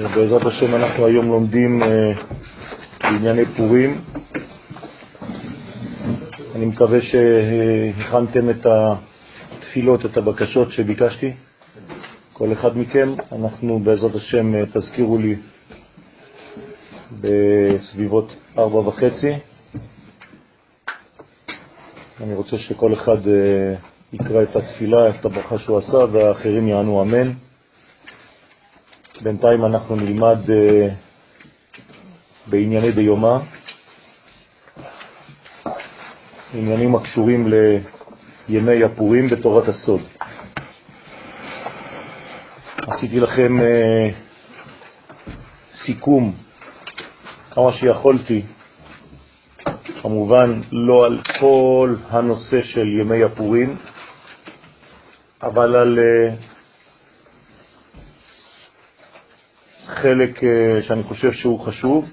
[0.00, 2.12] בעזרת השם אנחנו היום לומדים אה,
[3.02, 4.00] בענייני פורים.
[6.54, 11.32] אני מקווה שהכנתם את התפילות, את הבקשות שביקשתי.
[12.32, 15.36] כל אחד מכם, אנחנו בעזרת השם, אה, תזכירו לי
[17.20, 19.32] בסביבות ארבע וחצי.
[22.20, 23.74] אני רוצה שכל אחד אה,
[24.12, 27.32] יקרא את התפילה, את הברכה שהוא עשה, והאחרים יענו אמן.
[29.22, 30.92] בינתיים אנחנו נלמד uh,
[32.46, 33.38] בענייני דיומה,
[36.54, 37.52] עניינים הקשורים
[38.48, 40.00] לימי הפורים בתורת הסוד.
[42.86, 44.14] עשיתי לכם uh,
[45.84, 46.34] סיכום
[47.50, 48.42] כמה שיכולתי,
[50.02, 53.76] כמובן לא על כל הנושא של ימי הפורים,
[55.42, 56.51] אבל על uh,
[59.92, 62.10] חלק אה, שאני חושב שהוא חשוב,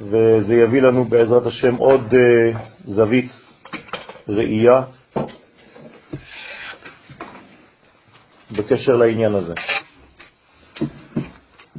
[0.00, 3.30] וזה יביא לנו בעזרת השם עוד אה, זווית
[4.28, 4.82] ראייה
[8.50, 9.54] בקשר לעניין הזה.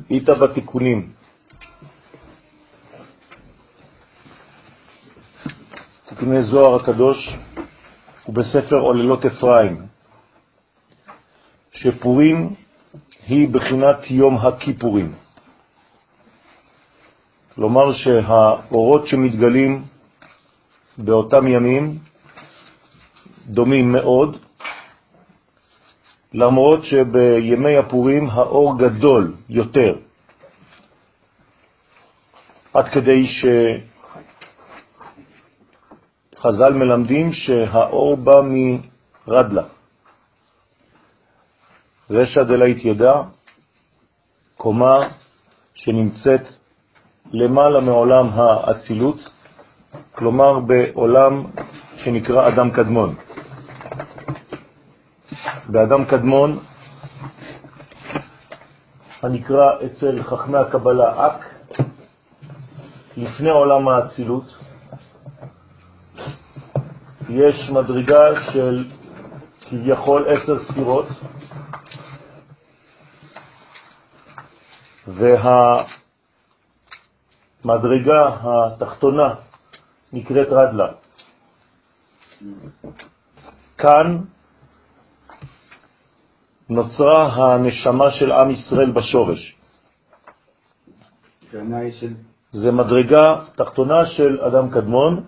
[0.10, 1.10] איתה בתיקונים.
[6.06, 7.38] תיקוני זוהר הקדוש
[8.30, 9.86] ובספר עוללות אפרים,
[11.74, 12.56] שפורים
[13.28, 15.14] היא בחינת יום הכיפורים.
[17.56, 19.84] כלומר שהאורות שמתגלים
[20.98, 21.98] באותם ימים
[23.48, 24.38] דומים מאוד,
[26.34, 29.96] למרות שבימי הפורים האור גדול יותר,
[32.74, 33.26] עד כדי
[36.36, 38.42] שחז"ל מלמדים שהאור בא
[39.28, 39.77] מרדלה.
[42.10, 43.14] רשע דלית ידע,
[44.58, 45.00] קומה
[45.76, 46.48] שנמצאת
[47.32, 49.30] למעלה מעולם האצילות,
[50.16, 51.44] כלומר בעולם
[51.98, 53.16] שנקרא אדם קדמון.
[55.70, 56.60] באדם קדמון,
[59.22, 61.46] הנקרא אצל חכמי הקבלה אק,
[63.18, 64.58] לפני עולם האצילות,
[67.30, 68.86] יש מדרגה של
[69.62, 71.06] כביכול עשר ספירות,
[75.08, 75.88] והמדרגה
[78.44, 79.36] התחתונה
[80.14, 80.88] נקראת רדלה.
[83.78, 84.18] כאן
[86.70, 89.56] נוצרה הנשמה של עם ישראל בשורש.
[92.52, 93.26] זה מדרגה
[93.56, 95.24] תחתונה של אדם קדמון,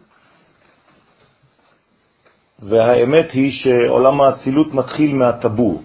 [2.59, 5.84] והאמת היא שעולם האצילות מתחיל מהטבור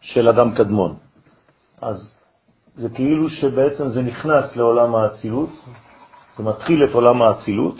[0.00, 0.96] של אדם קדמון.
[1.80, 2.21] אז
[2.76, 5.50] זה כאילו שבעצם זה נכנס לעולם האצילות,
[6.38, 7.76] זה מתחיל את עולם האצילות,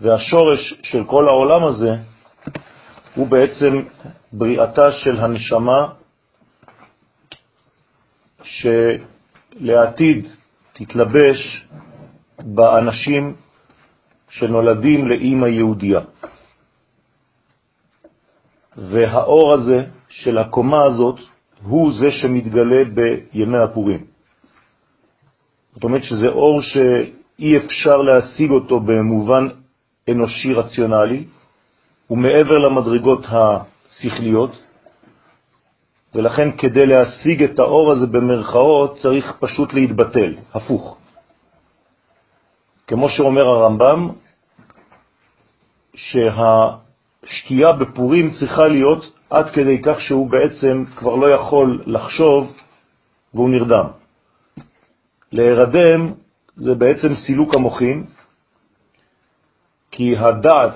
[0.00, 1.90] והשורש של כל העולם הזה
[3.14, 3.82] הוא בעצם
[4.32, 5.92] בריאתה של הנשמה
[8.42, 10.28] שלעתיד
[10.72, 11.66] תתלבש
[12.38, 13.36] באנשים
[14.28, 16.00] שנולדים לאימא יהודייה.
[18.76, 21.20] והאור הזה של הקומה הזאת
[21.66, 24.04] הוא זה שמתגלה בימי הפורים.
[25.74, 29.48] זאת אומרת שזה אור שאי אפשר להשיג אותו במובן
[30.10, 31.24] אנושי רציונלי,
[32.10, 34.62] ומעבר למדרגות השכליות,
[36.14, 40.96] ולכן כדי להשיג את האור הזה במרכאות צריך פשוט להתבטל, הפוך.
[42.86, 44.10] כמו שאומר הרמב"ם,
[45.96, 52.56] שהשקיעה בפורים צריכה להיות עד כדי כך שהוא בעצם כבר לא יכול לחשוב
[53.34, 53.86] והוא נרדם.
[55.32, 56.12] להירדם
[56.56, 58.06] זה בעצם סילוק המוחים,
[59.90, 60.74] כי הדעת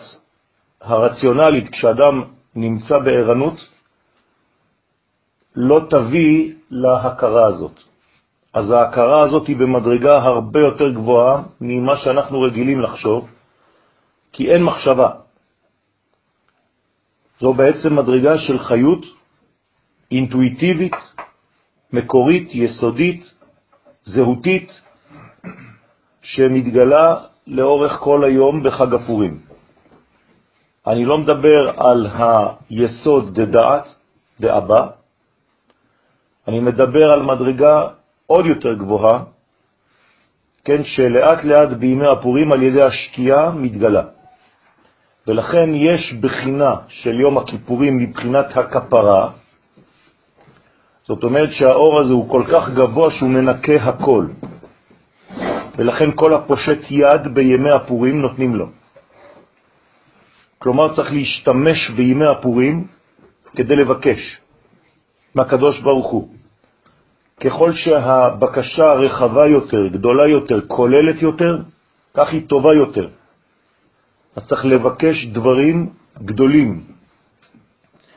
[0.80, 3.54] הרציונלית כשאדם נמצא בערנות
[5.56, 7.80] לא תביא להכרה הזאת.
[8.54, 13.28] אז ההכרה הזאת היא במדרגה הרבה יותר גבוהה ממה שאנחנו רגילים לחשוב,
[14.32, 15.10] כי אין מחשבה.
[17.40, 19.04] זו בעצם מדרגה של חיות
[20.10, 20.96] אינטואיטיבית,
[21.92, 23.32] מקורית, יסודית,
[24.04, 24.80] זהותית,
[26.22, 27.04] שמתגלה
[27.46, 29.38] לאורך כל היום בחג הפורים.
[30.86, 32.06] אני לא מדבר על
[32.70, 33.86] היסוד דדעת,
[34.40, 34.86] דאבא,
[36.48, 37.88] אני מדבר על מדרגה
[38.26, 39.24] עוד יותר גבוהה,
[40.64, 44.17] כן, שלאט לאט בימי הפורים על ידי השקיעה מתגלה.
[45.28, 49.30] ולכן יש בחינה של יום הכיפורים מבחינת הכפרה,
[51.06, 54.26] זאת אומרת שהאור הזה הוא כל כך גבוה שהוא מנקה הכל.
[55.78, 58.66] ולכן כל הפושט יד בימי הפורים נותנים לו.
[60.58, 62.86] כלומר, צריך להשתמש בימי הפורים
[63.56, 64.40] כדי לבקש
[65.34, 66.28] מהקדוש ברוך הוא.
[67.40, 71.58] ככל שהבקשה רחבה יותר, גדולה יותר, כוללת יותר,
[72.14, 73.08] כך היא טובה יותר.
[74.38, 76.80] אז צריך לבקש דברים גדולים.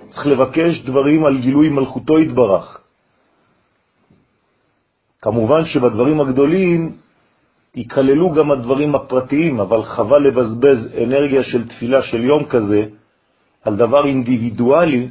[0.10, 2.78] צריך לבקש דברים על גילוי מלכותו יתברך.
[5.22, 6.92] כמובן שבדברים הגדולים
[7.76, 12.82] ייכללו גם הדברים הפרטיים, אבל חבל לבזבז אנרגיה של תפילה של יום כזה
[13.66, 15.10] על דבר אינדיבידואלי,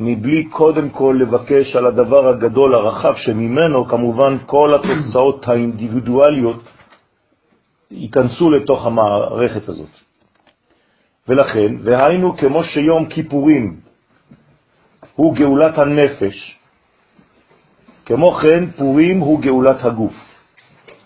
[0.00, 6.62] מבלי קודם כל לבקש על הדבר הגדול הרחב שממנו כמובן כל התוצאות האינדיבידואליות
[7.92, 9.90] ייכנסו לתוך המערכת הזאת.
[11.28, 13.80] ולכן, והיינו כמו שיום כיפורים
[15.14, 16.58] הוא גאולת הנפש,
[18.06, 20.14] כמו כן פורים הוא גאולת הגוף.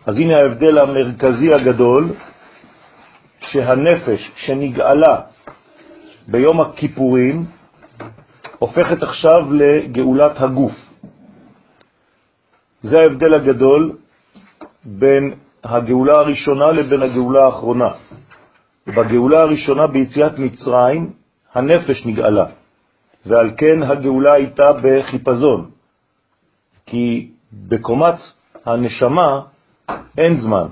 [0.06, 2.12] אז הנה ההבדל המרכזי הגדול,
[3.40, 5.20] שהנפש שנגאלה
[6.28, 7.44] ביום הכיפורים
[8.58, 10.72] הופכת עכשיו לגאולת הגוף.
[12.82, 13.96] זה ההבדל הגדול
[14.84, 15.34] בין
[15.68, 17.88] הגאולה הראשונה לבין הגאולה האחרונה.
[18.86, 21.12] בגאולה הראשונה ביציאת מצרים
[21.54, 22.46] הנפש נגאלה,
[23.26, 25.70] ועל כן הגאולה הייתה בחיפזון,
[26.86, 28.18] כי בקומת
[28.66, 29.40] הנשמה
[30.18, 30.66] אין זמן,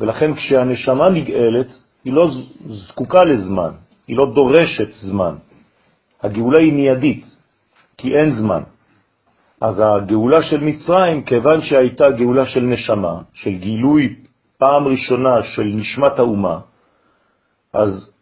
[0.00, 1.66] ולכן כשהנשמה נגאלת
[2.04, 2.30] היא לא
[2.68, 3.70] זקוקה לזמן,
[4.08, 5.34] היא לא דורשת זמן.
[6.22, 7.24] הגאולה היא מיידית,
[7.96, 8.62] כי אין זמן.
[9.60, 14.16] אז הגאולה של מצרים, כיוון שהייתה גאולה של נשמה, של גילוי
[14.58, 16.58] פעם ראשונה של נשמת האומה,
[17.72, 18.12] אז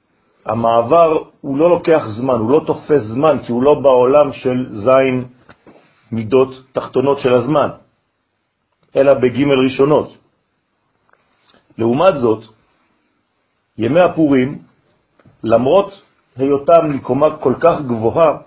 [0.46, 5.25] המעבר הוא לא לוקח זמן, הוא לא תופס זמן, כי הוא לא בעולם של זין
[6.12, 7.69] מידות תחתונות של הזמן,
[8.96, 10.17] אלא בג' ראשונות.
[11.79, 12.44] לעומת זאת,
[13.79, 14.58] ימי הפורים,
[15.44, 16.02] למרות
[16.37, 18.38] היותם מקומה כל כך גבוהה,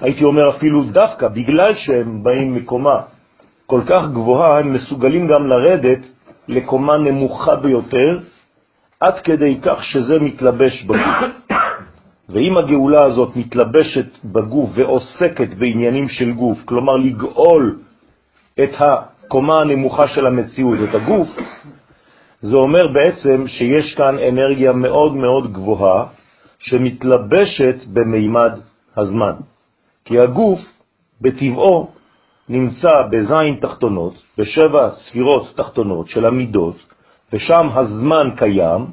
[0.00, 3.00] הייתי אומר אפילו דווקא, בגלל שהם באים מקומה
[3.66, 6.04] כל כך גבוהה, הם מסוגלים גם לרדת
[6.48, 8.18] לקומה נמוכה ביותר,
[9.00, 11.48] עד כדי כך שזה מתלבש בגוף.
[12.28, 17.78] ואם הגאולה הזאת מתלבשת בגוף ועוסקת בעניינים של גוף, כלומר לגאול
[18.62, 21.28] את הקומה הנמוכה של המציאות, את הגוף,
[22.40, 26.04] זה אומר בעצם שיש כאן אנרגיה מאוד מאוד גבוהה
[26.58, 28.52] שמתלבשת במימד
[28.98, 29.34] הזמן.
[30.04, 30.60] כי הגוף
[31.20, 31.90] בטבעו
[32.48, 36.76] נמצא בזין תחתונות, בשבע ספירות תחתונות של המידות,
[37.32, 38.86] ושם הזמן קיים,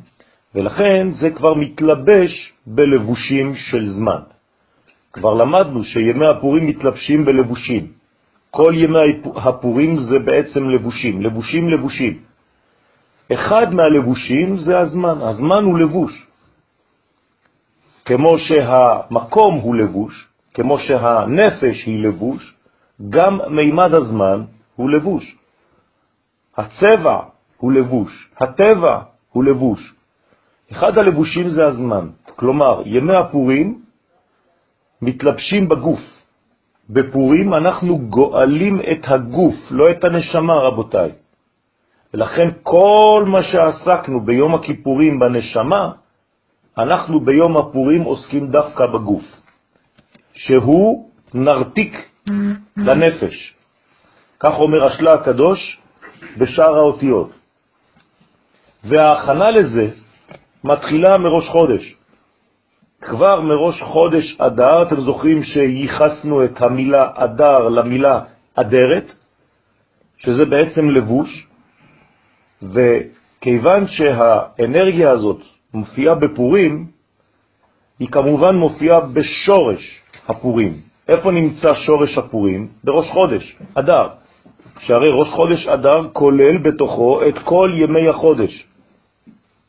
[0.55, 4.21] ולכן זה כבר מתלבש בלבושים של זמן.
[5.13, 7.87] כבר למדנו שימי הפורים מתלבשים בלבושים.
[8.51, 12.19] כל ימי הפורים זה בעצם לבושים, לבושים לבושים.
[13.33, 16.27] אחד מהלבושים זה הזמן, הזמן הוא לבוש.
[18.05, 22.55] כמו שהמקום הוא לבוש, כמו שהנפש היא לבוש,
[23.09, 24.43] גם מימד הזמן
[24.75, 25.35] הוא לבוש.
[26.57, 27.19] הצבע
[27.57, 28.99] הוא לבוש, הטבע
[29.31, 29.93] הוא לבוש.
[30.71, 33.81] אחד הלבושים זה הזמן, כלומר, ימי הפורים
[35.01, 36.01] מתלבשים בגוף.
[36.89, 41.11] בפורים אנחנו גואלים את הגוף, לא את הנשמה, רבותיי.
[42.13, 45.91] ולכן כל מה שעסקנו ביום הכיפורים בנשמה,
[46.77, 49.23] אנחנו ביום הפורים עוסקים דווקא בגוף,
[50.33, 52.09] שהוא נרתיק
[52.77, 53.53] לנפש.
[54.39, 55.79] כך אומר השלה הקדוש
[56.37, 57.29] בשאר האותיות.
[58.83, 59.89] וההכנה לזה
[60.63, 61.95] מתחילה מראש חודש.
[63.01, 68.19] כבר מראש חודש אדר, אתם זוכרים שייחסנו את המילה אדר למילה
[68.55, 69.11] אדרת,
[70.17, 71.47] שזה בעצם לבוש,
[72.61, 76.85] וכיוון שהאנרגיה הזאת מופיעה בפורים,
[77.99, 80.73] היא כמובן מופיעה בשורש הפורים.
[81.07, 82.67] איפה נמצא שורש הפורים?
[82.83, 84.07] בראש חודש, אדר.
[84.79, 88.67] שהרי ראש חודש אדר כולל בתוכו את כל ימי החודש.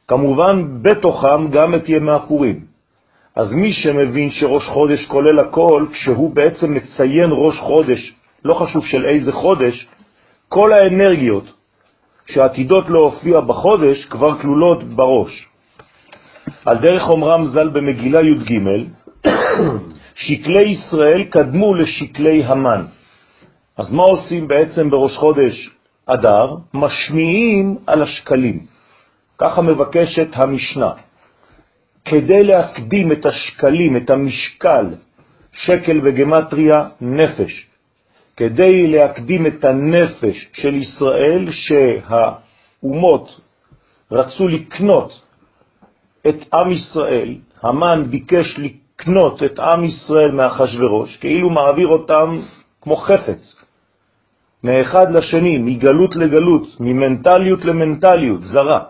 [0.08, 2.60] כמובן בתוכם גם את ימי הפורים.
[3.36, 9.04] אז מי שמבין שראש חודש כולל הכל, כשהוא בעצם מציין ראש חודש, לא חשוב של
[9.04, 9.88] איזה חודש,
[10.48, 11.52] כל האנרגיות
[12.26, 15.48] שעתידות להופיע בחודש כבר כלולות בראש.
[16.64, 18.60] על דרך אומרם ז"ל במגילה י"ג,
[20.14, 22.84] שקלי ישראל קדמו לשקלי המן.
[23.76, 25.70] אז מה עושים בעצם בראש חודש
[26.06, 26.46] אדר?
[26.74, 28.66] משמיעים על השקלים.
[29.38, 30.92] ככה מבקשת המשנה.
[32.04, 34.86] כדי להקדים את השקלים, את המשקל,
[35.52, 37.66] שקל וגמטריה נפש,
[38.36, 43.40] כדי להקדים את הנפש של ישראל שהאומות
[44.10, 45.25] רצו לקנות
[46.28, 52.37] את עם ישראל, המן ביקש לקנות את עם ישראל מאחשוורוש, כאילו מעביר אותם
[52.80, 53.42] כמו חפץ,
[54.64, 58.80] מאחד לשני, מגלות לגלות, ממנטליות למנטליות, זרה.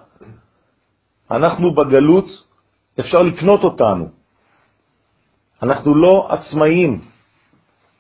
[1.31, 2.29] אנחנו בגלות,
[3.01, 4.09] אפשר לקנות אותנו.
[5.63, 7.01] אנחנו לא עצמאיים.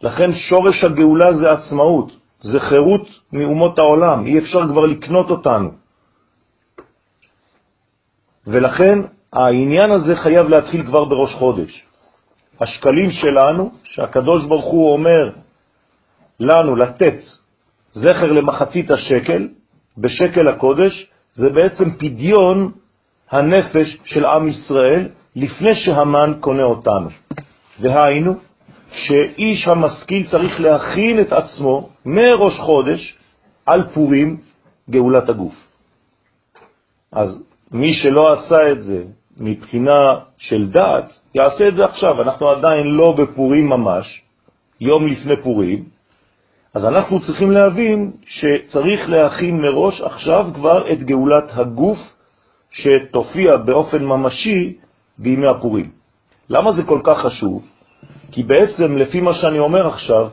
[0.03, 2.13] לכן שורש הגאולה זה עצמאות,
[2.43, 5.71] זה חירות מאומות העולם, אי אפשר כבר לקנות אותנו.
[8.47, 8.99] ולכן
[9.33, 11.85] העניין הזה חייב להתחיל כבר בראש חודש.
[12.61, 15.31] השקלים שלנו, שהקדוש ברוך הוא אומר
[16.41, 17.19] לנו לתת
[17.91, 19.49] זכר למחצית השקל,
[19.99, 22.73] בשקל הקודש, זה בעצם פדיון
[23.31, 27.09] הנפש של עם ישראל לפני שהמן קונה אותנו.
[27.81, 28.35] והיינו,
[28.93, 33.19] שאיש המשכיל צריך להכין את עצמו מראש חודש
[33.67, 34.37] על פורים
[34.91, 35.55] גאולת הגוף.
[37.13, 37.43] אז
[37.73, 39.05] מי שלא עשה את זה
[39.37, 40.09] מבחינה
[40.39, 42.23] של דעת, יעשה את זה עכשיו.
[42.23, 44.23] אנחנו עדיין לא בפורים ממש,
[44.81, 45.85] יום לפני פורים,
[46.75, 51.99] אז אנחנו צריכים להבין שצריך להכין מראש עכשיו כבר את גאולת הגוף
[52.71, 54.77] שתופיע באופן ממשי
[55.19, 55.91] בימי הפורים.
[56.51, 57.65] למה זה כל כך חשוב?
[58.33, 60.29] כי בעצם, לפי מה שאני אומר עכשיו,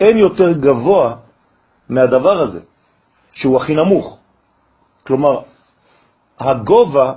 [0.00, 1.16] אין יותר גבוה
[1.88, 2.60] מהדבר הזה,
[3.32, 4.18] שהוא הכי נמוך.
[5.06, 5.40] כלומר,
[6.44, 7.12] הגובה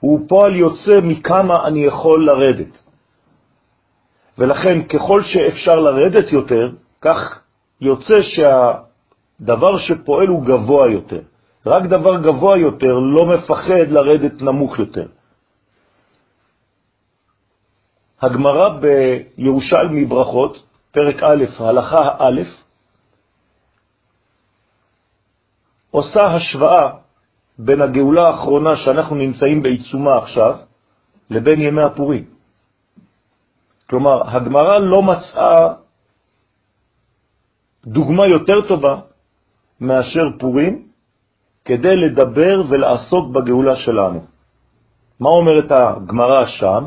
[0.00, 2.82] הוא פועל יוצא מכמה אני יכול לרדת.
[4.38, 7.40] ולכן ככל שאפשר לרדת יותר, כך
[7.80, 11.20] יוצא שהדבר שפועל הוא גבוה יותר.
[11.66, 15.06] רק דבר גבוה יותר לא מפחד לרדת נמוך יותר.
[18.22, 20.62] הגמרא בירושלמי ברכות,
[20.92, 22.42] פרק א', הלכה א',
[25.90, 27.03] עושה השוואה
[27.58, 30.56] בין הגאולה האחרונה שאנחנו נמצאים בעיצומה עכשיו,
[31.30, 32.24] לבין ימי הפורים.
[33.90, 35.74] כלומר, הגמרא לא מצאה
[37.86, 38.96] דוגמה יותר טובה
[39.80, 40.82] מאשר פורים
[41.64, 44.24] כדי לדבר ולעסוק בגאולה שלנו.
[45.20, 46.84] מה אומרת הגמרא שם?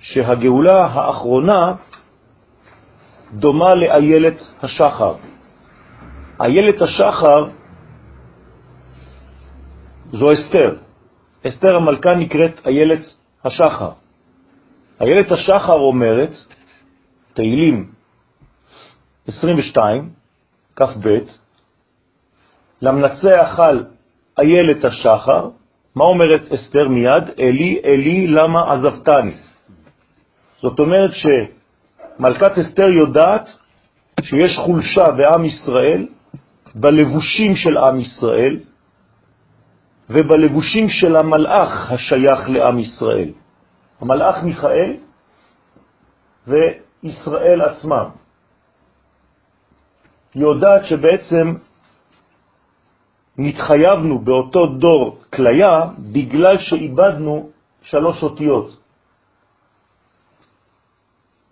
[0.00, 1.60] שהגאולה האחרונה
[3.32, 5.14] דומה לאיילת השחר.
[6.40, 7.61] איילת השחר
[10.12, 10.76] זו אסתר.
[11.46, 13.04] אסתר המלכה נקראת איילת
[13.44, 13.90] השחר.
[15.00, 16.30] איילת השחר אומרת,
[17.34, 17.90] תהילים
[19.26, 20.10] 22,
[20.76, 21.18] כ"ב,
[22.82, 23.84] למנצח על
[24.38, 25.48] איילת השחר,
[25.94, 27.24] מה אומרת אסתר מיד?
[27.38, 29.34] אלי, אלי, למה עזבתני?
[30.60, 33.46] זאת אומרת שמלכת אסתר יודעת
[34.22, 36.06] שיש חולשה בעם ישראל,
[36.74, 38.58] בלבושים של עם ישראל,
[40.12, 43.30] ובלבושים של המלאך השייך לעם ישראל.
[44.00, 44.96] המלאך מיכאל
[46.46, 48.08] וישראל עצמם.
[50.34, 51.54] יודעת שבעצם
[53.38, 55.80] נתחייבנו באותו דור כליה
[56.12, 57.50] בגלל שאיבדנו
[57.82, 58.76] שלוש אותיות,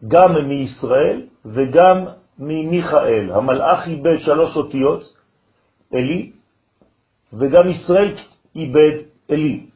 [0.08, 1.96] גם מישראל וגם
[2.38, 3.32] ממיכאל.
[3.32, 5.02] המלאך איבד שלוש אותיות,
[5.94, 6.32] אלי,
[7.32, 8.16] וגם ישראל
[8.56, 8.96] איבד
[9.30, 9.66] אלי.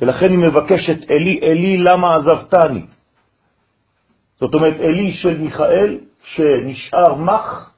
[0.00, 2.86] ולכן היא מבקשת, אלי, אלי, למה עזבתני?
[4.40, 7.74] זאת אומרת, אלי של מיכאל שנשאר מח,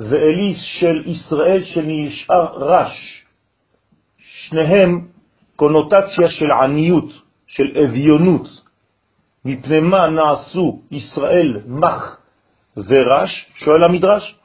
[0.00, 3.24] ואלי של ישראל שנשאר רש.
[4.18, 5.08] שניהם
[5.56, 7.12] קונוטציה של עניות,
[7.46, 8.48] של אביונות.
[9.44, 12.20] מפני מה נעשו ישראל מח
[12.76, 13.46] ורש?
[13.54, 14.36] שואל המדרש.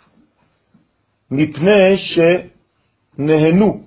[1.32, 1.98] מפני
[3.18, 3.84] שנהנו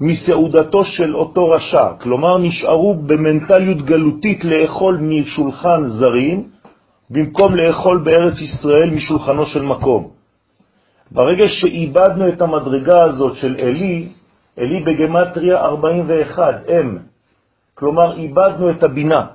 [0.00, 6.48] מסעודתו של אותו רשע, כלומר נשארו במנטליות גלותית לאכול משולחן זרים,
[7.10, 10.10] במקום לאכול בארץ ישראל משולחנו של מקום.
[11.10, 14.08] ברגע שאיבדנו את המדרגה הזאת של אלי,
[14.58, 16.98] אלי בגמטריה 41, אם,
[17.74, 19.26] כלומר איבדנו את הבינה.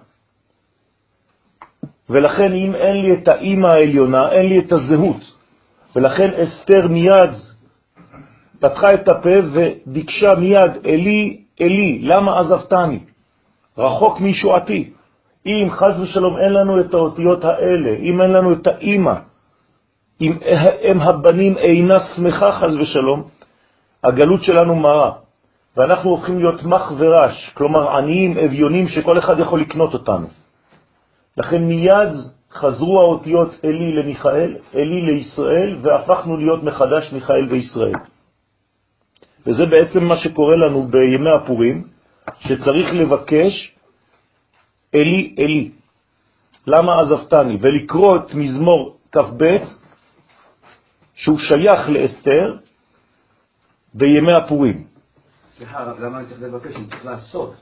[2.10, 5.22] ולכן אם אין לי את האימא העליונה, אין לי את הזהות.
[5.96, 7.32] ולכן אסתר מיד
[8.60, 13.00] פתחה את הפה וביקשה מיד, אלי, אלי, למה עזבתני?
[13.78, 14.90] רחוק מישועתי.
[15.46, 19.14] אם חז ושלום אין לנו את האותיות האלה, אם אין לנו את האימא,
[20.22, 20.38] אם
[20.84, 23.24] הם הבנים אינה שמחה חז ושלום,
[24.04, 25.12] הגלות שלנו מרה.
[25.78, 30.28] ואנחנו הופכים להיות מח ורש, כלומר עניים, אביונים, שכל אחד יכול לקנות אותנו.
[31.38, 32.10] לכן מיד
[32.52, 37.94] חזרו האותיות אלי למיכאל, אלי לישראל, והפכנו להיות מחדש מיכאל וישראל.
[39.50, 41.84] וזה בעצם מה שקורה לנו בימי הפורים,
[42.40, 43.76] שצריך לבקש
[44.96, 45.72] אלי אלי.
[46.68, 47.58] למה עזבתני?
[47.62, 49.58] ולקרוא את מזמור כ"ב,
[51.16, 52.56] שהוא שייך לאסתר,
[53.94, 54.84] בימי הפורים.
[55.58, 56.76] סליחה, הרב, למה אני צריך לבקש?
[56.76, 57.54] אני צריך לעשות.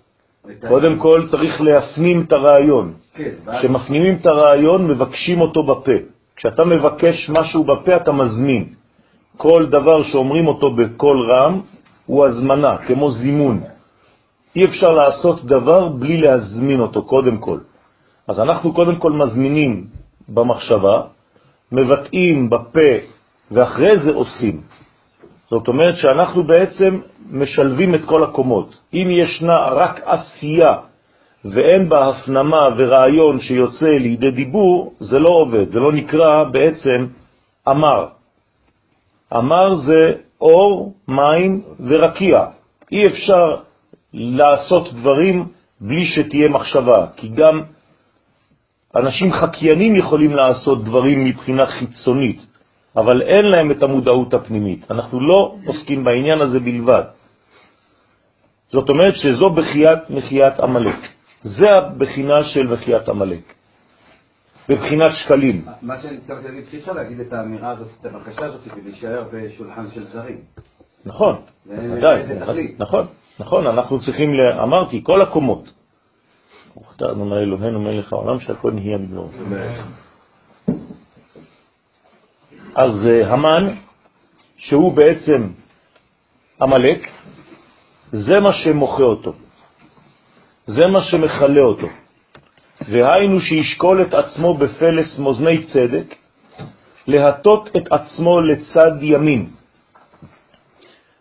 [0.68, 2.94] קודם כל צריך להפנים את הרעיון.
[3.14, 3.32] כן.
[3.60, 5.98] כשמפנימים את הרעיון, מבקשים אותו בפה.
[6.36, 8.74] כשאתה מבקש משהו בפה, אתה מזמין.
[9.38, 11.62] כל דבר שאומרים אותו בקול רם
[12.08, 13.62] הוא הזמנה, כמו זימון.
[14.56, 17.60] אי אפשר לעשות דבר בלי להזמין אותו, קודם כל.
[18.28, 19.88] אז אנחנו קודם כל מזמינים
[20.30, 21.02] במחשבה,
[21.72, 22.90] מבטאים בפה,
[23.52, 24.62] ואחרי זה עושים.
[25.50, 27.00] זאת אומרת שאנחנו בעצם
[27.32, 28.76] משלבים את כל הקומות.
[28.94, 30.74] אם ישנה רק עשייה
[31.46, 37.08] ואין בה הפנמה ורעיון שיוצא לידי דיבור, זה לא עובד, זה לא נקרא בעצם
[37.70, 38.08] אמר.
[39.34, 42.46] אמר זה אור, מים ורקיע.
[42.92, 43.56] אי אפשר
[44.14, 45.48] לעשות דברים
[45.82, 47.62] בלי שתהיה מחשבה, כי גם
[48.96, 52.46] אנשים חקיינים יכולים לעשות דברים מבחינה חיצונית,
[52.96, 54.92] אבל אין להם את המודעות הפנימית.
[54.92, 57.04] אנחנו לא עוסקים בעניין הזה בלבד.
[58.72, 61.00] זאת אומרת שזו בחיית מחיית עמלק.
[61.44, 63.54] זה הבחינה של מחיית עמלק.
[64.70, 65.66] בבחינת שקלים.
[65.82, 69.24] מה שאני צריך להגיד, שאי אפשר להגיד את האמירה הזאת, את הבקשה הזאת, כדי להישאר
[69.34, 70.38] בשולחן של זרים.
[71.06, 71.36] נכון,
[71.68, 72.24] ודאי,
[72.80, 73.08] נכון,
[73.40, 74.30] נכון, אנחנו צריכים,
[74.64, 75.70] אמרתי, כל הקומות.
[76.78, 79.30] וכתבנו מה אלוהינו מלך העולם שהכל נהיה מדברו.
[82.76, 83.66] אז אה, המן,
[84.58, 85.50] שהוא בעצם
[86.62, 87.08] המלאק,
[88.12, 89.34] זה מה שמוחה אותו,
[90.66, 91.88] זה מה שמחלה אותו.
[92.82, 96.16] והיינו שישקול את עצמו בפלס מוזני צדק,
[97.08, 99.50] להטות את עצמו לצד ימין.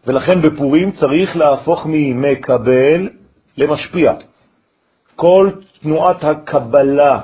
[0.06, 3.08] ולכן בפורים צריך להפוך ממקבל
[3.56, 4.12] למשפיע.
[5.16, 5.50] כל
[5.82, 7.20] תנועת הקבלה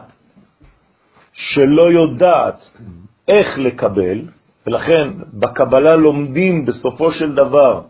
[1.33, 2.59] שלא יודעת
[3.29, 4.21] איך לקבל,
[4.67, 7.83] ולכן בקבלה לומדים בסופו של דבר,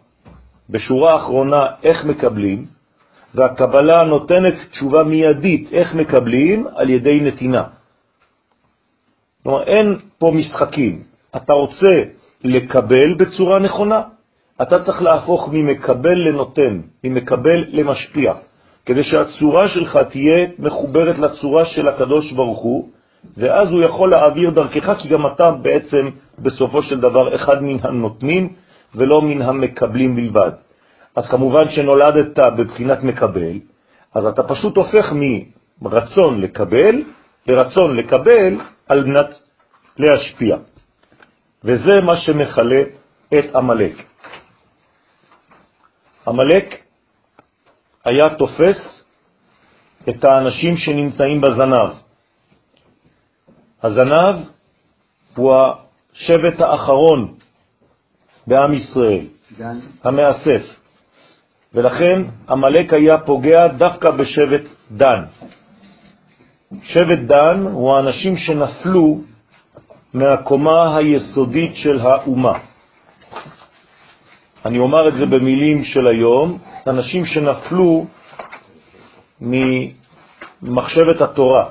[0.70, 2.66] בשורה האחרונה, איך מקבלים,
[3.34, 7.62] והקבלה נותנת תשובה מיידית איך מקבלים על ידי נתינה.
[9.42, 11.02] כלומר, אין פה משחקים.
[11.36, 12.02] אתה רוצה
[12.44, 14.02] לקבל בצורה נכונה,
[14.62, 18.32] אתה צריך להפוך ממקבל לנותן, ממקבל למשפיע,
[18.86, 22.88] כדי שהצורה שלך תהיה מחוברת לצורה של הקדוש ברוך הוא,
[23.36, 28.52] ואז הוא יכול להעביר דרכך, כי גם אתה בעצם בסופו של דבר אחד מן הנותנים
[28.94, 30.50] ולא מן המקבלים בלבד.
[31.16, 33.58] אז כמובן שנולדת בבחינת מקבל,
[34.14, 35.12] אז אתה פשוט הופך
[35.82, 37.02] מרצון לקבל
[37.46, 39.38] לרצון לקבל על מנת
[39.98, 40.56] להשפיע.
[41.64, 42.82] וזה מה שמחלה
[43.38, 43.96] את המלאק.
[46.26, 46.82] המלאק
[48.04, 49.04] היה תופס
[50.08, 51.90] את האנשים שנמצאים בזנב.
[53.82, 54.36] הזנב
[55.36, 57.34] הוא השבט האחרון
[58.46, 59.26] בעם ישראל,
[60.04, 60.81] המאסף.
[61.74, 65.24] ולכן המלאק היה פוגע דווקא בשבט דן.
[66.82, 69.20] שבט דן הוא האנשים שנפלו
[70.14, 72.58] מהקומה היסודית של האומה.
[74.66, 78.06] אני אומר את זה במילים של היום, אנשים שנפלו
[79.40, 81.64] ממחשבת התורה.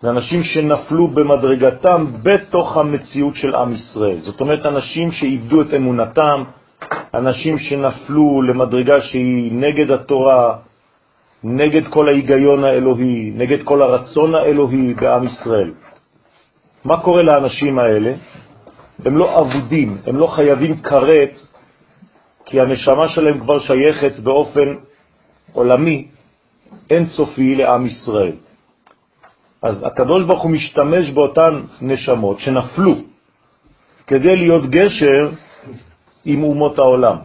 [0.00, 4.20] זה אנשים שנפלו במדרגתם בתוך המציאות של עם ישראל.
[4.20, 6.44] זאת אומרת, אנשים שאיבדו את אמונתם,
[7.16, 10.56] אנשים שנפלו למדרגה שהיא נגד התורה,
[11.44, 15.70] נגד כל ההיגיון האלוהי, נגד כל הרצון האלוהי בעם ישראל.
[16.84, 18.12] מה קורה לאנשים האלה?
[19.04, 21.52] הם לא עבודים, הם לא חייבים קרץ,
[22.44, 24.74] כי הנשמה שלהם כבר שייכת באופן
[25.52, 26.08] עולמי,
[26.90, 28.36] אינסופי לעם ישראל.
[29.62, 32.94] אז הקדוש ברוך הוא משתמש באותן נשמות שנפלו
[34.06, 35.30] כדי להיות גשר
[36.26, 37.16] עם אומות העולם.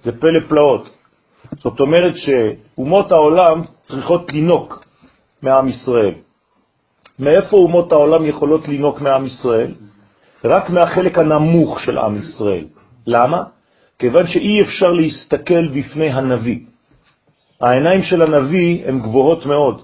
[0.00, 0.90] זה פלא פלאות.
[1.58, 4.84] זאת אומרת שאומות העולם צריכות לינוק
[5.42, 6.14] מעם ישראל.
[7.18, 9.74] מאיפה אומות העולם יכולות לינוק מעם ישראל?
[10.44, 12.66] רק מהחלק הנמוך של עם ישראל.
[13.06, 13.42] למה?
[13.98, 16.58] כיוון שאי אפשר להסתכל בפני הנביא.
[17.60, 19.82] העיניים של הנביא הן גבוהות מאוד.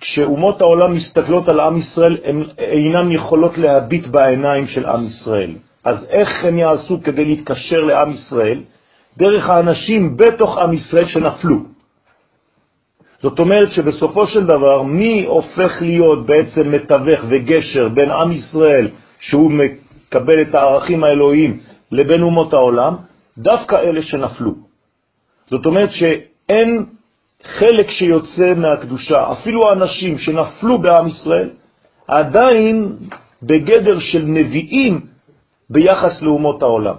[0.00, 5.54] כשאומות העולם מסתכלות על עם ישראל, הן אינן יכולות להביט בעיניים של עם ישראל.
[5.84, 8.62] אז איך הם יעשו כדי להתקשר לעם ישראל?
[9.16, 11.56] דרך האנשים בתוך עם ישראל שנפלו.
[13.22, 18.88] זאת אומרת שבסופו של דבר, מי הופך להיות בעצם מתווך וגשר בין עם ישראל,
[19.20, 21.60] שהוא מקבל את הערכים האלוהיים,
[21.92, 22.96] לבין אומות העולם?
[23.38, 24.54] דווקא אלה שנפלו.
[25.50, 26.86] זאת אומרת שאין
[27.44, 31.50] חלק שיוצא מהקדושה, אפילו האנשים שנפלו בעם ישראל,
[32.08, 32.92] עדיין
[33.42, 35.00] בגדר של נביאים
[35.70, 36.94] ביחס לאומות העולם.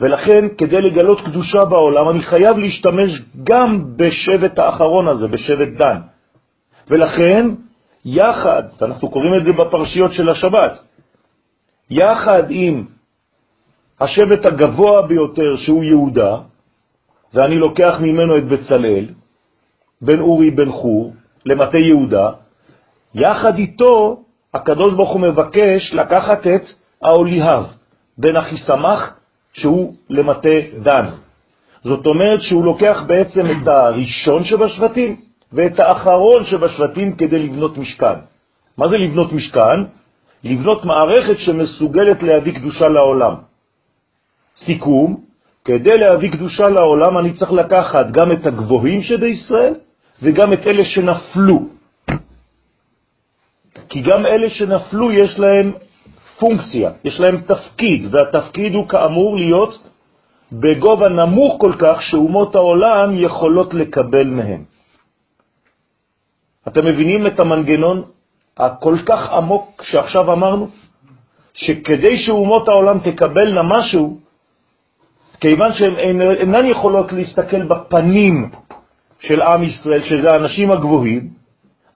[0.00, 3.10] ולכן, כדי לגלות קדושה בעולם, אני חייב להשתמש
[3.44, 6.00] גם בשבט האחרון הזה, בשבט דן.
[6.88, 7.46] ולכן,
[8.04, 10.78] יחד, ואנחנו קוראים את זה בפרשיות של השבת,
[11.90, 12.84] יחד עם
[14.00, 16.36] השבט הגבוה ביותר שהוא יהודה,
[17.34, 19.06] ואני לוקח ממנו את בצלאל,
[20.02, 21.12] בן אורי בן חור,
[21.46, 22.30] למטה יהודה,
[23.14, 24.22] יחד איתו
[24.54, 26.62] הקדוש ברוך הוא מבקש לקחת את
[27.02, 27.64] האוליהב,
[28.18, 29.14] בן אחיסמך,
[29.52, 31.06] שהוא למטה דן.
[31.84, 35.16] זאת אומרת שהוא לוקח בעצם את הראשון שבשבטים
[35.52, 38.18] ואת האחרון שבשבטים כדי לבנות משכן.
[38.78, 39.80] מה זה לבנות משכן?
[40.44, 43.34] לבנות מערכת שמסוגלת להביא קדושה לעולם.
[44.56, 45.20] סיכום,
[45.64, 49.74] כדי להביא קדושה לעולם אני צריך לקחת גם את הגבוהים שבישראל
[50.22, 51.68] וגם את אלה שנפלו.
[53.88, 55.72] כי גם אלה שנפלו יש להם
[56.38, 59.88] פונקציה, יש להם תפקיד, והתפקיד הוא כאמור להיות
[60.52, 64.64] בגובה נמוך כל כך שאומות העולם יכולות לקבל מהם.
[66.68, 68.02] אתם מבינים את המנגנון
[68.56, 70.68] הכל כך עמוק שעכשיו אמרנו?
[71.54, 74.18] שכדי שאומות העולם תקבלנה משהו,
[75.40, 78.50] כיוון שהן אינן יכולות להסתכל בפנים
[79.20, 81.28] של עם ישראל, שזה האנשים הגבוהים,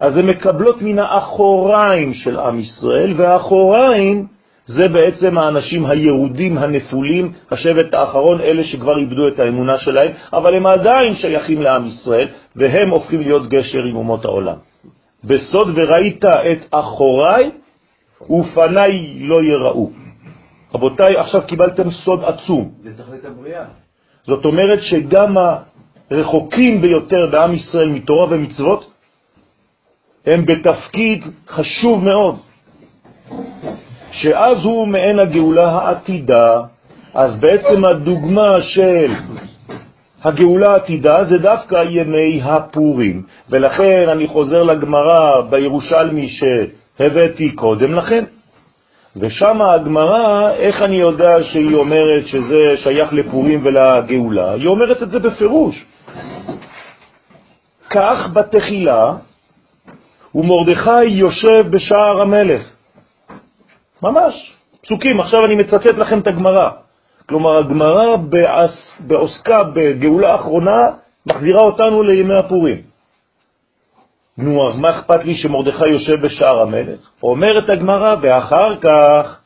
[0.00, 4.26] אז הן מקבלות מן האחוריים של עם ישראל, והאחוריים
[4.66, 10.66] זה בעצם האנשים היהודים הנפולים, השבט האחרון, אלה שכבר איבדו את האמונה שלהם, אבל הם
[10.66, 14.56] עדיין שייכים לעם ישראל, והם הופכים להיות גשר עם אומות העולם.
[15.24, 17.50] בסוד וראית את אחוריי,
[18.30, 19.90] ופניי לא יראו.
[20.74, 22.70] רבותיי, עכשיו קיבלתם סוד עצום.
[22.80, 23.64] זה תכלית הבריאה.
[24.24, 25.34] זאת אומרת שגם
[26.10, 28.90] הרחוקים ביותר בעם ישראל מתורה ומצוות,
[30.26, 32.36] הם בתפקיד חשוב מאוד.
[34.12, 36.60] שאז הוא מעין הגאולה העתידה,
[37.14, 39.12] אז בעצם הדוגמה של
[40.24, 48.24] הגאולה העתידה זה דווקא ימי הפורים, ולכן אני חוזר לגמרא בירושלמי שהבאתי קודם לכן,
[49.16, 54.52] ושם הגמרא, איך אני יודע שהיא אומרת שזה שייך לפורים ולגאולה?
[54.52, 55.84] היא אומרת את זה בפירוש.
[57.90, 59.12] כך בתחילה,
[60.34, 62.71] ומרדכי יושב בשער המלך.
[64.02, 65.20] ממש, פסוקים.
[65.20, 66.70] עכשיו אני מצטט לכם את הגמרא.
[67.28, 68.16] כלומר, הגמרא
[69.00, 70.90] בעוסקה בגאולה האחרונה
[71.26, 72.80] מחזירה אותנו לימי הפורים.
[74.38, 77.00] נו, אז מה אכפת לי שמרדכי יושב בשער המלך?
[77.22, 79.40] אומרת הגמרא, ואחר כך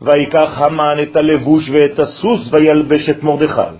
[0.00, 3.76] ויקח המן את הלבוש ואת הסוס וילבש את מרדכי.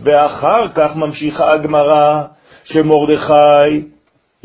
[0.00, 2.22] ואחר כך ממשיכה הגמרא
[2.64, 3.82] שמרדכי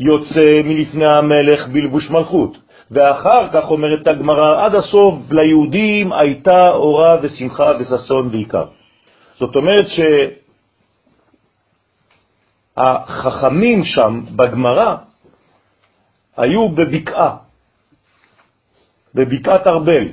[0.00, 2.67] יוצא מלפני המלך בלבוש מלכות.
[2.90, 8.64] ואחר כך אומרת הגמרא, עד הסוף ליהודים הייתה אורה ושמחה וששון בעיקר.
[9.38, 9.86] זאת אומרת
[12.76, 14.96] שהחכמים שם בגמרא
[16.36, 17.36] היו בבקעה,
[19.14, 20.08] בבקעת ארבל,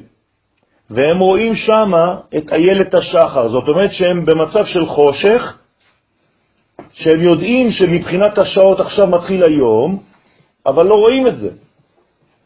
[0.89, 1.91] והם רואים שם
[2.37, 3.47] את איילת השחר.
[3.47, 5.57] זאת אומרת שהם במצב של חושך,
[6.93, 10.03] שהם יודעים שמבחינת השעות עכשיו מתחיל היום,
[10.65, 11.49] אבל לא רואים את זה.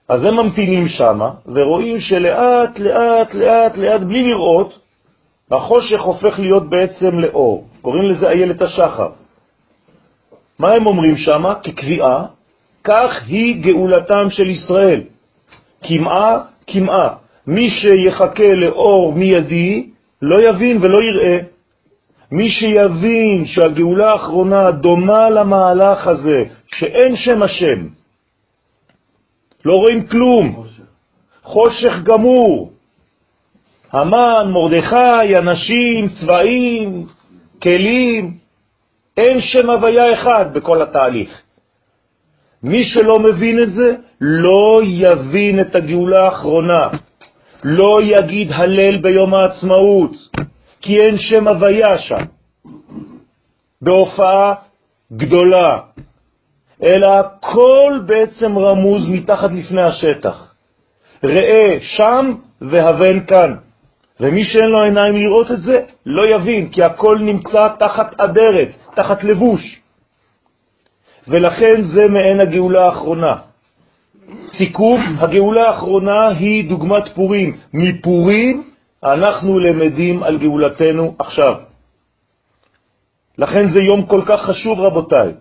[0.10, 4.80] אז הם ממתינים שם, ורואים שלאט, לאט, לאט, לאט, בלי לראות,
[5.52, 7.68] החושך הופך להיות בעצם לאור.
[7.82, 9.10] קוראים לזה איילת השחר.
[10.60, 11.44] מה הם אומרים שם?
[11.64, 12.26] כקביעה,
[12.84, 15.02] כך היא גאולתם של ישראל.
[15.84, 17.10] כמעה, כמעה.
[17.48, 19.90] מי שיחכה לאור מיידי,
[20.22, 21.38] לא יבין ולא יראה.
[22.32, 27.99] מי שיבין שהגאולה האחרונה דומה למהלך הזה, שאין שם השם,
[29.66, 30.64] לא רואים כלום,
[31.44, 32.72] חושך, גמור.
[33.92, 37.06] המן, מרדכי, אנשים, צבעים,
[37.64, 38.38] כלים,
[39.18, 41.42] אין שם הוויה אחד בכל התהליך.
[42.64, 46.88] מי שלא מבין את זה, לא יבין את הגאולה האחרונה,
[47.64, 50.12] לא יגיד הלל ביום העצמאות,
[50.82, 52.26] כי אין שם הוויה שם.
[53.82, 54.54] בהופעה
[55.14, 55.80] גדולה,
[56.84, 60.54] אלא הכל בעצם רמוז מתחת לפני השטח.
[61.24, 63.56] ראה שם והבן כאן.
[64.20, 69.24] ומי שאין לו עיניים לראות את זה, לא יבין, כי הכל נמצא תחת אדרת, תחת
[69.24, 69.80] לבוש.
[71.28, 73.36] ולכן זה מעין הגאולה האחרונה.
[74.58, 77.58] סיכום, הגאולה האחרונה היא דוגמת פורים.
[77.74, 78.64] מפורים
[79.04, 81.56] אנחנו למדים על גאולתנו עכשיו.
[83.38, 85.34] לכן זה יום כל כך חשוב, רבותיי.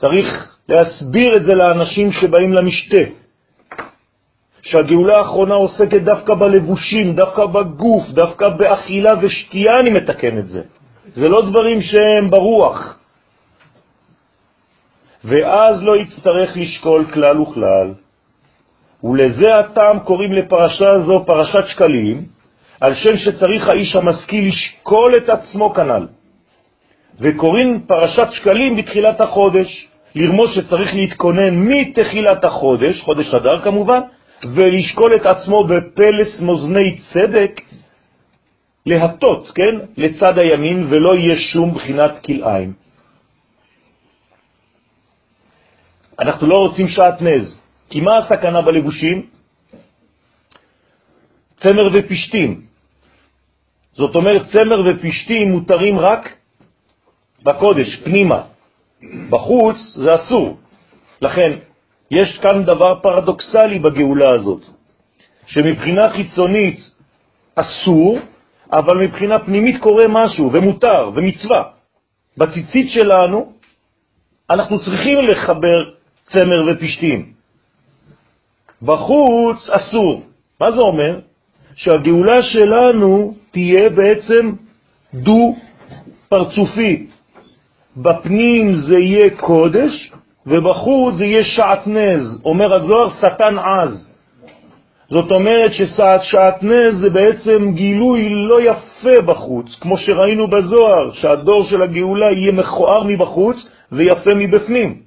[0.00, 3.02] צריך להסביר את זה לאנשים שבאים למשתה,
[4.62, 10.62] שהגאולה האחרונה עוסקת דווקא בלבושים, דווקא בגוף, דווקא באכילה ושתייה, אני מתקן את זה.
[11.14, 12.98] זה לא דברים שהם ברוח.
[15.24, 17.94] ואז לא יצטרך לשקול כלל וכלל.
[19.04, 22.24] ולזה הטעם קוראים לפרשה זו פרשת שקלים,
[22.80, 26.06] על שם שצריך האיש המשכיל לשקול את עצמו כנ"ל.
[27.20, 34.00] וקוראים פרשת שקלים בתחילת החודש, לרמוס שצריך להתכונן מתחילת החודש, חודש אדר כמובן,
[34.44, 37.60] ולשקול את עצמו בפלס מוזני צדק,
[38.86, 42.72] להטות, כן, לצד הימין, ולא יהיה שום בחינת כלאיים.
[46.18, 47.58] אנחנו לא רוצים שעטנז,
[47.90, 49.26] כי מה הסכנה בלבושים?
[51.60, 52.62] צמר ופשטים.
[53.92, 56.36] זאת אומרת, צמר ופשטים מותרים רק
[57.42, 58.42] בקודש, פנימה.
[59.30, 60.56] בחוץ זה אסור.
[61.22, 61.52] לכן,
[62.10, 64.62] יש כאן דבר פרדוקסלי בגאולה הזאת,
[65.46, 66.78] שמבחינה חיצונית
[67.54, 68.18] אסור,
[68.72, 71.62] אבל מבחינה פנימית קורה משהו, ומותר, ומצווה.
[72.36, 73.52] בציצית שלנו
[74.50, 75.78] אנחנו צריכים לחבר
[76.26, 77.32] צמר ופשטים.
[78.82, 80.22] בחוץ אסור.
[80.60, 81.20] מה זה אומר?
[81.74, 84.52] שהגאולה שלנו תהיה בעצם
[85.14, 87.06] דו-פרצופי.
[87.96, 90.12] בפנים זה יהיה קודש,
[90.46, 92.40] ובחוץ זה יהיה שעטנז.
[92.44, 94.10] אומר הזוהר, שטן עז.
[95.10, 102.32] זאת אומרת ששעטנז זה בעצם גילוי לא יפה בחוץ, כמו שראינו בזוהר, שהדור של הגאולה
[102.32, 103.56] יהיה מכוער מבחוץ
[103.92, 105.02] ויפה מבפנים.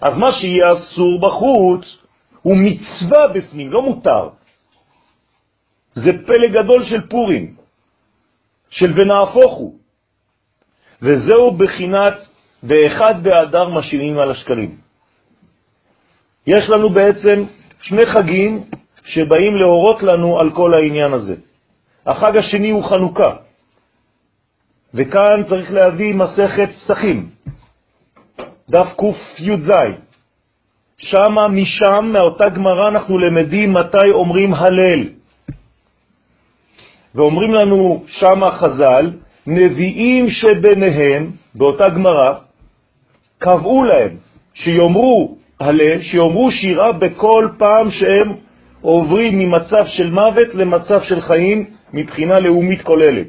[0.00, 1.98] אז מה שיהיה אסור בחוץ
[2.42, 4.28] הוא מצווה בפנים, לא מותר.
[5.94, 7.54] זה פלא גדול של פורים,
[8.70, 9.85] של ונהפוך הוא.
[11.02, 12.14] וזהו בחינת
[12.62, 14.76] באחד באדר משאירים על השקלים.
[16.46, 17.44] יש לנו בעצם
[17.80, 18.64] שני חגים
[19.04, 21.34] שבאים להורות לנו על כל העניין הזה.
[22.06, 23.36] החג השני הוא חנוכה,
[24.94, 27.30] וכאן צריך להביא מסכת פסחים,
[28.70, 29.70] דף קי"ז.
[30.98, 35.08] שמה, משם, מאותה גמרא, אנחנו למדים מתי אומרים הלל.
[37.14, 39.10] ואומרים לנו שמה חז"ל,
[39.46, 42.34] נביאים שביניהם, באותה גמרא,
[43.38, 44.16] קבעו להם
[44.54, 48.32] שיאמרו הלל, שיאמרו שירה בכל פעם שהם
[48.80, 53.26] עוברים ממצב של מוות למצב של חיים מבחינה לאומית כוללת.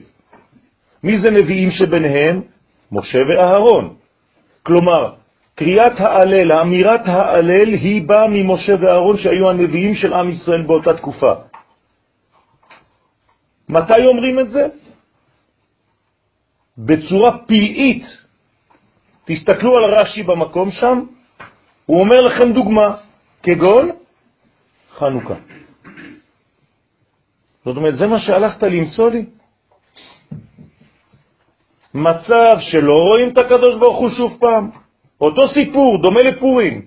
[1.04, 2.42] מי זה נביאים שביניהם?
[2.92, 3.94] משה ואהרון.
[4.64, 5.14] כלומר,
[5.56, 11.34] קריאת ההלל, אמירת ההלל, היא באה ממשה ואהרון שהיו הנביאים של עם ישראל באותה תקופה.
[13.70, 14.68] מתי אומרים את זה?
[16.78, 18.04] בצורה פלאית.
[19.26, 21.02] תסתכלו על רש"י במקום שם,
[21.86, 22.96] הוא אומר לכם דוגמה,
[23.44, 23.92] כגון
[24.92, 25.36] חנוכה.
[27.66, 29.26] זאת אומרת, זה מה שהלכת למצוא לי?
[31.94, 34.70] מצב שלא רואים את הקדוש ברוך הוא שוב פעם.
[35.22, 36.86] אותו סיפור, דומה לפורים.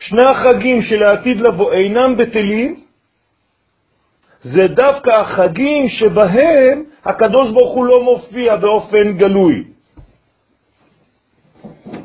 [0.00, 2.80] שני החגים שלעתיד לבוא אינם בטלים,
[4.42, 9.64] זה דווקא החגים שבהם הקדוש ברוך הוא לא מופיע באופן גלוי.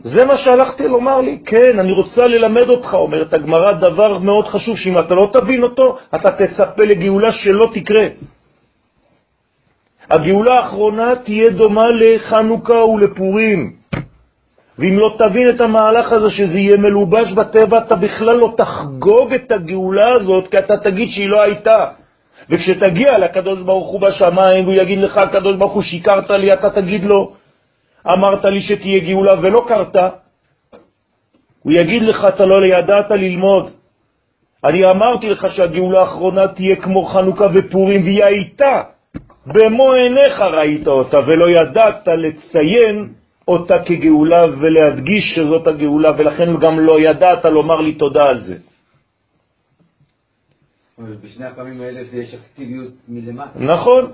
[0.04, 4.78] זה מה שהלכתי לומר לי, כן, אני רוצה ללמד אותך, אומרת הגמרא, דבר מאוד חשוב,
[4.78, 8.08] שאם אתה לא תבין אותו, אתה תצפה לגאולה שלא תקרה.
[10.12, 13.74] הגאולה האחרונה תהיה דומה לחנוכה ולפורים.
[14.80, 19.52] ואם לא תבין את המהלך הזה, שזה יהיה מלובש בטבע, אתה בכלל לא תחגוג את
[19.52, 22.03] הגאולה הזאת, כי אתה תגיד שהיא לא הייתה.
[22.50, 27.04] וכשתגיע לקדוש ברוך הוא בשמיים, הוא יגיד לך, הקדוש ברוך הוא, שיקרת לי, אתה תגיד
[27.04, 27.34] לו,
[28.08, 30.10] אמרת לי שתהיה גאולה ולא קרתה.
[31.64, 33.72] הוא יגיד לך, אתה לא ידעת ללמוד.
[34.64, 38.82] אני אמרתי לך שהגאולה האחרונה תהיה כמו חנוכה ופורים, והיא הייתה.
[39.46, 43.10] במו עיניך ראית אותה, ולא ידעת לציין
[43.48, 48.56] אותה כגאולה ולהדגיש שזאת הגאולה, ולכן גם לא ידעת לומר לי תודה על זה.
[52.14, 52.36] יש.
[53.56, 54.12] נכון.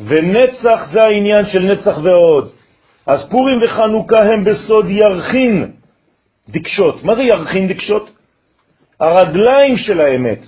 [0.00, 2.52] ונצח זה העניין של נצח ועוד.
[3.06, 5.72] אז פורים וחנוכה הם בסוד ירחין
[6.48, 7.04] דקשות.
[7.04, 8.10] מה זה ירחין דקשות?
[9.00, 10.38] הרגליים של האמת.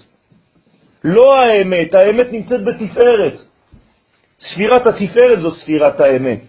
[1.05, 3.39] לא האמת, האמת נמצאת בתפארת.
[4.41, 6.41] ספירת התפארת זו ספירת האמת.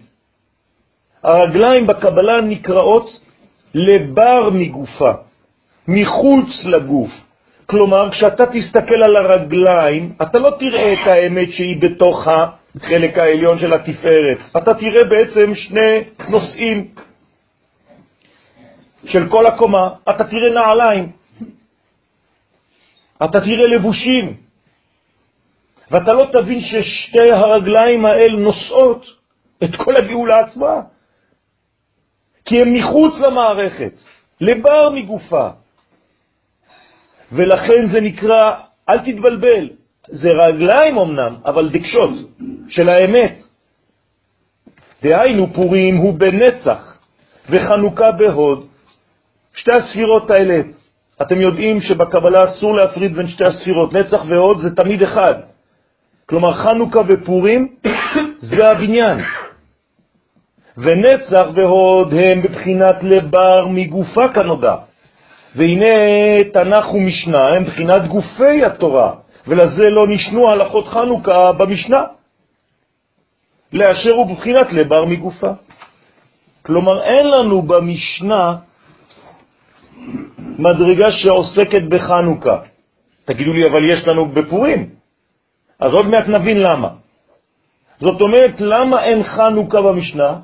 [1.22, 3.08] הרגליים בקבלה נקראות
[3.74, 5.12] לבר מגופה,
[5.88, 7.10] מחוץ לגוף.
[7.72, 13.72] כלומר, כשאתה תסתכל על הרגליים, אתה לא תראה את האמת שהיא בתוך החלק העליון של
[13.72, 14.38] התפארת.
[14.56, 16.88] אתה תראה בעצם שני נושאים
[19.04, 19.88] של כל הקומה.
[20.10, 21.12] אתה תראה נעליים,
[23.24, 24.36] אתה תראה לבושים,
[25.90, 29.06] ואתה לא תבין ששתי הרגליים האל נושאות
[29.64, 30.80] את כל הגאולה עצמה,
[32.44, 33.92] כי הם מחוץ למערכת,
[34.40, 35.61] לבר מגופה.
[37.32, 38.40] ולכן זה נקרא,
[38.88, 39.68] אל תתבלבל,
[40.08, 42.10] זה רגליים אמנם, אבל דקשות
[42.68, 43.36] של האמת.
[45.02, 46.98] דהיינו, פורים הוא בנצח
[47.50, 48.66] וחנוכה בהוד.
[49.54, 50.60] שתי הספירות האלה,
[51.22, 55.34] אתם יודעים שבקבלה אסור להפריד בין שתי הספירות, נצח והוד זה תמיד אחד.
[56.26, 57.68] כלומר, חנוכה ופורים
[58.56, 59.18] זה הבניין.
[60.76, 64.74] ונצח והוד הם בבחינת לבר מגופה כנודע.
[65.56, 65.94] והנה
[66.52, 69.14] תנ"ך ומשנה הם בחינת גופי התורה,
[69.46, 72.02] ולזה לא נשנו הלכות חנוכה במשנה.
[73.72, 75.50] לאשר הוא בבחינת לבר מגופה.
[76.62, 78.56] כלומר, אין לנו במשנה
[80.58, 82.58] מדרגה שעוסקת בחנוכה.
[83.24, 84.90] תגידו לי, אבל יש לנו בפורים.
[85.80, 86.88] אז עוד מעט נבין למה.
[88.00, 90.38] זאת אומרת, למה אין חנוכה במשנה?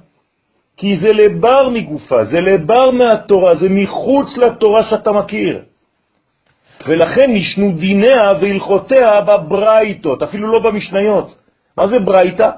[0.79, 5.63] כי זה לבר מגופה, זה לבר מהתורה, זה מחוץ לתורה שאתה מכיר.
[6.87, 11.35] ולכן נשנו דיניה והלכותיה בברייתות, אפילו לא במשניות.
[11.77, 12.51] מה זה ברייתה?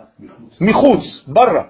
[0.60, 1.62] מחוץ, ברא.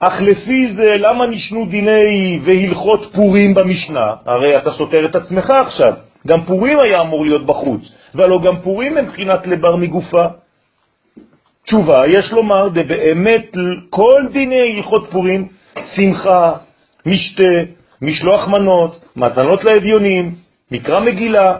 [0.00, 4.14] אך לפי זה, למה נשנו דיני והלכות פורים במשנה?
[4.24, 5.92] הרי אתה סותר את עצמך עכשיו.
[6.26, 7.82] גם פורים היה אמור להיות בחוץ,
[8.14, 10.24] והלא גם פורים הם מבחינת לבר מגופה.
[11.66, 13.56] תשובה, יש לומר, באמת
[13.90, 15.48] כל דיני הלכות פורים,
[15.96, 16.52] שמחה,
[17.06, 17.52] משתה,
[18.02, 20.34] משלוח מנות, מתנות לאביונים,
[20.70, 21.58] מקרא מגילה,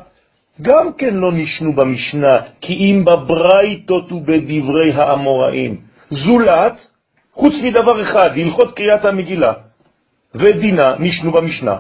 [0.63, 5.77] גם כן לא נשנו במשנה, כי אם בברייתות ובדברי האמוראים.
[6.11, 6.87] זולת,
[7.35, 9.53] חוץ מדבר אחד, הלכות קריאת המגילה
[10.35, 11.77] ודינה נשנו במשנה.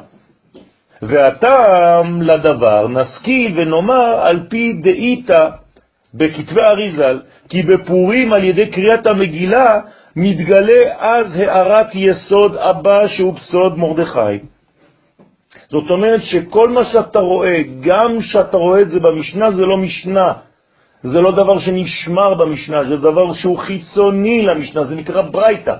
[1.02, 5.48] והטעם לדבר נשכיל ונאמר על פי דאיתא
[6.14, 9.80] בכתבי אריזל, כי בפורים על ידי קריאת המגילה
[10.16, 14.38] מתגלה אז הערת יסוד הבא שהוא בסוד מרדכי.
[15.68, 20.32] זאת אומרת שכל מה שאתה רואה, גם שאתה רואה את זה במשנה, זה לא משנה.
[21.02, 25.76] זה לא דבר שנשמר במשנה, זה דבר שהוא חיצוני למשנה, זה נקרא ברייתא.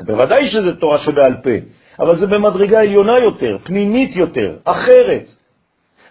[0.00, 1.50] בוודאי שזה תורה שבעל פה,
[2.00, 5.26] אבל זה במדרגה עליונה יותר, פנימית יותר, אחרת.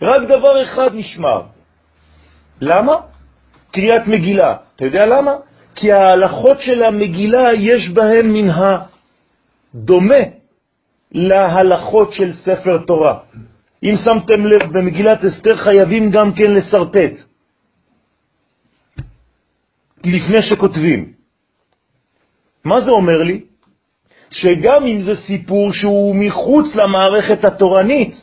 [0.01, 1.41] רק דבר אחד נשמר.
[2.61, 3.10] למה?
[3.71, 4.55] קריאת מגילה.
[4.75, 5.35] אתה יודע למה?
[5.75, 8.49] כי ההלכות של המגילה יש בהן מן
[9.73, 10.23] הדומה
[11.11, 13.19] להלכות של ספר תורה.
[13.83, 17.13] אם שמתם לב, במגילת אסתר חייבים גם כן לסרטט,
[20.03, 21.13] לפני שכותבים.
[22.65, 23.41] מה זה אומר לי?
[24.29, 28.13] שגם אם זה סיפור שהוא מחוץ למערכת התורנית,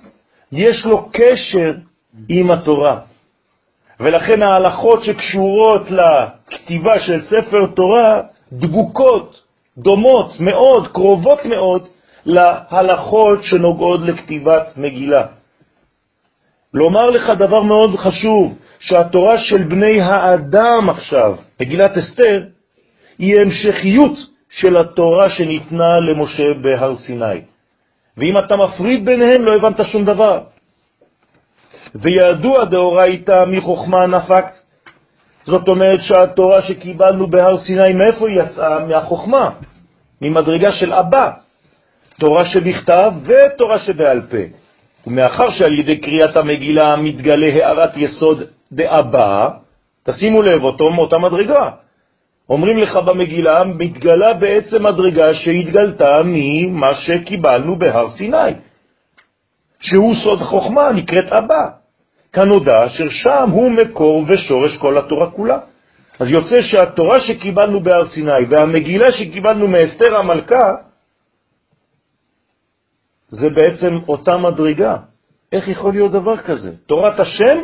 [0.52, 1.72] יש לו קשר
[2.28, 3.00] עם התורה.
[4.00, 8.20] ולכן ההלכות שקשורות לכתיבה של ספר תורה
[8.52, 9.42] דבוקות,
[9.78, 11.88] דומות מאוד, קרובות מאוד,
[12.26, 15.26] להלכות שנוגעות לכתיבת מגילה.
[16.74, 22.42] לומר לך דבר מאוד חשוב, שהתורה של בני האדם עכשיו, מגילת אסתר,
[23.18, 24.18] היא המשכיות
[24.50, 27.40] של התורה שניתנה למשה בהר סיני.
[28.16, 30.40] ואם אתה מפריד ביניהם, לא הבנת שום דבר.
[31.94, 34.52] וידוע דאורייתא מחוכמה נפקת.
[35.44, 38.86] זאת אומרת שהתורה שקיבלנו בהר סיני, מאיפה היא יצאה?
[38.86, 39.50] מהחוכמה,
[40.22, 41.30] ממדרגה של אבא.
[42.20, 44.44] תורה שבכתב ותורה שבעל פה.
[45.06, 49.48] ומאחר שעל ידי קריאת המגילה מתגלה הערת יסוד דאבא,
[50.02, 51.70] תשימו לב, אותו מאותה מדרגה.
[52.50, 58.52] אומרים לך במגילה, מתגלה בעצם מדרגה שהתגלתה ממה שקיבלנו בהר סיני,
[59.80, 61.68] שהוא סוד חוכמה, נקראת אבא.
[62.32, 65.58] כנודע אשר שם הוא מקור ושורש כל התורה כולה.
[66.18, 70.72] אז יוצא שהתורה שקיבלנו בהר סיני והמגילה שקיבלנו מאסתר המלכה,
[73.28, 74.96] זה בעצם אותה מדרגה.
[75.52, 76.70] איך יכול להיות דבר כזה?
[76.86, 77.58] תורת השם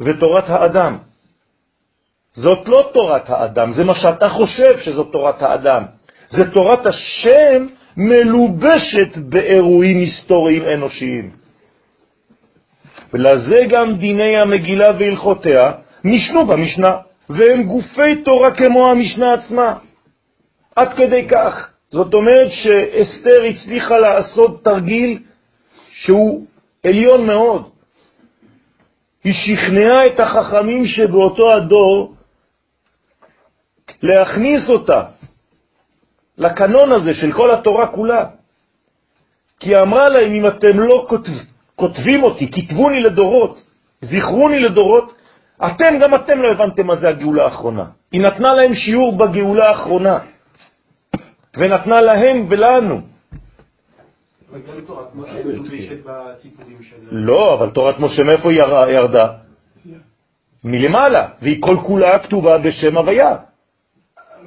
[0.00, 0.98] ותורת האדם.
[2.32, 5.84] זאת לא תורת האדם, זה מה שאתה חושב שזאת תורת האדם.
[6.28, 7.66] זה תורת השם
[7.96, 11.30] מלובשת באירועים היסטוריים אנושיים.
[13.12, 15.72] ולזה גם דיני המגילה והלכותיה
[16.04, 16.96] נשנו במשנה,
[17.30, 19.74] והם גופי תורה כמו המשנה עצמה.
[20.76, 21.70] עד כדי כך.
[21.90, 25.18] זאת אומרת שאסתר הצליחה לעשות תרגיל
[25.90, 26.46] שהוא
[26.86, 27.68] עליון מאוד.
[29.24, 32.14] היא שכנעה את החכמים שבאותו הדור
[34.02, 35.02] להכניס אותה
[36.38, 38.24] לקנון הזה של כל התורה כולה.
[39.60, 41.32] כי אמרה להם, אם אתם לא כותב,
[41.76, 43.62] כותבים אותי, כתבוני לדורות,
[44.02, 45.14] זכרוני לדורות,
[45.66, 47.84] אתם, גם אתם לא הבנתם מה זה הגאולה האחרונה.
[48.12, 50.18] היא נתנה להם שיעור בגאולה האחרונה,
[51.56, 53.00] ונתנה להם ולנו.
[57.10, 58.52] לא, אבל תורת משה מאיפה
[58.88, 59.26] ירדה?
[60.64, 63.36] מלמעלה, והיא כל כולה כתובה בשם הוויה.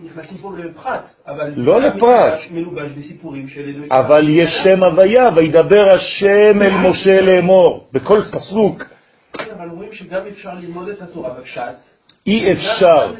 [0.04, 3.89] נכנסים פה לפרט, אבל לא לפרט, מלובש בסיפורים של אלוהים.
[3.91, 8.84] אבל יש שם הוויה, וידבר השם אל משה לאמור, בכל פסוק.
[9.58, 11.76] אבל אומרים שגם אפשר ללמוד את התורה בפשט.
[12.28, 13.14] אי אפשר.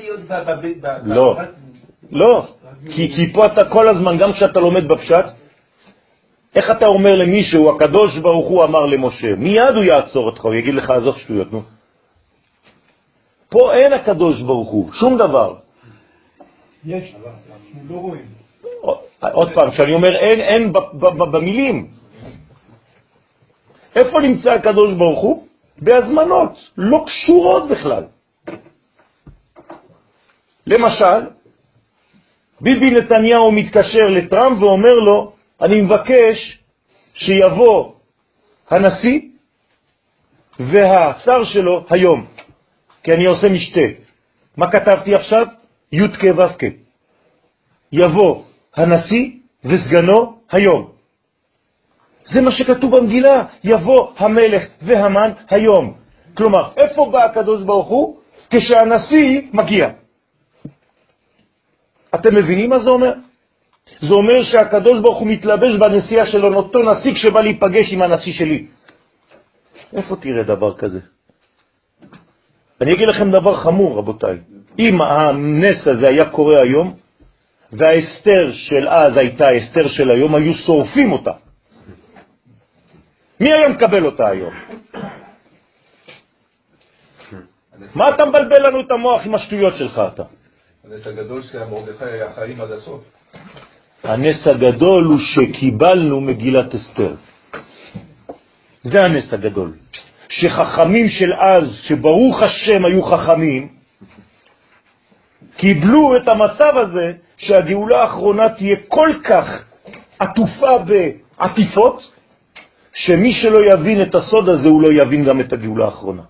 [1.03, 1.38] לא,
[2.11, 2.45] לא,
[2.86, 5.25] כי, כי פה אתה כל הזמן, גם כשאתה לומד בפשט,
[6.55, 10.75] איך אתה אומר למישהו, הקדוש ברוך הוא אמר למשה, מיד הוא יעצור אותך, הוא יגיד
[10.75, 11.61] לך, עזוב שטויות, נו.
[13.49, 15.55] פה אין הקדוש ברוך הוא, שום דבר.
[16.86, 17.15] יש,
[17.89, 18.25] לא רואים.
[19.21, 20.73] עוד פעם, כשאני אומר אין, אין
[21.32, 21.88] במילים.
[23.95, 25.47] איפה נמצא הקדוש ברוך הוא?
[25.78, 28.03] בהזמנות, לא קשורות בכלל.
[30.67, 31.28] למשל,
[32.61, 36.59] ביבי נתניהו מתקשר לטראמפ ואומר לו, אני מבקש
[37.13, 37.93] שיבוא
[38.69, 39.21] הנשיא
[40.59, 42.25] והשר שלו היום,
[43.03, 43.88] כי אני עושה משתה.
[44.57, 45.47] מה כתבתי עכשיו?
[45.91, 46.63] י' כ' ו' כ'.
[47.91, 48.43] יבוא
[48.75, 49.31] הנשיא
[49.65, 50.91] וסגנו היום.
[52.33, 55.93] זה מה שכתוב במגילה, יבוא המלך והמן היום.
[56.33, 58.17] כלומר, איפה בא הקדוש ברוך הוא?
[58.49, 59.89] כשהנשיא מגיע.
[62.15, 63.13] אתם מבינים מה זה אומר?
[63.99, 68.67] זה אומר שהקדוש ברוך הוא מתלבש בנסיעה שלו, אותו נשיא כשבא להיפגש עם הנשיא שלי.
[69.93, 70.99] איפה תראה דבר כזה?
[72.81, 74.38] אני אגיד לכם דבר חמור, רבותיי.
[74.80, 76.95] אם הנס הזה היה קורה היום,
[77.71, 81.32] והאסתר של אז הייתה האסתר של היום, היו שורפים אותה.
[83.39, 84.53] מי היה מקבל אותה היום?
[87.95, 90.23] מה אתה מבלבל לנו את המוח עם השטויות שלך אתה?
[90.84, 93.03] הנס הגדול שהמרדכי היה חיים עד הסוף.
[94.03, 97.13] הנס הגדול הוא שקיבלנו מגילת אסתר.
[98.84, 99.73] זה הנס הגדול.
[100.30, 103.76] שחכמים של אז, שברוך השם היו חכמים,
[105.57, 109.65] קיבלו את המצב הזה שהגאולה האחרונה תהיה כל כך
[110.19, 112.11] עטופה בעטיפות,
[112.93, 116.21] שמי שלא יבין את הסוד הזה, הוא לא יבין גם את הגאולה האחרונה.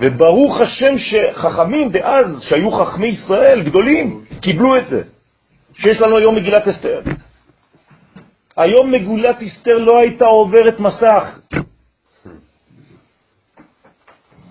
[0.00, 5.02] וברוך השם שחכמים דאז, שהיו חכמי ישראל גדולים, קיבלו את זה,
[5.74, 7.00] שיש לנו היום מגילת אסתר.
[8.56, 11.38] היום מגילת אסתר לא הייתה עוברת מסך.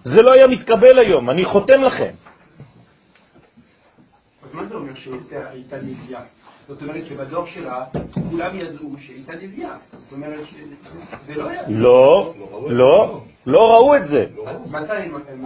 [0.03, 2.24] זה לא היה מתקבל היום, אני חותם לכם.
[4.55, 6.21] מה זה אומר שאסתר הייתה נביאה?
[6.67, 7.83] זאת אומרת שבדור שלה
[8.29, 9.75] כולם ידעו שהייתה נביאה.
[9.97, 11.61] זאת אומרת שזה לא היה...
[11.67, 12.33] לא,
[12.67, 14.25] לא, לא ראו את זה.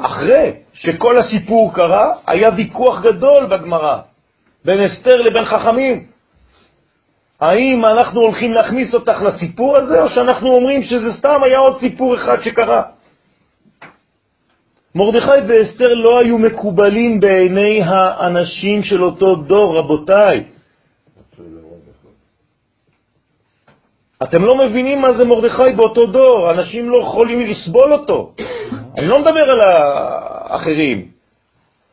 [0.01, 4.01] אחרי שכל הסיפור קרה, היה ויכוח גדול בגמרא
[4.65, 6.05] בין אסתר לבין חכמים.
[7.39, 12.15] האם אנחנו הולכים להכניס אותך לסיפור הזה, או שאנחנו אומרים שזה סתם היה עוד סיפור
[12.15, 12.83] אחד שקרה?
[14.95, 20.43] מרדכי ואסתר לא היו מקובלים בעיני האנשים של אותו דור, רבותיי.
[24.23, 28.33] אתם לא מבינים מה זה מרדכי באותו דור, אנשים לא יכולים לסבול אותו.
[28.97, 31.07] אני לא מדבר על האחרים.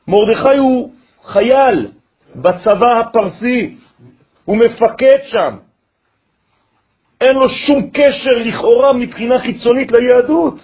[0.08, 0.90] מרדכי הוא
[1.24, 1.88] חייל
[2.36, 3.76] בצבא הפרסי,
[4.44, 5.56] הוא מפקד שם.
[7.20, 10.54] אין לו שום קשר לכאורה מבחינה חיצונית ליהדות.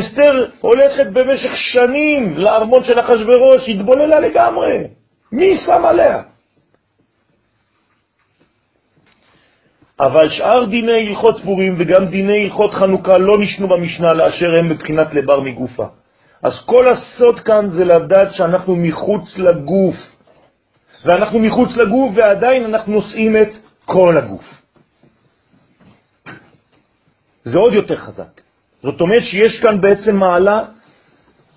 [0.00, 4.78] אסתר הולכת במשך שנים לארמון של אחשוורוש, התבוללה לגמרי.
[5.32, 6.22] מי שם עליה?
[10.00, 15.14] אבל שאר דיני הלכות פורים וגם דיני הלכות חנוכה לא נשנו במשנה לאשר הם מבחינת
[15.14, 15.86] לבר מגופה.
[16.42, 19.96] אז כל הסוד כאן זה לדעת שאנחנו מחוץ לגוף.
[21.04, 23.52] ואנחנו מחוץ לגוף ועדיין אנחנו נושאים את
[23.84, 24.44] כל הגוף.
[27.44, 28.41] זה עוד יותר חזק.
[28.82, 30.58] זאת אומרת שיש כאן בעצם מעלה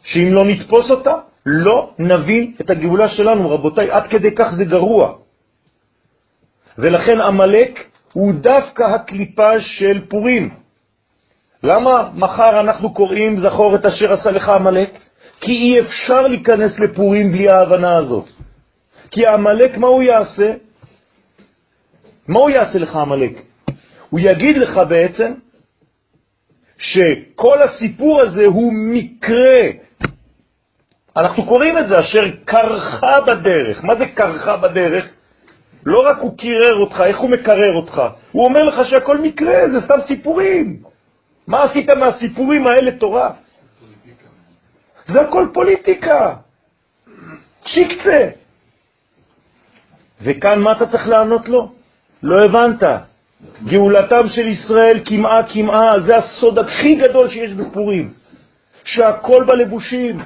[0.03, 1.15] שאם לא נתפוס אותה,
[1.45, 3.49] לא נבין את הגאולה שלנו.
[3.49, 5.13] רבותיי, עד כדי כך זה גרוע.
[6.77, 10.49] ולכן עמלק הוא דווקא הקליפה של פורים.
[11.63, 14.89] למה מחר אנחנו קוראים זכור את אשר עשה לך המלאק?
[15.41, 18.25] כי אי אפשר להיכנס לפורים בלי ההבנה הזאת.
[19.11, 20.53] כי המלאק, מה הוא יעשה?
[22.27, 23.41] מה הוא יעשה לך המלאק?
[24.09, 25.33] הוא יגיד לך בעצם
[26.77, 29.61] שכל הסיפור הזה הוא מקרה.
[31.17, 33.83] אנחנו קוראים את זה, אשר קרחה בדרך.
[33.83, 35.05] מה זה קרחה בדרך?
[35.85, 38.01] לא רק הוא קירר אותך, איך הוא מקרר אותך?
[38.31, 40.77] הוא אומר לך שהכל מקרה, זה סתם סיפורים.
[41.47, 43.31] מה עשית מהסיפורים האלה תורה?
[45.07, 46.35] זה הכל פוליטיקה.
[47.65, 48.29] שיקצה.
[50.21, 51.71] וכאן מה אתה צריך לענות לו?
[52.23, 52.83] לא הבנת.
[53.65, 58.13] גאולתם של ישראל כמעה כמעה, זה הסוד הכי גדול שיש בפורים,
[58.83, 60.19] שהכל בלבושים.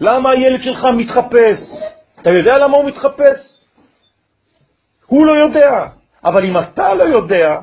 [0.00, 1.58] למה הילד שלך מתחפש?
[2.20, 3.58] אתה יודע למה הוא מתחפש?
[5.06, 5.86] הוא לא יודע.
[6.24, 7.56] אבל אם אתה לא יודע,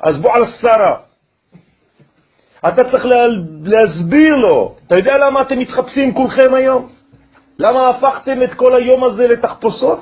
[0.00, 0.96] אז בוא על שרה.
[2.68, 3.26] אתה צריך לה,
[3.64, 4.74] להסביר לו.
[4.86, 6.88] אתה יודע למה אתם מתחפשים כולכם היום?
[7.58, 10.00] למה הפכתם את כל היום הזה לתחפושות?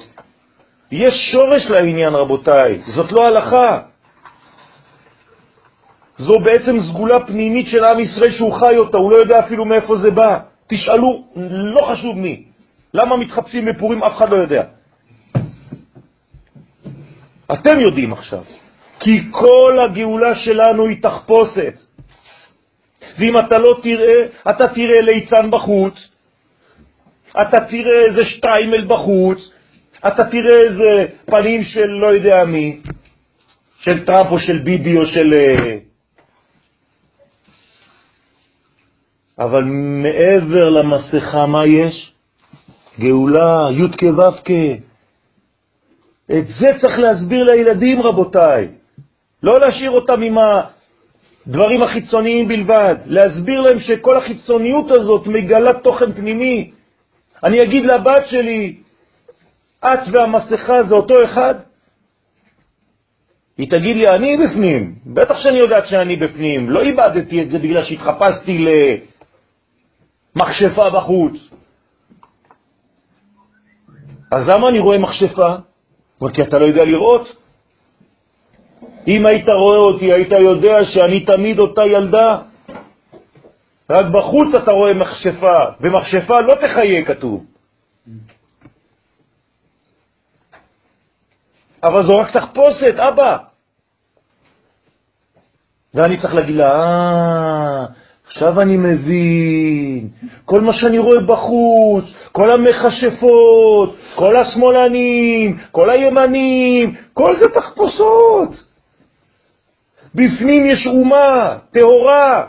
[0.93, 2.83] יש שורש לעניין, רבותיי.
[2.87, 3.90] זאת לא הלכה.
[6.21, 9.97] זו בעצם סגולה פנימית של עם ישראל שהוא חי אותה, הוא לא יודע אפילו מאיפה
[9.97, 10.39] זה בא.
[10.67, 11.25] תשאלו,
[11.75, 12.45] לא חשוב מי.
[12.95, 14.03] למה מתחפשים בפורים?
[14.03, 14.63] אף אחד לא יודע.
[17.53, 18.45] אתם יודעים עכשיו.
[19.01, 21.75] כי כל הגאולה שלנו היא תחפושת.
[23.19, 26.11] ואם אתה לא תראה, אתה תראה ליצן בחוץ,
[27.41, 29.53] אתה תראה איזה שטיימל בחוץ,
[30.07, 32.81] אתה תראה איזה פנים של לא יודע מי,
[33.81, 35.35] של טראמפ או של ביבי או של...
[35.35, 35.77] אה,
[39.41, 39.65] אבל
[40.03, 42.13] מעבר למסכה מה יש?
[43.01, 44.53] גאולה, י' כו'
[46.39, 48.69] את זה צריך להסביר לילדים, רבותיי.
[49.43, 56.71] לא להשאיר אותם עם הדברים החיצוניים בלבד, להסביר להם שכל החיצוניות הזאת מגלה תוכן פנימי.
[57.45, 58.77] אני אגיד לבת שלי,
[59.85, 61.55] את והמסכה זה אותו אחד?
[63.59, 64.95] היא תגיד לי, אני בפנים.
[65.07, 66.71] בטח שאני יודעת שאני בפנים.
[66.71, 68.59] לא איבדתי את זה בגלל שהתחפשתי
[70.37, 71.33] למכשפה בחוץ.
[74.33, 75.55] אז למה אני רואה מכשפה?
[76.35, 77.37] כי אתה לא יודע לראות.
[79.07, 82.39] אם היית רואה אותי, היית יודע שאני תמיד אותה ילדה.
[83.91, 87.45] רק בחוץ אתה רואה מכשפה, ומכשפה לא תחיה, כתוב.
[91.85, 93.37] אבל זו רק תחפושת, אבא.
[95.95, 97.87] ואני צריך להגיד לה, אה,
[98.31, 100.09] עכשיו אני מבין,
[100.45, 108.51] כל מה שאני רואה בחוץ, כל המכשפות, כל השמאלנים, כל הימנים, כל זה תחפושות.
[110.15, 112.47] בפנים יש אומה טהורה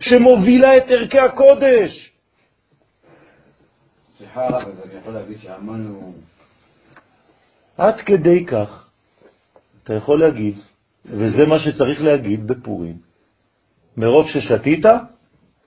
[0.00, 2.12] שמובילה את ערכי הקודש.
[4.18, 6.12] סליחה הרב, אז אני יכול להגיד שהמן הוא...
[7.78, 8.88] עד כדי כך,
[9.84, 10.54] אתה יכול להגיד,
[11.04, 13.11] וזה מה שצריך להגיד בפורים,
[13.96, 14.86] מרוב ששתית,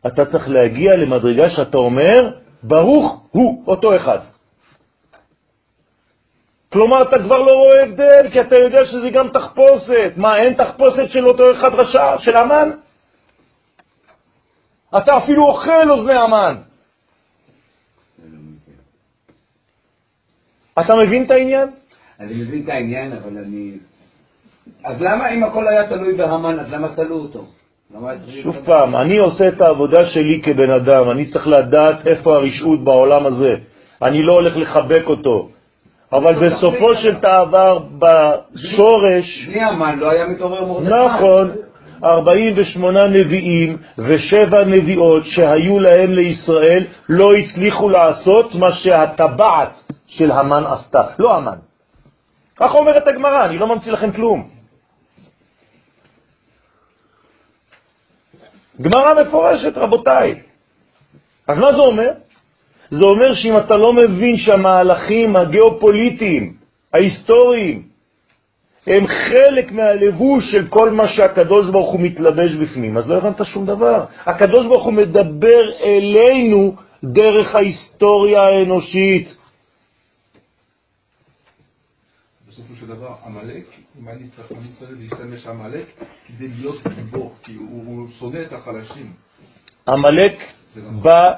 [0.07, 2.31] אתה צריך להגיע למדרגה שאתה אומר,
[2.63, 4.19] ברוך הוא אותו אחד.
[6.73, 10.11] כלומר, אתה כבר לא רואה הבדל, כי אתה יודע שזה גם תחפושת.
[10.15, 12.71] מה, אין תחפושת של אותו אחד רשע, של אמן?
[14.97, 16.55] אתה אפילו אוכל אוזני אמן.
[20.79, 21.69] אתה מבין את העניין?
[22.19, 23.71] אני מבין את העניין, אבל אני...
[24.83, 27.45] אז למה אם הכל היה תלוי בהמן, אז למה תלו אותו?
[28.43, 33.25] שוב פעם, אני עושה את העבודה שלי כבן אדם, אני צריך לדעת איפה הרשעות בעולם
[33.25, 33.55] הזה.
[34.01, 35.49] אני לא הולך לחבק אותו.
[36.13, 39.47] אבל בסופו של דבר, בשורש...
[39.47, 40.93] בלי המן לא היה מתעורר מרדכי.
[40.93, 41.51] נכון,
[42.03, 51.01] 48 נביאים ושבע נביאות שהיו להם לישראל לא הצליחו לעשות מה שהטבעת של המן עשתה,
[51.19, 51.57] לא המן.
[52.57, 54.54] כך אומרת הגמרא, אני לא ממציא לכם כלום.
[58.81, 60.41] גמרא מפורשת, רבותיי.
[61.47, 62.11] אז מה זה אומר?
[62.91, 66.53] זה אומר שאם אתה לא מבין שהמהלכים הגיאופוליטיים,
[66.93, 67.83] ההיסטוריים,
[68.87, 73.65] הם חלק מהלבוש של כל מה שהקדוש ברוך הוא מתלבש בפנים, אז לא הבנת שום
[73.65, 74.05] דבר.
[74.25, 79.35] הקדוש ברוך הוא מדבר אלינו דרך ההיסטוריה האנושית.
[82.47, 83.65] בסופו של דבר, עמלק,
[83.99, 84.51] אם אני צריך
[84.99, 85.85] להשתמש עמלק,
[86.27, 89.13] כדי להיות גיבור, כי הוא שונא את החלשים.
[89.87, 90.33] עמלק
[91.01, 91.33] בא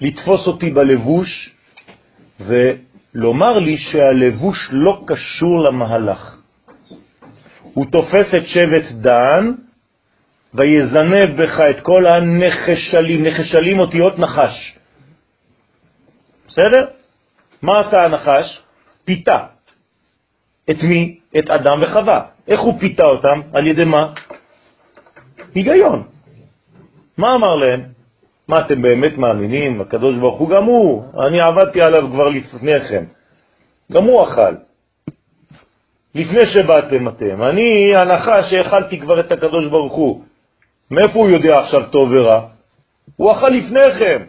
[0.00, 1.54] לתפוס אותי בלבוש
[2.40, 6.36] ולומר לי שהלבוש לא קשור למהלך.
[7.62, 9.52] הוא תופס את שבט דן
[10.54, 14.78] ויזנב בך את כל הנחשלים, נחשלים אותיות נחש.
[16.48, 16.86] בסדר?
[17.62, 18.62] מה עשה הנחש?
[19.04, 19.59] פיתה.
[20.70, 21.18] את מי?
[21.38, 22.20] את אדם וחווה.
[22.48, 23.40] איך הוא פיתה אותם?
[23.52, 24.12] על ידי מה?
[25.54, 26.02] היגיון.
[27.18, 27.82] מה אמר להם?
[28.48, 29.80] מה, אתם באמת מאמינים?
[29.80, 33.04] הקדוש ברוך הוא גם הוא, אני עבדתי עליו כבר לפניכם.
[33.92, 34.54] גם הוא אכל.
[36.14, 37.42] לפני שבאתם אתם.
[37.42, 40.22] אני הנחה שאכלתי כבר את הקדוש ברוך הוא.
[40.90, 42.46] מאיפה הוא יודע עכשיו טוב ורע?
[43.16, 44.22] הוא אכל לפניכם.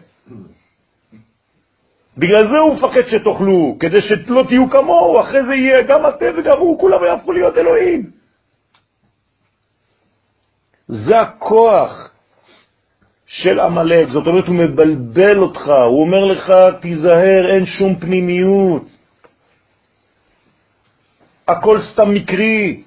[2.16, 6.58] בגלל זה הוא מפחד שתאכלו, כדי שלא תהיו כמוהו, אחרי זה יהיה גם אתם וגם
[6.58, 8.10] הוא, כולם יהפכו להיות אלוהים.
[10.88, 12.10] זה הכוח
[13.26, 18.84] של עמלק, זאת אומרת הוא מבלבל אותך, הוא אומר לך תיזהר, אין שום פנימיות,
[21.48, 22.82] הכל סתם מקרי.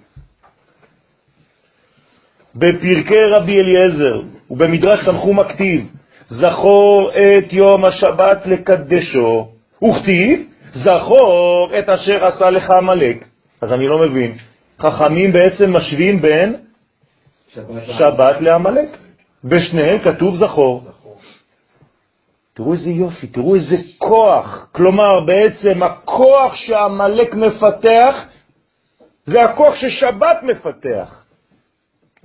[2.55, 4.21] בפרקי רבי אליעזר
[4.51, 5.94] ובמדרש תנחום הכתיב,
[6.29, 9.47] זכור את יום השבת לקדשו,
[9.83, 10.39] וכתיב,
[10.73, 13.25] זכור את אשר עשה לך עמלק.
[13.61, 14.37] אז אני לא מבין,
[14.79, 16.55] חכמים בעצם משווים בין
[17.97, 18.89] שבת, לעמלק.
[19.43, 20.81] בשניהם כתוב זכור.
[22.53, 24.69] תראו איזה יופי, תראו איזה כוח.
[24.71, 28.25] כלומר, בעצם הכוח שהמלאק מפתח
[29.25, 31.23] זה הכוח ששבת מפתח.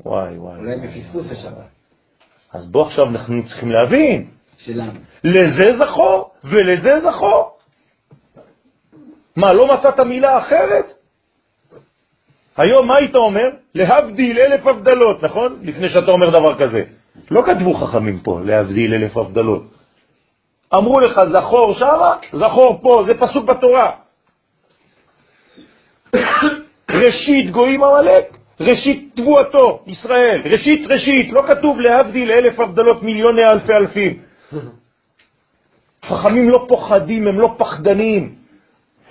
[0.05, 0.59] וואי, וואי.
[0.59, 1.80] אולי בפספוס השבת.
[2.53, 4.27] אז בוא עכשיו אנחנו צריכים להבין.
[4.59, 5.01] שלנו.
[5.25, 7.57] לזה זכור ולזה זכור.
[9.37, 10.85] מה, לא מצאת מילה אחרת?
[12.57, 13.49] היום מה היית אומר?
[13.75, 15.59] להבדיל אלף הבדלות, נכון?
[15.63, 16.85] לפני שאתה אומר דבר כזה.
[17.31, 19.63] לא כתבו חכמים פה, להבדיל אלף הבדלות.
[20.79, 23.91] אמרו לך זכור שמה, זכור פה, זה פסוק בתורה.
[26.91, 33.73] ראשית גויים עמלק, ראשית תבואתו, ישראל, ראשית ראשית, לא כתוב להבדיל אלף הבדלות מיליוני אלפי
[33.73, 34.19] אלפים.
[36.05, 38.35] חכמים לא פוחדים, הם לא פחדנים,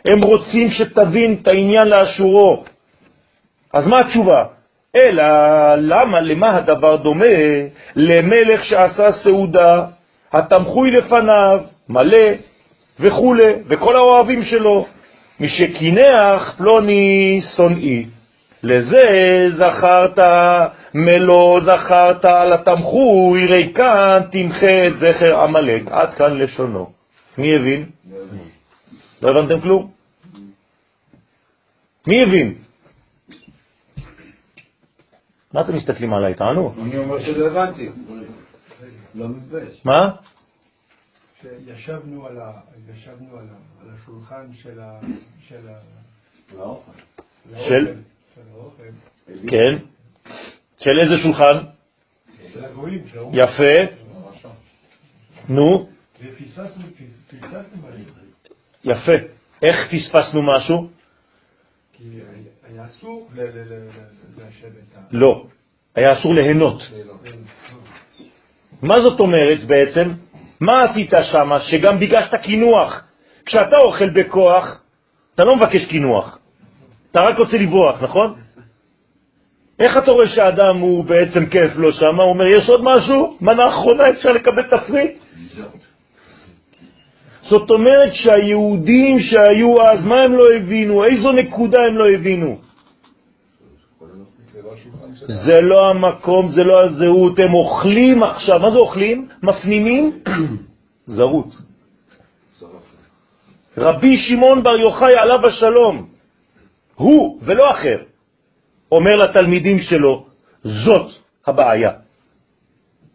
[0.06, 2.64] הם רוצים שתבין את העניין לאשורו.
[3.74, 4.44] אז מה התשובה?
[4.96, 5.24] אלא
[5.78, 7.26] למה, למה הדבר דומה
[7.96, 9.86] למלך שעשה סעודה,
[10.34, 12.28] התמחוי לפניו, מלא
[13.00, 13.36] וכו',
[13.68, 14.86] וכל האוהבים שלו,
[15.40, 18.06] משקינח פלוני שונאי.
[18.64, 20.20] לזה זכרת
[20.94, 25.92] מלוא זכרת על התמחוי, ריקן תמחה את זכר עמלק.
[25.92, 26.92] עד כאן לשונו.
[27.38, 27.90] מי הבין?
[29.22, 29.92] לא הבנתם כלום?
[32.08, 32.56] מי הבין?
[35.54, 36.34] מה אתם מסתכלים עליי?
[36.34, 36.74] תענו.
[36.84, 37.90] אני אומר שלא הבנתי.
[39.16, 39.86] לא מתבייש.
[39.86, 40.10] מה?
[41.42, 42.38] שישבנו על,
[43.94, 45.00] השולחן של ה...
[45.40, 45.68] של
[48.54, 48.84] האוכל,
[49.48, 49.78] כן.
[50.80, 51.58] של איזה שולחן?
[53.34, 53.94] יפה.
[55.50, 55.90] נו.
[58.84, 59.12] יפה.
[59.62, 60.90] איך פספסנו משהו?
[62.68, 63.30] היה אסור
[65.12, 65.46] לא.
[65.96, 66.82] היה אסור ליהנות.
[68.82, 70.12] מה זאת אומרת בעצם?
[70.60, 73.04] מה עשית שם שגם ביקשת קינוח?
[73.46, 74.82] כשאתה אוכל בכוח,
[75.36, 76.39] אתה לא מבקש קינוח,
[77.12, 78.34] אתה רק רוצה לברוח, נכון?
[79.80, 82.16] איך אתה רואה שהאדם הוא בעצם כיף לו שם?
[82.16, 83.38] הוא אומר, יש עוד משהו?
[83.42, 85.12] מנה אחרונה אפשר לקבל תפריט?
[87.42, 91.04] זאת אומרת שהיהודים שהיו אז, מה הם לא הבינו?
[91.04, 92.48] איזו נקודה הם לא הבינו?
[92.48, 92.70] לא.
[95.28, 98.60] זה לא המקום, זה לא הזהות, הם אוכלים עכשיו.
[98.60, 99.28] מה זה אוכלים?
[99.44, 100.20] מפנימים?
[101.08, 101.48] זרות.
[103.78, 106.08] רבי שמעון בר יוחאי עליו השלום,
[107.00, 107.98] הוא ולא אחר,
[108.92, 110.26] אומר לתלמידים שלו,
[110.64, 111.12] זאת
[111.48, 111.92] הבעיה.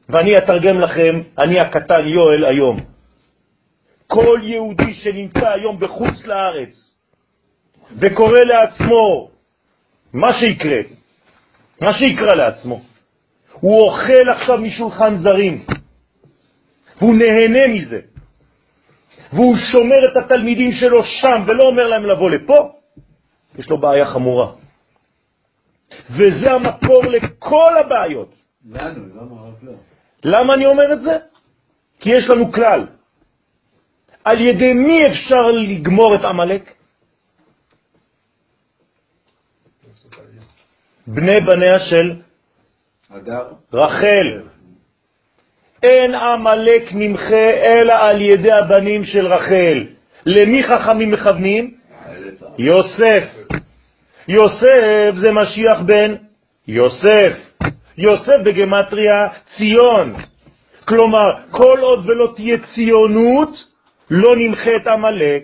[0.08, 2.80] ואני אתרגם לכם, אני הקטן יואל היום.
[4.06, 6.94] כל יהודי שנמצא היום בחוץ לארץ
[7.96, 9.30] וקורא לעצמו
[10.12, 10.80] מה שיקרה,
[11.80, 12.80] מה שיקרא לעצמו,
[13.52, 15.64] הוא אוכל עכשיו משולחן זרים,
[17.00, 18.00] והוא נהנה מזה,
[19.32, 22.83] והוא שומר את התלמידים שלו שם ולא אומר להם לבוא לפה,
[23.58, 24.52] יש לו בעיה חמורה.
[26.10, 28.34] וזה המקור לכל הבעיות.
[28.70, 29.72] לנו, למה רק לא?
[30.24, 31.18] למה אני אומר את זה?
[32.00, 32.86] כי יש לנו כלל.
[34.24, 36.74] על ידי מי אפשר לגמור את עמלק?
[41.06, 42.20] בני בניה של
[43.10, 43.52] הדר?
[43.72, 44.42] רחל.
[45.82, 49.86] אין עמלק נמחה אלא על ידי הבנים של רחל.
[50.26, 51.74] למי חכמים מכוונים?
[52.58, 53.43] יוסף.
[54.28, 56.14] יוסף זה משיח בן
[56.68, 57.54] יוסף.
[57.98, 60.14] יוסף בגמטריה ציון.
[60.84, 63.48] כלומר, כל עוד ולא תהיה ציונות,
[64.10, 65.42] לא נמחה את עמלק.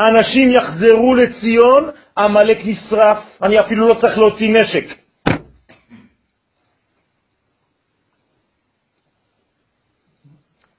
[0.00, 4.84] אנשים יחזרו לציון, עמלק נשרף, אני אפילו לא צריך להוציא נשק.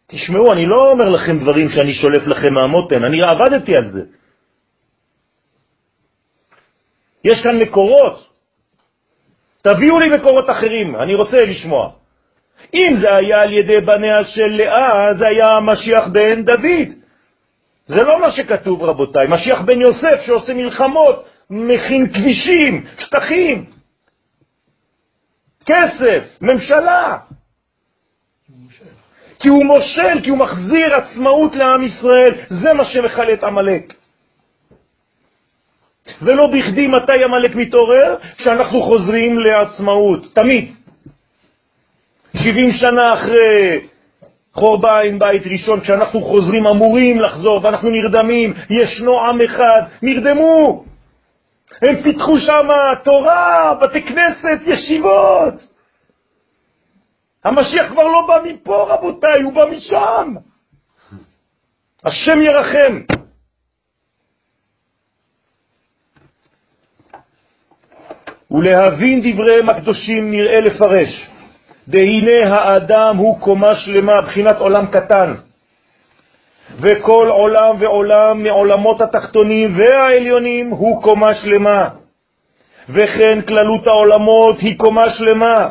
[0.07, 4.01] תשמעו, אני לא אומר לכם דברים שאני שולף לכם מהמותן, אני עבדתי על זה.
[7.25, 8.29] יש כאן מקורות.
[9.61, 11.89] תביאו לי מקורות אחרים, אני רוצה לשמוע.
[12.73, 16.89] אם זה היה על ידי בניה של לאה, זה היה המשיח בן דוד.
[17.85, 19.27] זה לא מה שכתוב, רבותיי.
[19.27, 23.65] משיח בן יוסף שעושה מלחמות, מכין כבישים, שטחים,
[25.65, 27.17] כסף, ממשלה.
[29.39, 32.33] כי הוא מושל, כי הוא מחזיר עצמאות לעם ישראל.
[32.49, 33.93] זה מה שמחל את עמלק.
[36.21, 38.15] ולא בכדי מתי עמלק מתעורר?
[38.37, 40.71] כשאנחנו חוזרים לעצמאות, תמיד.
[42.37, 43.79] 70 שנה אחרי
[44.53, 50.83] חורבן בית ראשון, כשאנחנו חוזרים אמורים לחזור ואנחנו נרדמים, ישנו עם אחד, נרדמו.
[51.81, 52.67] הם פיתחו שם
[53.03, 55.53] תורה, בתי כנסת, ישיבות.
[57.43, 60.33] המשיח כבר לא בא מפה, רבותיי, הוא בא משם.
[62.05, 63.01] השם ירחם.
[68.55, 71.27] ולהבין דבריהם הקדושים נראה לפרש.
[71.87, 75.33] דהנה האדם הוא קומה שלמה, בחינת עולם קטן.
[76.79, 81.89] וכל עולם ועולם מעולמות התחתונים והעליונים הוא קומה שלמה.
[82.89, 85.69] וכן כללות העולמות היא קומה שלמה.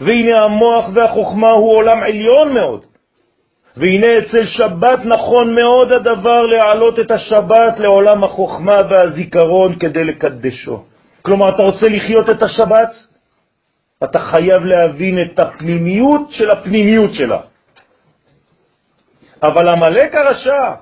[0.00, 2.84] והנה המוח והחוכמה הוא עולם עליון מאוד.
[3.76, 10.82] והנה אצל שבת נכון מאוד הדבר להעלות את השבת לעולם החוכמה והזיכרון כדי לקדשו.
[11.26, 12.90] כלומר, אתה רוצה לחיות את השבת?
[14.04, 17.40] אתה חייב להבין את הפנימיות של הפנימיות שלה.
[19.42, 20.74] אבל המלאק הרשע,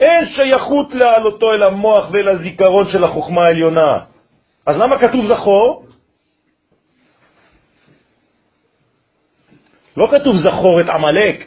[0.00, 3.98] אין שייכות להעלותו אל המוח ואל הזיכרון של החוכמה העליונה.
[4.66, 5.86] אז למה כתוב זכור?
[9.96, 11.46] לא כתוב זכור את עמלק,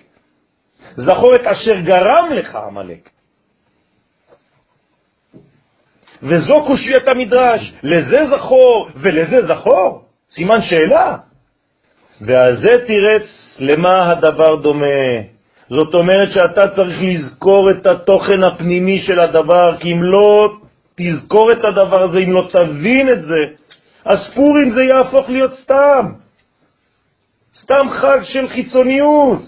[0.96, 3.15] זכור את אשר גרם לך עמלק.
[6.24, 10.02] וזו קושיית המדרש, לזה זכור ולזה זכור?
[10.32, 11.18] סימן שאלה.
[12.22, 15.36] ועל זה תירץ למה הדבר דומה.
[15.70, 20.54] זאת אומרת שאתה צריך לזכור את התוכן הפנימי של הדבר, כי אם לא
[20.96, 23.44] תזכור את הדבר הזה, אם לא תבין את זה,
[24.06, 26.12] אז פורים זה יהפוך להיות סתם.
[27.62, 29.42] סתם חג של חיצוניות,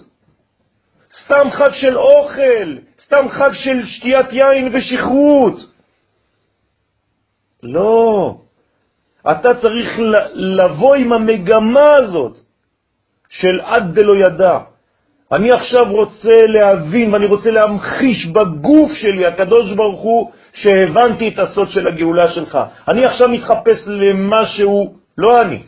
[1.23, 5.76] סתם חג של אוכל, סתם חג של שתיית יין ושכרות.
[7.67, 8.35] לא.
[9.31, 9.99] אתה צריך
[10.33, 12.37] לבוא עם המגמה הזאת
[13.29, 14.57] של עד דלא ידע.
[15.31, 21.69] אני עכשיו רוצה להבין ואני רוצה להמחיש בגוף שלי, הקדוש ברוך הוא, שהבנתי את הסוד
[21.69, 22.57] של הגאולה שלך.
[22.87, 25.63] אני עכשיו מתחפש למשהו, לא אני.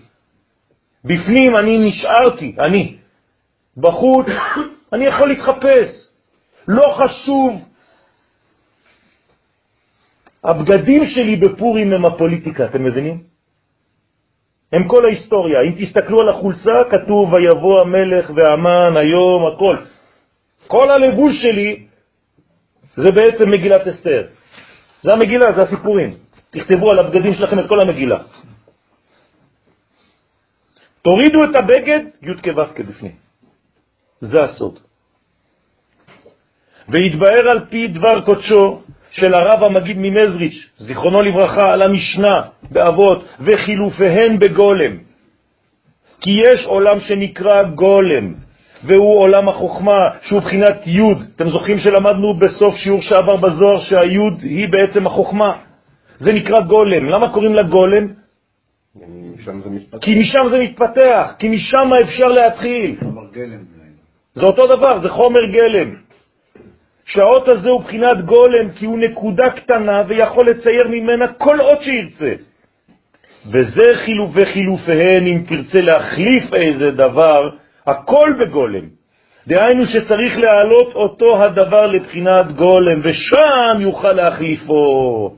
[1.05, 2.95] בפנים אני נשארתי, אני.
[3.77, 4.27] בחוץ
[4.93, 5.87] אני יכול להתחפש.
[6.67, 7.68] לא חשוב.
[10.43, 13.23] הבגדים שלי בפורים הם הפוליטיקה, אתם מבינים?
[14.73, 15.61] הם כל ההיסטוריה.
[15.61, 19.77] אם תסתכלו על החולצה, כתוב ויבוא המלך והמן היום, הכל.
[20.67, 21.85] כל הלבוש שלי
[22.95, 24.27] זה בעצם מגילת אסתר.
[25.03, 26.17] זה המגילה, זה הסיפורים.
[26.49, 28.19] תכתבו על הבגדים שלכם את כל המגילה.
[31.01, 33.15] תורידו את הבגד, י' כו' בפנים.
[34.21, 34.79] זה הסוד.
[36.89, 38.81] והתבהר על פי דבר קודשו
[39.11, 42.41] של הרב המגיד ממזריץ', זיכרונו לברכה, על המשנה
[42.71, 44.97] באבות וחילופיהן בגולם.
[46.21, 48.33] כי יש עולם שנקרא גולם,
[48.83, 51.01] והוא עולם החוכמה, שהוא בחינת י'.
[51.35, 55.57] אתם זוכרים שלמדנו בסוף שיעור שעבר בזוהר שהי' היא בעצם החוכמה.
[56.17, 57.09] זה נקרא גולם.
[57.09, 58.07] למה קוראים לה גולם?
[60.01, 62.95] כי משם זה מתפתח, כי משם אפשר להתחיל.
[64.33, 65.95] זה אותו דבר, זה חומר גלם.
[67.09, 72.33] שהאות הזה הוא בחינת גולם, כי הוא נקודה קטנה ויכול לצייר ממנה כל אות שירצה.
[73.53, 77.49] וזה חילוף וחילופיהן, אם תרצה להחליף איזה דבר,
[77.87, 78.85] הכל בגולם.
[79.47, 85.35] דהיינו שצריך להעלות אותו הדבר לבחינת גולם, ושם יוכל להחליפו.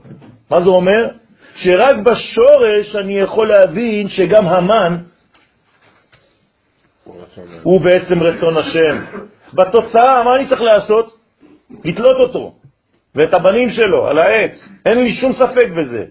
[0.50, 1.08] מה זה אומר?
[1.54, 4.96] שרק בשורש אני יכול להבין שגם המן
[7.62, 9.04] הוא בעצם רצון השם.
[9.54, 11.21] בתוצאה, מה אני צריך לעשות?
[11.84, 12.54] לתלות אותו,
[13.14, 14.68] ואת הבנים שלו, על העץ.
[14.86, 16.04] אין לי שום ספק בזה.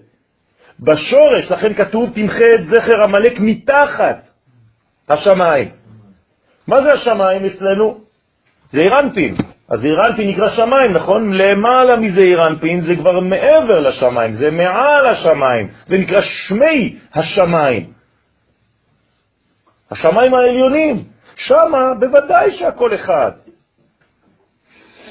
[0.80, 4.24] בשורש, לכן כתוב תמחה את זכר עמלק מתחת
[5.10, 5.70] השמיים.
[6.68, 7.98] מה זה השמיים אצלנו?
[8.72, 9.36] זה אירנפין.
[9.70, 11.34] אז אירנפין נקרא שמיים, נכון?
[11.34, 17.94] למעלה מזה אירנפין זה כבר מעבר לשמיים, זה מעל השמיים, זה נקרא שמי השמיים.
[19.92, 21.04] השמיים העליונים,
[21.36, 23.32] שמה בוודאי שהכל אחד.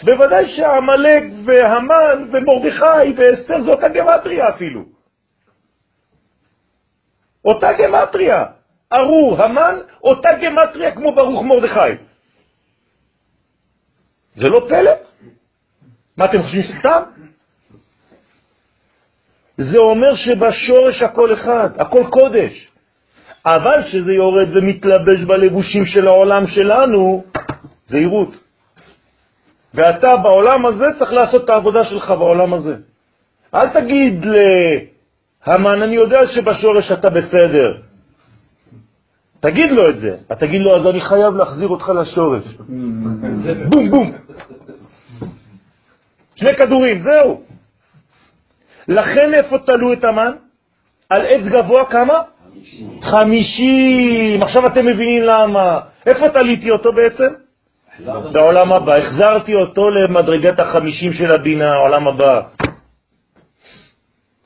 [0.04, 4.84] בוודאי שהעמלק והמן ומרדכי ואסתר זה אותה גמטריה אפילו.
[7.44, 8.44] אותה גמטריה.
[8.92, 9.74] ארור, המן,
[10.04, 12.02] אותה גמטריה כמו ברוך מרדכי.
[14.36, 14.92] זה לא פלא?
[16.16, 17.02] מה אתם חושבים סתם?
[19.56, 22.70] זה אומר שבשורש הכל אחד, הכל קודש.
[23.46, 27.24] אבל כשזה יורד ומתלבש בלבושים של העולם שלנו,
[27.86, 28.49] זהירות.
[29.74, 32.76] ואתה בעולם הזה צריך לעשות את העבודה שלך בעולם הזה.
[33.54, 34.24] אל תגיד
[35.46, 37.76] להמן, אני יודע שבשורש אתה בסדר.
[39.40, 40.16] תגיד לו את זה.
[40.26, 42.44] אתה תגיד לו, אז אני חייב להחזיר אותך לשורש.
[43.68, 44.12] בום, בום.
[46.36, 47.40] שני כדורים, זהו.
[48.88, 50.32] לכן איפה תלו את המן?
[51.08, 52.22] על עץ גבוה כמה?
[53.02, 54.42] חמישים.
[54.42, 55.80] עכשיו אתם מבינים למה.
[56.06, 57.32] איפה תליתי אותו בעצם?
[57.98, 58.96] לעולם הבא.
[58.96, 62.40] החזרתי אותו למדרגת החמישים של הבינה, העולם הבא.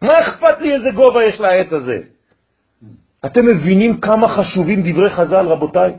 [0.02, 1.98] מה אכפת לי איזה גובה יש לעץ הזה?
[3.26, 5.92] אתם מבינים כמה חשובים דברי חז"ל, רבותיי?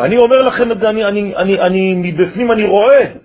[0.00, 3.20] אני אומר לכם את זה, אני, אני, אני, אני מבפנים אני רואה את זה.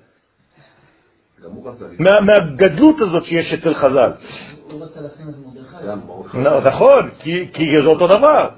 [1.99, 4.11] מה, מהגדלות הזאת שיש אצל חז"ל.
[6.33, 7.09] לא, נכון,
[7.53, 8.49] כי זה אותו דבר.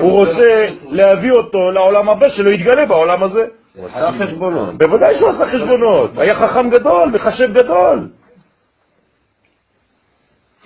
[0.00, 3.46] הוא רוצה להביא אותו לעולם הבא שלא יתגלה בעולם הזה.
[3.76, 4.78] הוא עשה חשבונות.
[4.78, 6.18] בוודאי שהוא עשה חשבונות.
[6.18, 8.08] היה חכם גדול וחשב גדול.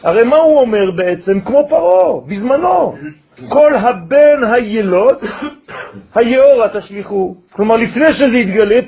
[0.03, 1.41] הרי מה הוא אומר בעצם?
[1.41, 2.97] כמו פרעה, בזמנו.
[3.49, 5.19] כל הבן הילוד,
[6.15, 7.35] היאורה תשליכו.
[7.53, 8.81] כלומר, לפני שזה יתגלה,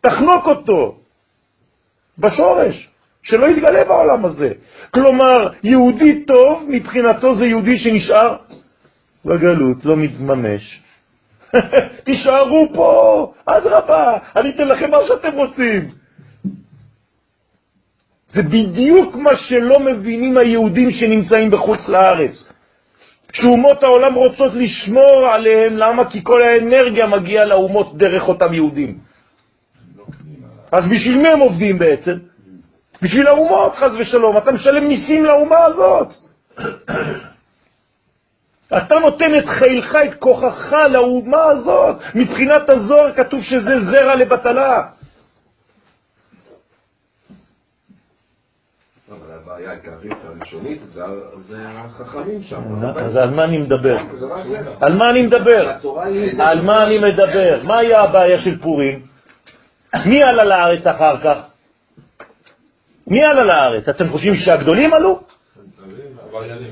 [0.00, 0.94] תחנוק אותו
[2.18, 2.90] בשורש,
[3.28, 4.52] שלא יתגלה בעולם הזה.
[4.90, 8.36] כלומר, יהודי טוב, מבחינתו זה יהודי שנשאר
[9.24, 10.80] בגלות, לא מתממש.
[12.04, 15.88] תישארו פה, אדרבה, אני אתן לכם מה שאתם רוצים.
[18.28, 22.52] זה בדיוק מה שלא מבינים היהודים שנמצאים בחוץ לארץ.
[23.32, 26.10] שאומות העולם רוצות לשמור עליהם, למה?
[26.10, 28.98] כי כל האנרגיה מגיעה לאומות דרך אותם יהודים.
[30.72, 32.27] אז בשביל מי הם עובדים בעצם?
[33.02, 34.36] בשביל האומות, חז ושלום.
[34.36, 36.08] אתה משלם מיסים לאומה הזאת.
[38.76, 41.96] אתה נותן את חילך, את כוחך לאומה הזאת.
[42.14, 44.82] מבחינת הזוהר כתוב שזה זרע לבטלה.
[49.48, 51.04] הבעיה העיקרית הראשונית זה
[51.58, 52.62] החכמים שם.
[52.96, 53.98] אז על מה אני מדבר?
[54.80, 55.70] על מה אני מדבר?
[56.38, 57.60] על מה אני מדבר?
[57.62, 59.02] מה היה הבעיה של פורים?
[60.06, 61.38] מי עלה לארץ אחר כך?
[63.10, 63.88] מי עלה לארץ?
[63.88, 65.20] אתם חושבים שהגדולים עלו?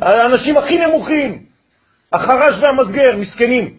[0.00, 1.42] האנשים הכי נמוכים,
[2.12, 3.74] החרש והמסגר, מסכנים,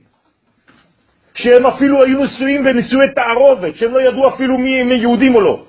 [1.34, 5.66] שהם אפילו היו נשואים בנישואי תערובת, שהם לא ידעו אפילו מי הם יהודים או לא.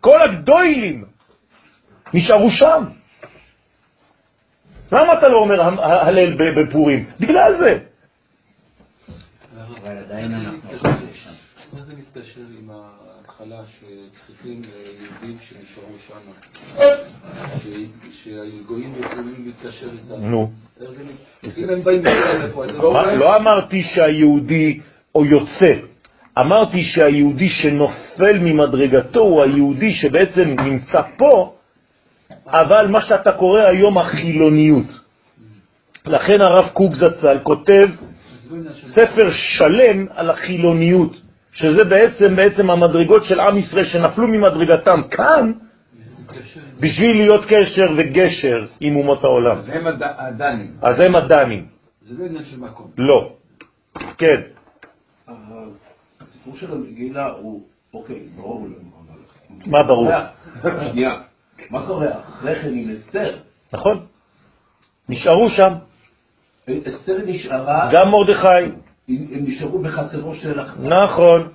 [0.00, 1.04] כל הגדולים
[2.14, 2.84] נשארו שם.
[4.92, 7.04] למה אתה לא אומר הלל בפורים?
[7.20, 7.78] בגלל זה.
[9.82, 10.90] אבל עדיין אנחנו
[11.72, 12.70] מה זה מתקשר עם
[13.40, 14.62] ההתחלה שצריכים
[15.00, 16.20] יהודים שנשארו שם?
[18.10, 20.24] שהגויים יכולים להתקשר איתם?
[20.24, 20.50] נו.
[21.58, 23.16] אם הם באים לפה, זה לא...
[23.16, 24.80] לא אמרתי שהיהודי
[25.14, 25.72] או יוצא,
[26.38, 31.54] אמרתי שהיהודי שנופל ממדרגתו הוא היהודי שבעצם נמצא פה,
[32.48, 35.00] אבל מה שאתה קורא היום החילוניות.
[36.06, 37.88] לכן הרב קוק זצ"ל כותב
[38.86, 41.25] ספר שלם על החילוניות,
[41.56, 45.52] שזה בעצם בעצם המדרגות של עם ישראל שנפלו ממדרגתם כאן,
[46.80, 49.58] בשביל להיות קשר וגשר עם אומות העולם.
[49.58, 50.72] אז הם הדנים.
[50.82, 51.66] אז הם הדנים.
[52.02, 52.90] זה לא עניין של מקום.
[52.98, 53.32] לא.
[54.18, 54.40] כן.
[56.20, 57.62] הסיפור של המגילה הוא,
[57.94, 58.68] אוקיי, ברור.
[59.66, 60.10] מה ברור?
[60.90, 61.14] שנייה.
[61.70, 63.36] מה קורה אחרי כן עם אסתר?
[63.72, 64.06] נכון.
[65.08, 65.72] נשארו שם.
[66.88, 68.85] אסתר נשארה, גם מרדכי.
[69.08, 70.74] הם נשארו בחצרו של אח...
[70.80, 71.48] נכון.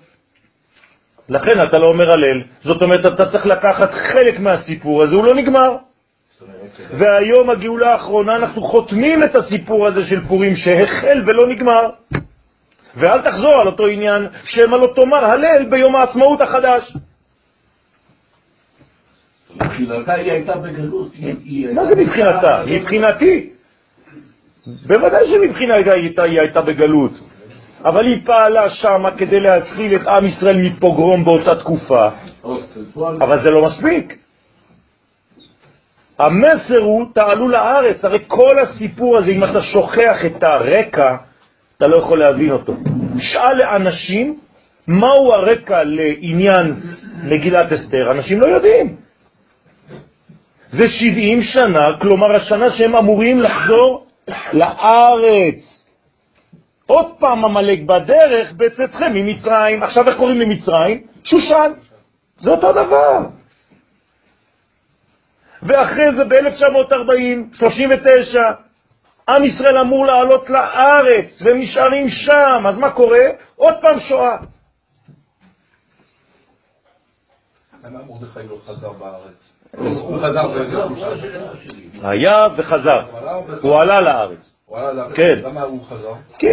[1.30, 2.41] לכן אתה לא אומר הלל.
[2.64, 5.78] זאת אומרת, אתה צריך לקחת חלק מהסיפור הזה, הוא לא נגמר.
[6.99, 11.89] והיום הגאולה האחרונה אנחנו חותמים את הסיפור הזה של פורים שהחל ולא נגמר.
[12.95, 16.93] ואל תחזור על אותו עניין, שמא לא תאמר הלל ביום העצמאות החדש.
[19.56, 21.12] מבחינתה היא הייתה בגלות.
[21.14, 22.64] היא- היא מה זה מבחינתה?
[22.68, 23.49] מבחינתי.
[24.68, 25.93] בוודאי שמבחינתה
[26.24, 27.12] היא הייתה בגלות.
[27.86, 32.08] אבל היא פעלה שם כדי להציל את עם ישראל מפוגרום באותה תקופה,
[32.96, 34.18] אבל זה לא מספיק.
[36.20, 41.16] המסר הוא, תעלו לארץ, הרי כל הסיפור הזה, אם אתה שוכח את הרקע,
[41.78, 42.74] אתה לא יכול להבין אותו.
[43.20, 44.40] שאל לאנשים
[44.88, 46.74] מהו הרקע לעניין
[47.24, 48.96] מגילת אסתר, אנשים לא יודעים.
[50.70, 54.06] זה 70 שנה, כלומר השנה שהם אמורים לחזור
[54.54, 55.70] לארץ.
[56.92, 59.84] עוד פעם עמלק בדרך בצאתכם ממצרים.
[59.84, 61.08] עכשיו איך קוראים למצרים?
[61.24, 61.72] שושן.
[62.42, 63.20] זה אותו דבר.
[65.62, 68.52] ואחרי זה ב-1940, 39,
[69.30, 73.26] עם ישראל אמור לעלות לארץ, והם נשארים שם, אז מה קורה?
[73.56, 74.38] עוד פעם שואה.
[77.84, 79.52] למה מרדכי לא חזר בארץ?
[79.78, 82.08] הוא חזר שושן.
[82.08, 83.02] היה וחזר.
[83.62, 84.56] הוא עלה לארץ.
[85.15, 85.39] כן.
[85.43, 86.13] למה הוא חזר?
[86.39, 86.47] כי,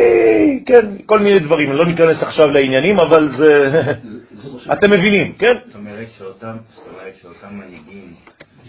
[0.66, 3.80] כן, כל מיני דברים, לא ניכנס עכשיו לעניינים, אבל זה...
[4.72, 5.54] אתם מבינים, כן?
[5.66, 6.08] זאת אומרת
[7.20, 8.14] שאותם, מנהיגים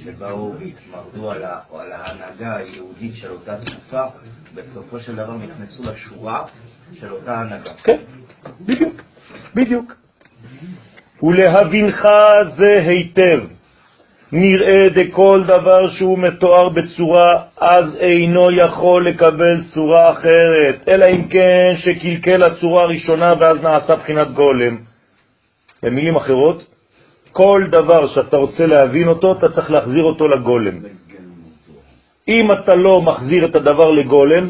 [0.04, 4.04] שבאו והתמרדו על ההנהגה היהודית של אותה תקופה,
[4.56, 6.46] בסופו של דבר נכנסו לשורה
[6.94, 7.74] של אותה הנהגה.
[7.84, 7.98] כן,
[8.62, 9.02] בדיוק,
[9.56, 9.96] בדיוק.
[11.24, 12.08] ולהבינך
[12.58, 13.59] זה היטב.
[14.32, 21.74] נראה דכל דבר שהוא מתואר בצורה, אז אינו יכול לקבל צורה אחרת, אלא אם כן
[21.78, 24.78] שקלקל הצורה הראשונה ואז נעשה בחינת גולם.
[25.84, 26.64] במילים אחרות,
[27.32, 30.80] כל דבר שאתה רוצה להבין אותו, אתה צריך להחזיר אותו לגולם.
[32.28, 34.50] אם אתה לא מחזיר את הדבר לגולם,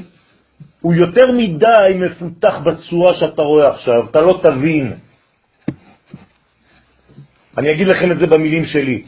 [0.82, 4.94] הוא יותר מדי מפותח בצורה שאתה רואה עכשיו, אתה לא תבין.
[7.58, 9.04] אני אגיד לכם את זה במילים שלי.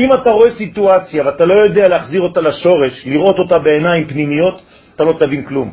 [0.00, 4.62] אם אתה רואה סיטואציה ואתה לא יודע להחזיר אותה לשורש, לראות אותה בעיניים פנימיות,
[4.94, 5.72] אתה לא תבין כלום.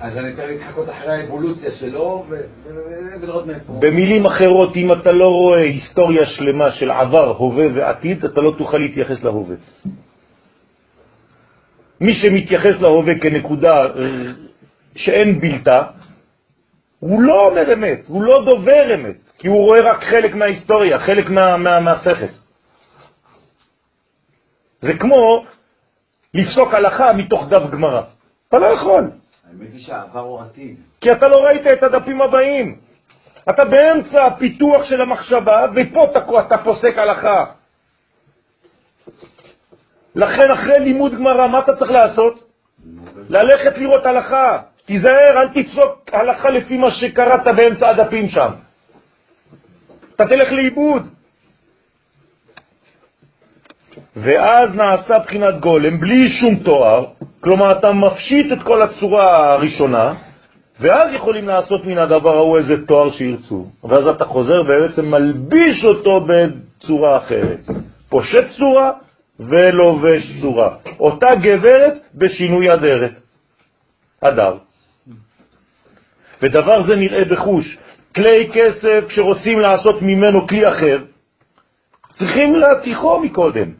[0.00, 3.72] אז אני צריך להתחקות אחרי האבולוציה שלו ולראות מאיפה.
[3.78, 8.78] במילים אחרות, אם אתה לא רואה היסטוריה שלמה של עבר, הווה ועתיד, אתה לא תוכל
[8.78, 9.56] להתייחס להווה.
[12.00, 13.86] מי שמתייחס להווה כנקודה
[14.96, 15.82] שאין בלתה,
[17.00, 21.30] הוא לא אומר אמת, הוא לא דובר אמת, כי הוא רואה רק חלק מההיסטוריה, חלק
[21.30, 22.32] מה, מה, מהסכת.
[24.80, 25.44] זה כמו
[26.34, 28.02] לפסוק הלכה מתוך דף גמרא.
[28.48, 29.10] אתה לא יכול.
[29.50, 30.76] האמת היא שהעבר הוא עתיד.
[31.00, 32.78] כי אתה לא ראית את הדפים הבאים.
[33.50, 37.44] אתה באמצע הפיתוח של המחשבה, ופה אתה, אתה פוסק הלכה.
[40.14, 42.50] לכן אחרי לימוד גמרא, מה אתה צריך לעשות?
[43.28, 44.62] ללכת לראות הלכה.
[44.90, 48.50] תיזהר, אל תפסוק הלכה לפי מה שקראת באמצע הדפים שם.
[50.14, 51.08] אתה תלך לאיבוד.
[54.16, 57.04] ואז נעשה בחינת גולם בלי שום תואר,
[57.40, 60.14] כלומר אתה מפשיט את כל הצורה הראשונה,
[60.80, 66.26] ואז יכולים לעשות מן הדבר ההוא איזה תואר שירצו, ואז אתה חוזר ובעצם מלביש אותו
[66.26, 67.60] בצורה אחרת.
[68.08, 68.92] פושט צורה
[69.40, 70.76] ולובש צורה.
[71.00, 73.14] אותה גברת בשינוי אדרת.
[74.20, 74.69] אדר.
[76.42, 77.78] ודבר זה נראה בחוש.
[78.14, 80.98] כלי כסף, כשרוצים לעשות ממנו כלי אחר,
[82.18, 83.70] צריכים להתיכו מקודם.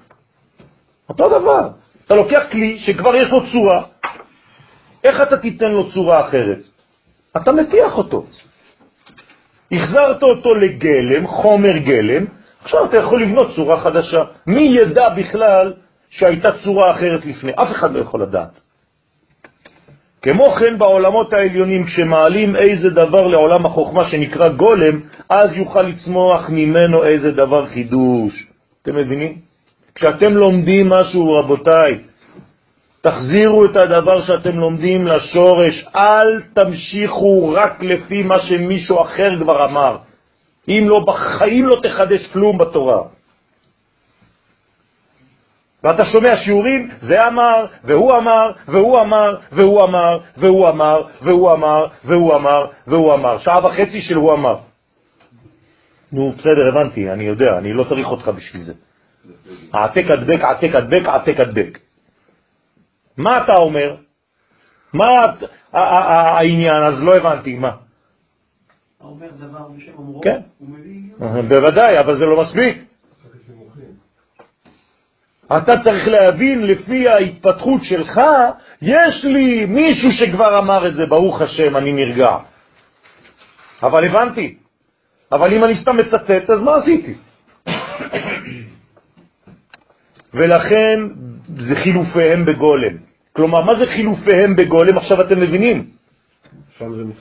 [1.08, 1.68] אותו דבר.
[2.06, 3.82] אתה לוקח כלי שכבר יש לו צורה,
[5.04, 6.58] איך אתה תיתן לו צורה אחרת?
[7.36, 8.26] אתה מתיח אותו.
[9.72, 12.24] החזרת אותו לגלם, חומר גלם,
[12.62, 14.22] עכשיו אתה יכול לבנות צורה חדשה.
[14.46, 15.72] מי ידע בכלל
[16.10, 17.52] שהייתה צורה אחרת לפני?
[17.52, 18.60] אף אחד לא יכול לדעת.
[20.22, 25.00] כמו כן בעולמות העליונים, כשמעלים איזה דבר לעולם החוכמה שנקרא גולם,
[25.30, 28.46] אז יוכל לצמוח ממנו איזה דבר חידוש.
[28.82, 29.34] אתם מבינים?
[29.94, 31.98] כשאתם לומדים משהו, רבותיי,
[33.00, 39.96] תחזירו את הדבר שאתם לומדים לשורש, אל תמשיכו רק לפי מה שמישהו אחר כבר אמר.
[40.68, 43.02] אם לא, בחיים לא תחדש כלום בתורה.
[45.84, 51.86] ואתה שומע שיעורים, זה אמר, והוא אמר, והוא אמר, והוא אמר, והוא אמר, והוא אמר,
[52.04, 53.38] והוא אמר, והוא אמר.
[53.38, 54.56] שעה וחצי של הוא אמר.
[56.12, 58.72] נו, בסדר, הבנתי, אני יודע, אני לא צריך אותך בשביל זה.
[59.72, 61.78] העתק הדבק, העתק הדבק, העתק הדבק.
[63.16, 63.96] מה אתה אומר?
[64.92, 65.04] מה
[65.72, 66.82] העניין?
[66.82, 67.70] אז לא הבנתי, מה?
[69.00, 70.40] אומר דבר בשם אומרו, כן.
[70.58, 71.02] הוא מביא...
[71.48, 72.89] בוודאי, אבל זה לא מספיק.
[75.56, 78.20] אתה צריך להבין לפי ההתפתחות שלך,
[78.82, 82.36] יש לי מישהו שכבר אמר את זה, ברוך השם, אני נרגע.
[83.82, 84.54] אבל הבנתי.
[85.32, 87.14] אבל אם אני סתם מצטט, אז מה עשיתי?
[90.34, 91.00] ולכן
[91.56, 92.96] זה חילופיהם בגולם.
[93.32, 94.98] כלומר, מה זה חילופיהם בגולם?
[94.98, 95.86] עכשיו אתם מבינים?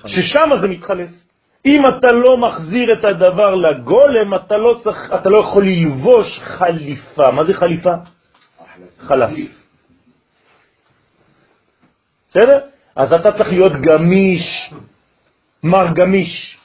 [0.08, 1.10] ששם זה מתחלף.
[1.66, 7.32] אם אתה לא מחזיר את הדבר לגולם, אתה לא, צריך, אתה לא יכול ללבוש חליפה.
[7.32, 7.94] מה זה חליפה?
[9.00, 9.32] חלף.
[12.28, 12.60] בסדר?
[12.96, 14.74] אז אתה צריך להיות גמיש,
[15.64, 16.58] מר גמיש.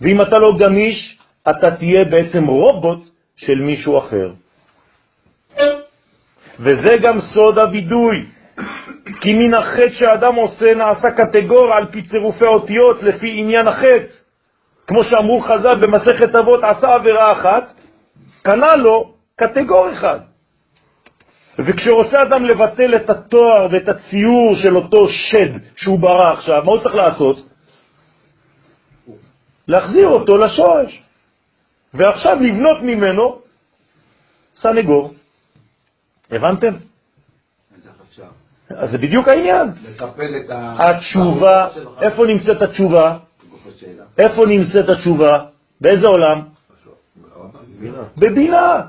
[0.00, 1.18] ואם אתה לא גמיש,
[1.50, 4.32] אתה תהיה בעצם רובוט של מישהו אחר.
[6.58, 8.26] וזה גם סוד הווידוי.
[9.20, 14.12] כי מן החטא שאדם עושה נעשה קטגור על פי צירופי אותיות לפי עניין החטא.
[14.86, 17.74] כמו שאמרו חז"ל במסכת אבות, עשה עבירה אחת,
[18.42, 20.20] קנה לו קטגור אחד.
[21.58, 26.82] וכשרוצה אדם לבטל את התואר ואת הציור של אותו שד שהוא ברא עכשיו, מה הוא
[26.82, 27.36] צריך לעשות?
[29.68, 31.02] להחזיר אותו לשורש.
[31.94, 33.38] ועכשיו לבנות ממנו
[34.56, 35.14] סנגור.
[36.30, 36.74] הבנתם?
[38.70, 39.68] אז זה בדיוק העניין.
[40.78, 41.68] התשובה,
[42.02, 43.18] איפה נמצאת התשובה?
[44.18, 45.44] איפה נמצאת התשובה?
[45.80, 46.42] באיזה עולם?
[48.16, 48.80] בבינה.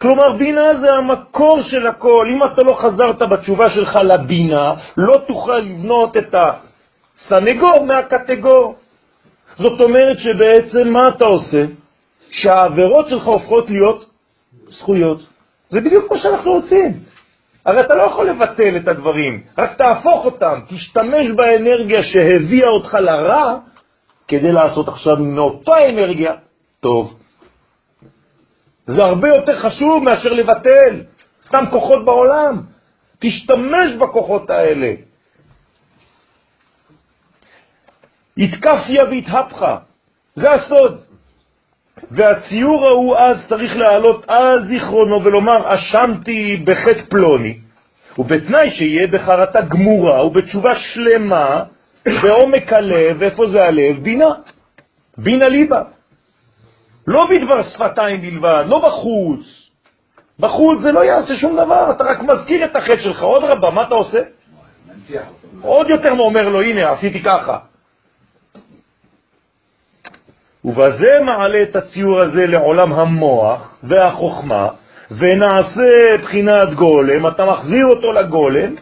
[0.00, 2.26] כלומר, בינה זה המקור של הכל.
[2.32, 8.74] אם אתה לא חזרת בתשובה שלך לבינה, לא תוכל לבנות את הסנגור מהקטגור.
[9.56, 11.64] זאת אומרת שבעצם מה אתה עושה?
[12.30, 14.04] שהעבירות שלך הופכות להיות
[14.68, 15.18] זכויות.
[15.68, 16.92] זה בדיוק מה שאנחנו רוצים.
[17.66, 23.58] הרי אתה לא יכול לבטל את הדברים, רק תהפוך אותם, תשתמש באנרגיה שהביאה אותך לרע,
[24.28, 26.32] כדי לעשות עכשיו מאותה אנרגיה
[26.80, 27.17] טוב.
[28.88, 31.02] זה הרבה יותר חשוב מאשר לבטל
[31.46, 32.62] סתם כוחות בעולם.
[33.18, 34.92] תשתמש בכוחות האלה.
[38.38, 39.76] התקפיה והתהפכה,
[40.34, 40.98] זה הסוד.
[42.10, 47.58] והציור ההוא אז צריך להעלות על זיכרונו ולומר, אשמתי בחטא פלוני,
[48.18, 51.64] ובתנאי שיהיה בחרטה גמורה ובתשובה שלמה,
[52.22, 54.02] בעומק הלב, איפה זה הלב?
[54.02, 54.30] בינה.
[55.18, 55.82] בינה ליבה.
[57.08, 59.40] לא בדבר שפתיים בלבד, לא בחוץ.
[60.38, 63.22] בחוץ זה לא יעשה שום דבר, אתה רק מזכיר את החטא שלך.
[63.22, 64.22] עוד רבה, מה אתה עושה?
[65.62, 67.58] עוד יותר אומר לו, הנה, עשיתי ככה.
[70.64, 74.68] ובזה מעלה את הציור הזה לעולם המוח והחוכמה,
[75.10, 75.90] ונעשה
[76.22, 78.74] בחינת גולם, אתה מחזיר אותו לגולם,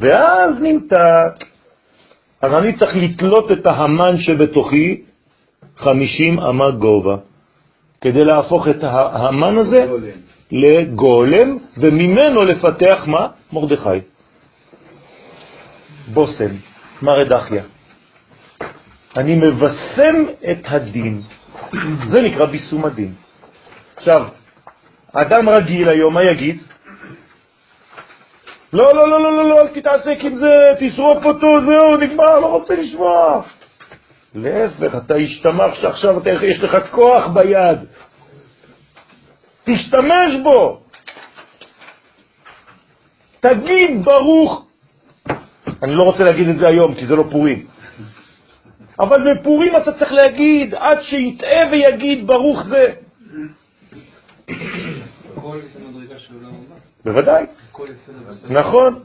[0.00, 1.44] ואז נמתק.
[2.42, 5.02] אז אני צריך לתלות את ההמן שבתוכי
[5.76, 7.16] 50 אמה גובה,
[8.00, 9.86] כדי להפוך את ההמן הזה
[10.52, 13.26] לגולם, וממנו לפתח מה?
[13.52, 14.00] מרדכי.
[16.12, 16.50] בושם,
[17.02, 17.62] מרד אחיה.
[19.16, 20.14] אני מבשם
[20.50, 21.22] את הדין.
[22.08, 23.14] זה נקרא ביסום הדין.
[23.96, 24.28] עכשיו,
[25.12, 26.62] אדם רגיל היום, מה יגיד?
[28.72, 32.46] לא, לא, לא, לא, לא, לא, אל תתעסק עם זה, תשרוף אותו, זהו, נגמר, לא
[32.46, 33.42] רוצה לשמוע.
[34.34, 37.78] להפך, אתה השתמך שעכשיו אתה, יש לך כוח ביד.
[39.64, 40.80] תשתמש בו.
[43.40, 44.66] תגיד ברוך.
[45.82, 47.66] אני לא רוצה להגיד את זה היום, כי זה לא פורים.
[49.00, 52.86] אבל בפורים אתה צריך להגיד, עד שיטעה ויגיד ברוך זה.
[57.04, 57.46] בוודאי.
[58.50, 59.02] נכון.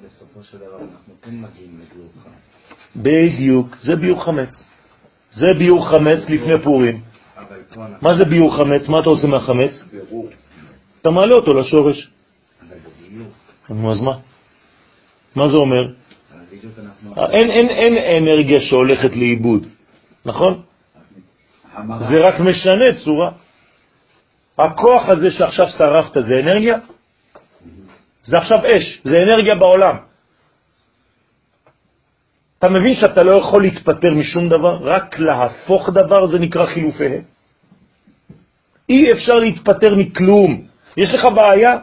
[1.22, 1.32] כן.
[2.96, 4.65] בדיוק, זה ביור חמץ.
[5.36, 7.02] זה ביור חמץ לפני פורים.
[7.74, 7.98] פה אנחנו...
[8.02, 8.88] מה זה ביור חמץ?
[8.88, 9.84] מה אתה עושה מהחמץ?
[11.02, 12.10] אתה מעלה אותו לשורש.
[13.70, 14.18] נו, אז מה?
[15.36, 15.84] מה זה אומר?
[16.80, 17.28] אנחנו...
[17.32, 19.68] אין, אין, אין אנרגיה שהולכת לאיבוד,
[20.26, 20.62] נכון?
[22.10, 23.32] זה רק משנה צורה.
[24.58, 26.78] הכוח הזה שעכשיו שרפת זה אנרגיה?
[28.24, 29.96] זה עכשיו אש, זה אנרגיה בעולם.
[32.66, 37.22] אתה מבין שאתה לא יכול להתפטר משום דבר, רק להפוך דבר זה נקרא חילופיהם.
[38.90, 40.62] אי אפשר להתפטר מכלום.
[40.98, 41.78] יש לך בעיה?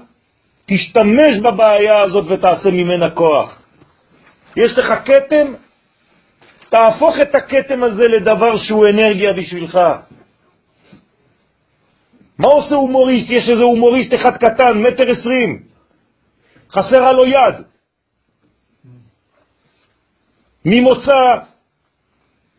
[0.67, 3.59] תשתמש בבעיה הזאת ותעשה ממנה כוח.
[4.57, 5.55] יש לך קטם?
[6.69, 9.79] תהפוך את הקטם הזה לדבר שהוא אנרגיה בשבילך.
[12.39, 13.31] מה עושה הומוריסט?
[13.31, 15.63] יש איזה הומוריסט אחד קטן, מטר עשרים,
[16.71, 17.72] חסרה לו יד.
[20.64, 21.20] ממוצא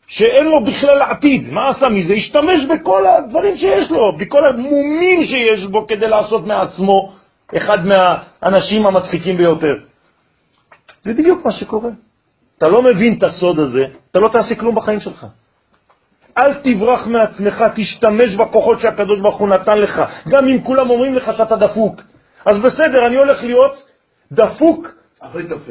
[0.08, 2.14] שאין לו בכלל עתיד, מה עשה מזה?
[2.14, 7.14] השתמש בכל הדברים שיש לו, בכל המומים שיש בו כדי לעשות מעצמו
[7.58, 9.76] אחד מהאנשים המצחיקים ביותר.
[11.04, 11.90] זה בדיוק מה שקורה.
[12.58, 15.26] אתה לא מבין את הסוד הזה, אתה לא תעשה כלום בחיים שלך.
[16.38, 21.32] אל תברח מעצמך, תשתמש בכוחות שהקדוש ברוך הוא נתן לך, גם אם כולם אומרים לך
[21.38, 22.02] שאתה דפוק.
[22.46, 23.84] אז בסדר, אני הולך להיות
[24.32, 24.88] דפוק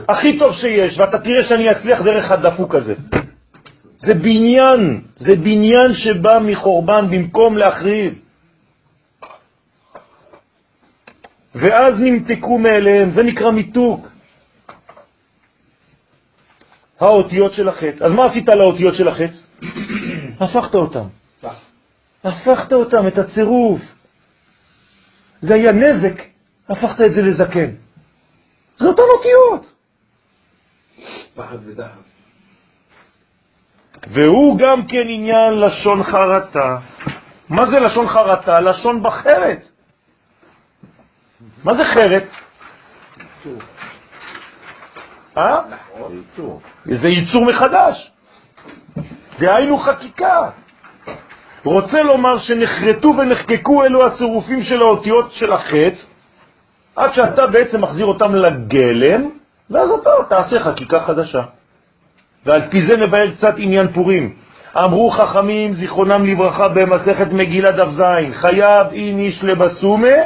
[0.08, 2.94] הכי טוב שיש, ואתה תראה שאני אצליח דרך הדפוק הזה.
[3.98, 8.18] זה בניין, זה בניין שבא מחורבן במקום להחריב.
[11.54, 14.08] ואז נמתקו מאליהם, זה נקרא מיתוק.
[17.00, 18.02] האותיות של החץ.
[18.02, 19.42] אז מה עשית לאותיות של החץ?
[20.40, 21.06] הפכת אותם.
[22.24, 23.80] הפכת אותם, את הצירוף.
[25.40, 26.22] זה היה נזק,
[26.68, 27.70] הפכת את זה לזקן.
[28.82, 29.72] זה אותן אותיות.
[31.34, 32.12] פחד ודחף.
[34.06, 36.78] והוא גם כן עניין לשון חרטה.
[37.48, 38.52] מה זה לשון חרטה?
[38.52, 39.68] לשון בחרת.
[41.64, 42.28] מה זה חרת?
[45.36, 45.60] אה?
[46.84, 48.12] זה ייצור מחדש.
[49.38, 50.50] דהיינו חקיקה.
[51.64, 56.06] רוצה לומר שנחרטו ונחקקו אלו הצירופים של האותיות של החץ,
[56.96, 59.30] עד שאתה בעצם מחזיר אותם לגלם,
[59.70, 61.42] ואז אתה תעשה חקיקה חדשה.
[62.46, 64.34] ועל פי זה מבאר קצת עניין פורים.
[64.76, 68.02] אמרו חכמים, זיכרונם לברכה, במסכת מגילה דף ז',
[68.32, 70.16] חייב איניש לבסומה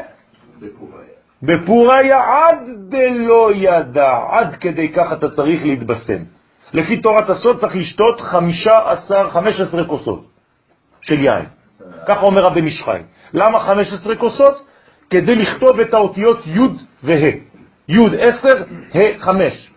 [1.43, 6.23] בפוריה עד דלא ידע, עד כדי כך אתה צריך להתבשם.
[6.73, 10.25] לפי תורת הסוד צריך לשתות 15, 15 כוסות
[11.01, 11.45] של יין.
[12.09, 12.99] ככה אומר רבי משחי.
[13.33, 14.67] למה 15 כוסות?
[15.11, 16.61] כדי לכתוב את האותיות י'
[17.03, 17.31] וה'.
[17.89, 18.49] י' 10,
[18.95, 19.71] ה' 5.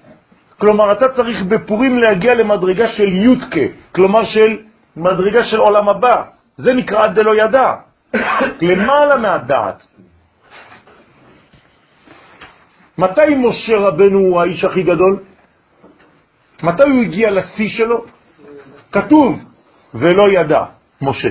[0.58, 3.66] כלומר, אתה צריך בפורים להגיע למדרגה של יודקה,
[3.96, 4.58] כלומר של
[4.98, 6.24] מדרגה של עולם הבא.
[6.58, 7.74] זה נקרא עד דלא ידע,
[8.70, 9.88] למעלה מהדעת.
[12.98, 15.20] מתי משה רבנו הוא האיש הכי גדול?
[16.64, 18.06] מתי הוא הגיע לשיא שלו?
[18.92, 19.40] כתוב,
[19.94, 20.64] ולא ידע,
[21.02, 21.30] משה.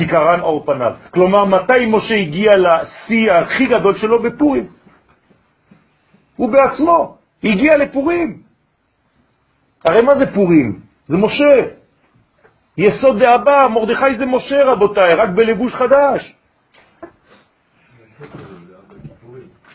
[0.00, 0.92] כי קרן אור פניו.
[1.10, 4.22] כלומר, מתי משה הגיע לשיא הכי גדול שלו?
[4.22, 4.66] בפורים.
[6.36, 8.42] הוא בעצמו הגיע לפורים.
[9.84, 10.80] הרי מה זה פורים?
[11.06, 11.54] זה משה.
[12.78, 16.34] יסוד דאבא, מרדכי זה משה רבותיי, רק בלבוש חדש.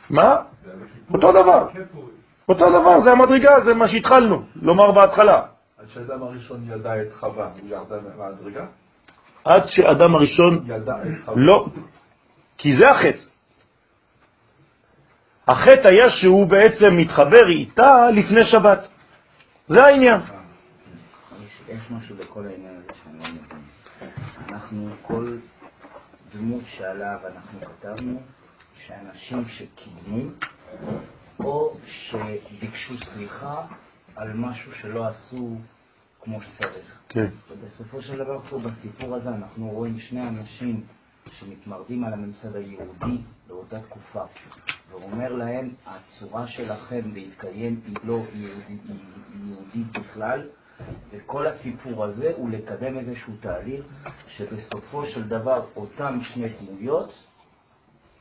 [0.10, 0.36] מה?
[1.14, 1.68] אותו דבר.
[2.50, 5.42] אותו דבר, זה המדרגה, זה מה שהתחלנו לומר בהתחלה.
[5.78, 8.66] עד שאדם הראשון ידע את חווה, הוא ירדה מהמדרגה?
[9.46, 10.68] עד שאדם הראשון...
[11.36, 11.68] לא,
[12.58, 13.30] כי זה החץ.
[15.48, 18.88] החטא היה שהוא בעצם מתחבר איתה לפני שבת.
[19.68, 20.22] זה העניין.
[21.68, 23.62] יש משהו בכל העניין הזה שאני לא מבין.
[24.50, 25.38] אנחנו, כל
[26.34, 28.22] דמות שעליו אנחנו כתבנו,
[28.86, 30.24] שאנשים שקידמו,
[31.40, 33.62] או שביקשו סליחה
[34.16, 35.58] על משהו שלא עשו
[36.26, 37.00] כמו שצריך.
[37.10, 37.28] כן.
[37.50, 40.84] ובסופו של דבר פה בסיפור הזה אנחנו רואים שני אנשים
[41.32, 44.24] שמתמרדים על הממסד היהודי באותה תקופה,
[44.90, 48.82] והוא אומר להם, הצורה שלכם להתקיים היא לא יהודית,
[49.46, 50.48] יהודית בכלל,
[51.12, 53.86] וכל הסיפור הזה הוא לקדם איזשהו תהליך
[54.28, 57.14] שבסופו של דבר אותם שני דמויות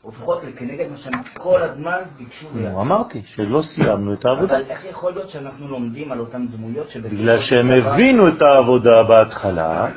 [0.04, 2.80] הופכות לכנגד מה שהם כל הזמן ביקשו נו, לעשות.
[2.80, 4.56] אמרתי שלא סיימנו את העבודה.
[4.56, 8.28] אבל איך יכול להיות שאנחנו לומדים על אותן דמויות שבסופו בגלל של שהם דבר- הבינו
[8.28, 9.88] את העבודה בהתחלה,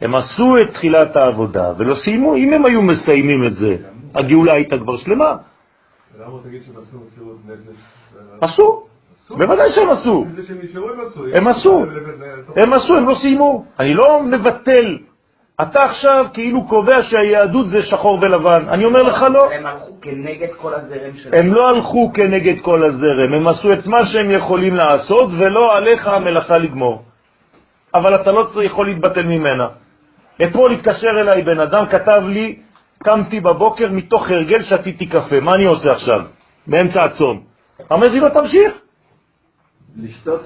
[0.00, 2.36] הם עשו את תחילת העבודה ולא סיימו.
[2.36, 3.76] אם הם היו מסיימים את זה,
[4.14, 5.36] הגאולה הייתה כבר שלמה.
[6.20, 7.80] למה תגיד שהם עשו מסירות נפש?
[8.40, 8.86] עשו,
[9.30, 10.26] בוודאי שהם שהם עשו.
[11.36, 11.84] הם עשו,
[12.56, 13.64] הם עשו, הם לא סיימו.
[13.80, 14.98] אני לא מבטל.
[15.62, 18.68] אתה עכשיו כאילו קובע שהיהדות זה שחור ולבן.
[18.68, 19.52] אני אומר לך לא.
[19.52, 21.34] הם הלכו כנגד כל הזרם שלהם.
[21.40, 26.06] הם לא הלכו כנגד כל הזרם, הם עשו את מה שהם יכולים לעשות, ולא עליך
[26.08, 27.02] המלאכה לגמור.
[27.94, 29.66] אבל אתה לא צריך- יכול להתבטל ממנה.
[30.42, 32.58] אתמול התקשר אליי בן אדם, כתב לי,
[33.04, 36.20] קמתי בבוקר, מתוך הרגל שתיתי קפה, מה אני עושה עכשיו?
[36.66, 37.40] באמצע הצום.
[37.92, 38.72] אמרתי לו, תמשיך.
[40.02, 40.40] לשתות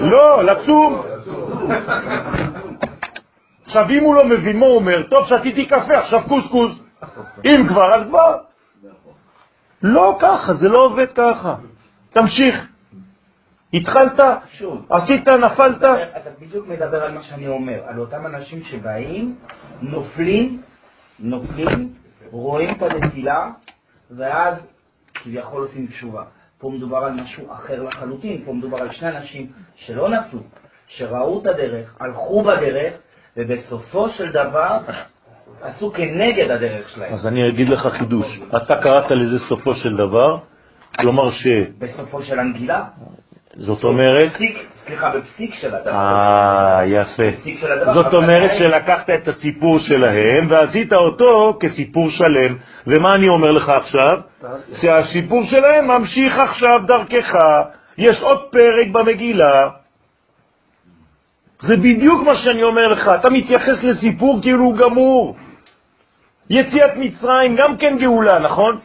[0.00, 1.02] לא, לצום.
[3.66, 6.72] עכשיו, אם הוא לא מבין מה הוא אומר, טוב, שתיתי קפה, עכשיו קוסקוס.
[7.44, 8.36] אם כבר, אז כבר.
[9.82, 11.54] לא ככה, זה לא עובד ככה.
[12.10, 12.66] תמשיך.
[13.74, 14.20] התחלת,
[14.90, 15.84] עשית, נפלת.
[16.16, 19.36] אתה בדיוק מדבר על מה שאני אומר, על אותם אנשים שבאים,
[19.82, 20.62] נופלים,
[21.18, 21.92] נופלים,
[22.30, 23.50] רואים את הנפילה,
[24.10, 24.66] ואז
[25.14, 26.22] כביכול עושים תשובה.
[26.58, 30.40] פה מדובר על משהו אחר לחלוטין, פה מדובר על שני אנשים שלא נפלו,
[30.86, 32.94] שראו את הדרך, הלכו בדרך,
[33.36, 34.78] ובסופו של דבר
[35.62, 37.12] עשו כנגד הדרך שלהם.
[37.12, 38.40] אז אני אגיד לך חידוש.
[38.56, 40.38] אתה קראת לזה סופו של דבר,
[40.98, 41.46] כלומר ש...
[41.78, 42.84] בסופו של הנגילה,
[43.56, 44.24] זאת אומרת...
[44.24, 45.90] בפסיק, סליחה, בפסיק של הדבר.
[45.90, 47.22] אה, יפה.
[47.60, 47.96] של הדבר.
[47.96, 52.56] זאת אומרת שלקחת את הסיפור שלהם ועשית אותו כסיפור שלם.
[52.86, 54.20] ומה אני אומר לך עכשיו?
[54.80, 57.34] שהסיפור שלהם ממשיך עכשיו דרכך.
[57.98, 59.68] יש עוד פרק במגילה.
[61.60, 63.10] זה בדיוק מה שאני אומר לך.
[63.20, 65.36] אתה מתייחס לסיפור כאילו הוא גמור.
[66.50, 68.80] יציאת מצרים גם כן גאולה, נכון?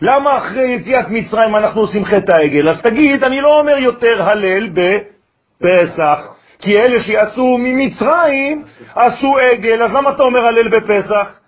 [0.00, 2.68] למה אחרי יציאת מצרים אנחנו עושים חטא העגל?
[2.68, 6.28] אז תגיד, אני לא אומר יותר הלל בפסח,
[6.58, 8.64] כי אלה שיצאו ממצרים
[8.94, 11.40] עשו עגל, אז למה אתה אומר הלל בפסח?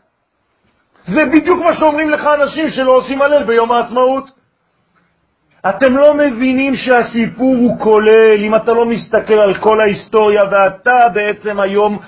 [1.07, 4.31] זה בדיוק מה שאומרים לך אנשים שלא עושים הלל ביום העצמאות.
[5.69, 11.61] אתם לא מבינים שהסיפור הוא כולל, אם אתה לא מסתכל על כל ההיסטוריה, ואתה בעצם
[11.61, 11.99] היום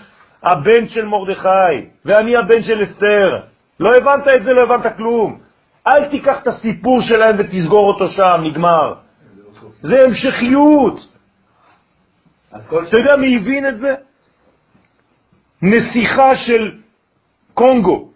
[0.43, 3.41] הבן של מרדכי, ואני הבן של אסתר.
[3.81, 5.39] לא הבנת את זה, לא הבנת כלום.
[5.87, 8.95] אל תיקח את הסיפור שלהם ותסגור אותו שם, נגמר.
[9.81, 11.09] זה המשכיות.
[12.57, 13.95] אתה יודע מי הבין את זה?
[15.63, 16.73] נסיכה של
[17.55, 18.09] קונגו.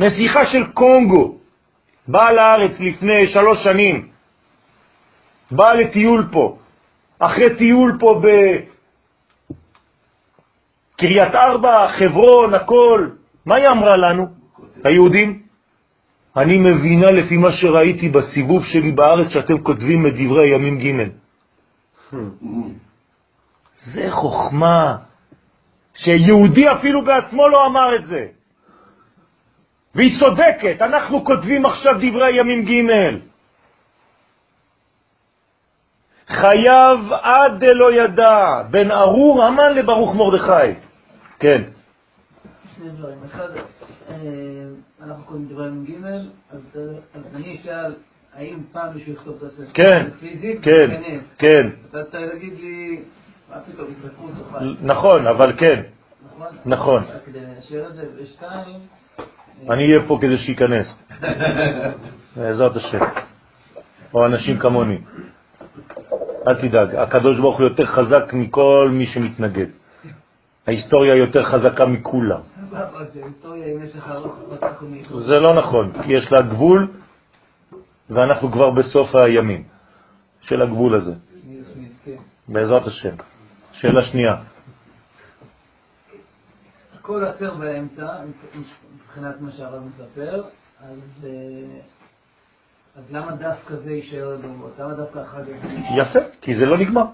[0.00, 1.38] נסיכה של קונגו
[2.08, 4.13] באה לארץ לפני שלוש שנים.
[5.56, 6.58] באה לטיול פה.
[7.18, 8.20] אחרי טיול פה
[10.96, 13.08] בקריית ארבע, חברון, הכל.
[13.46, 14.26] מה היא אמרה לנו,
[14.84, 15.42] היהודים?
[16.36, 21.08] אני מבינה לפי מה שראיתי בסיבוב שלי בארץ שאתם כותבים את דברי ימים ג'.
[23.92, 24.96] זה חוכמה,
[25.94, 28.26] שיהודי אפילו בעצמו לא אמר את זה.
[29.94, 32.72] והיא צודקת, אנחנו כותבים עכשיו דברי ימים ג'.
[36.28, 40.80] חייב עד דלא ידע, בין ארור המן לברוך מרדכי.
[41.38, 41.62] כן.
[42.76, 43.18] שני דברים.
[43.24, 43.48] אחד,
[44.08, 44.14] אה,
[45.02, 45.90] אנחנו קוראים דברי מ"ג,
[46.50, 46.60] אז
[47.14, 47.94] אז אני אשאל,
[48.34, 49.72] האם פעם מישהו יכתוב את הספר?
[49.74, 50.06] כן?
[50.62, 51.02] כן.
[51.38, 51.68] כן.
[51.90, 53.02] אתה להגיד לי,
[53.50, 54.64] מה פתאום, ישרפו אותו.
[54.82, 55.82] נכון, אבל כן,
[56.30, 56.46] נכון?
[56.66, 57.02] נכון.
[57.26, 58.80] כדי לאשר את זה, ושתיים,
[59.70, 60.96] אני אהיה פה כדי שייכנס.
[62.36, 62.98] בעזרת השם.
[64.14, 64.98] או אנשים כמוני.
[66.46, 69.66] אל תדאג, הקדוש ברוך הוא יותר חזק מכל מי שמתנגד.
[70.66, 72.40] ההיסטוריה יותר חזקה מכולם.
[75.10, 76.88] זה לא נכון, יש לה גבול,
[78.10, 79.62] ואנחנו כבר בסוף הימים
[80.40, 81.12] של הגבול הזה.
[82.48, 83.14] בעזרת השם.
[83.72, 84.36] שאלה שנייה.
[87.02, 88.06] כל הסר באמצע,
[88.94, 90.42] מבחינת מה שהרב מספר,
[90.80, 91.30] אז אה,
[92.96, 94.72] אז למה דווקא זה יישאר לדורות?
[94.78, 95.36] למה דווקא כך?
[95.96, 97.04] יפה, כי זה לא נגמר.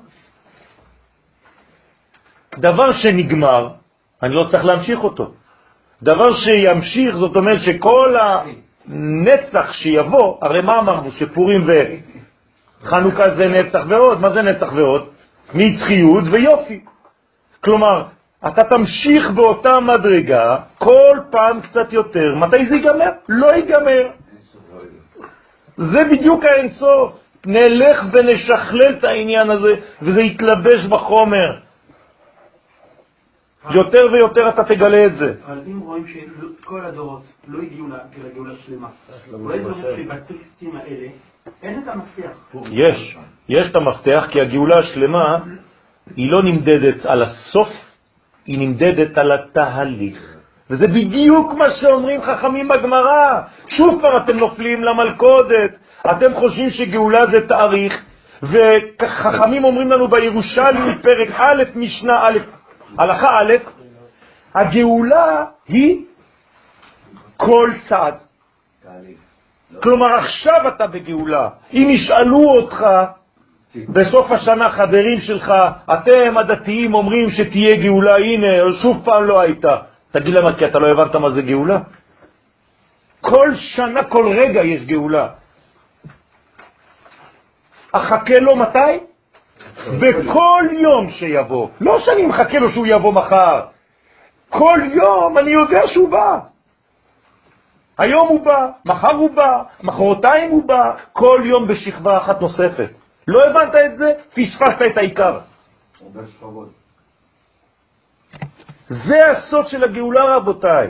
[2.58, 3.68] דבר שנגמר,
[4.22, 5.32] אני לא צריך להמשיך אותו.
[6.02, 8.16] דבר שימשיך, זאת אומרת שכל
[8.86, 11.10] הנצח שיבוא, הרי מה אמרנו?
[11.10, 11.66] שפורים
[12.82, 15.08] וחנוכה זה נצח ועוד, מה זה נצח ועוד?
[15.54, 16.84] נצחיות ויופי.
[17.64, 18.04] כלומר,
[18.46, 22.34] אתה תמשיך באותה מדרגה כל פעם קצת יותר.
[22.34, 23.10] מתי זה ייגמר?
[23.28, 24.19] לא ייגמר.
[25.80, 27.20] זה בדיוק האינסוף.
[27.46, 31.58] נלך ונשכלל את העניין הזה, וזה יתלבש בחומר.
[33.70, 35.34] יותר ויותר אתה תגלה את זה.
[35.46, 37.86] אבל אם רואים שכל הדורות לא הגיעו
[38.24, 38.88] לגאולה שלמה,
[39.32, 41.08] אולי אומר שבטקסטים האלה
[41.62, 42.56] אין את המפתח.
[42.70, 43.16] יש,
[43.48, 45.38] יש את המפתח, כי הגאולה השלמה
[46.16, 47.68] היא לא נמדדת על הסוף,
[48.46, 50.29] היא נמדדת על התהליך.
[50.70, 53.40] וזה בדיוק מה שאומרים חכמים בגמרא.
[53.68, 55.70] שוב פעם אתם נופלים למלכודת.
[56.10, 58.02] אתם חושבים שגאולה זה תאריך,
[58.42, 62.38] וחכמים אומרים לנו בירושלמי, פרק א', משנה א',
[62.98, 63.54] הלכה א',
[64.54, 66.04] הגאולה היא
[67.36, 68.14] כל צעד.
[69.82, 71.48] כלומר, עכשיו אתה בגאולה.
[71.72, 72.86] אם ישאלו אותך
[73.74, 75.52] בסוף השנה, חברים שלך,
[75.92, 79.76] אתם הדתיים אומרים שתהיה גאולה, הנה, שוב פעם לא הייתה.
[80.10, 81.78] תגיד למה, כי אתה לא הבנת מה זה גאולה?
[83.20, 85.28] כל שנה, כל רגע יש גאולה.
[87.92, 89.04] אחכה לו מתי?
[90.00, 91.68] בכל יום שיבוא.
[91.80, 93.66] לא שאני מחכה לו שהוא יבוא מחר.
[94.48, 96.38] כל יום אני יודע שהוא בא.
[97.98, 102.90] היום הוא בא, מחר הוא בא, מחרתיים הוא בא, כל יום בשכבה אחת נוספת.
[103.28, 104.12] לא הבנת את זה?
[104.28, 105.38] פספסת את העיקר.
[108.90, 110.88] זה הסוד של הגאולה, רבותיי.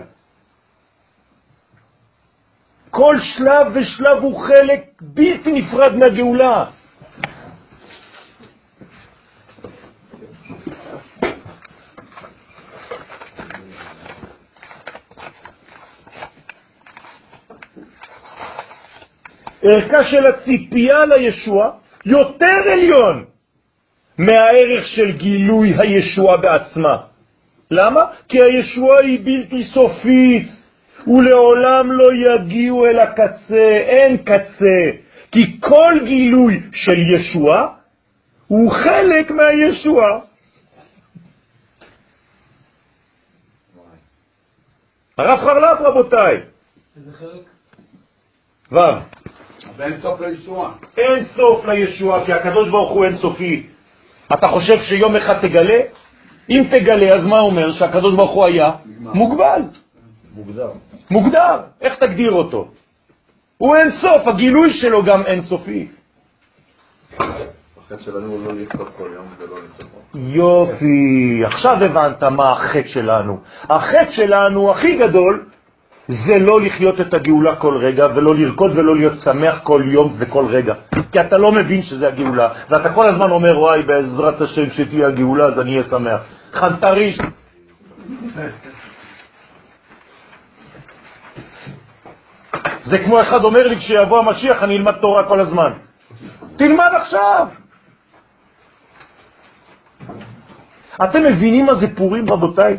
[2.91, 6.65] כל שלב ושלב הוא חלק בלתי נפרד מהגאולה.
[19.63, 21.71] ערכה של הציפייה לישוע
[22.07, 23.25] יותר עליון
[24.19, 27.10] מהערך של גילוי הישוע בעצמה.
[27.71, 28.01] למה?
[28.29, 30.49] כי הישוע היא בלתי סופית,
[31.07, 34.91] ולעולם לא יגיעו אל הקצה, אין קצה,
[35.33, 37.69] כי כל גילוי של ישוע
[38.47, 40.21] הוא חלק מהישוע.
[45.19, 46.37] הרב חרל"פ, רבותיי.
[46.97, 47.43] איזה חלק?
[48.73, 48.79] ו'
[49.77, 50.73] ואין סוף לישועה.
[50.97, 53.67] אין סוף לישוע, כי הקדוש ברוך הוא אין סופי.
[54.33, 55.81] אתה חושב שיום אחד תגלה?
[56.51, 57.73] אם תגלה, אז מה אומר?
[57.73, 59.63] שהקדוש ברוך הוא היה מוגבל,
[60.35, 60.71] מוגדר.
[61.11, 61.61] מוגדר.
[61.81, 62.69] איך תגדיר אותו?
[63.59, 65.89] הוא אין סוף, הגילוי שלו גם אין סופי.
[70.15, 70.21] לא.
[70.21, 73.41] יופי, עכשיו הבנת מה החטא שלנו.
[73.63, 75.45] החטא שלנו הכי גדול
[76.09, 80.47] זה לא לחיות את הגאולה כל רגע, ולא לרקוד ולא להיות שמח כל יום וכל
[80.47, 80.75] רגע.
[81.13, 85.45] כי אתה לא מבין שזה הגאולה, ואתה כל הזמן אומר, וואי, בעזרת השם שתהיה הגאולה,
[85.45, 86.21] אז אני אהיה שמח.
[86.53, 87.19] חנטריש.
[92.85, 95.73] זה כמו אחד אומר לי, כשיבוא המשיח אני אלמד תורה כל הזמן.
[96.57, 97.49] תלמד עכשיו.
[101.05, 102.77] אתם מבינים מה זה פורים, רבותיי?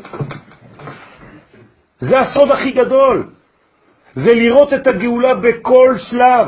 [1.99, 3.29] זה הסוד הכי גדול.
[4.15, 6.47] זה לראות את הגאולה בכל שלב.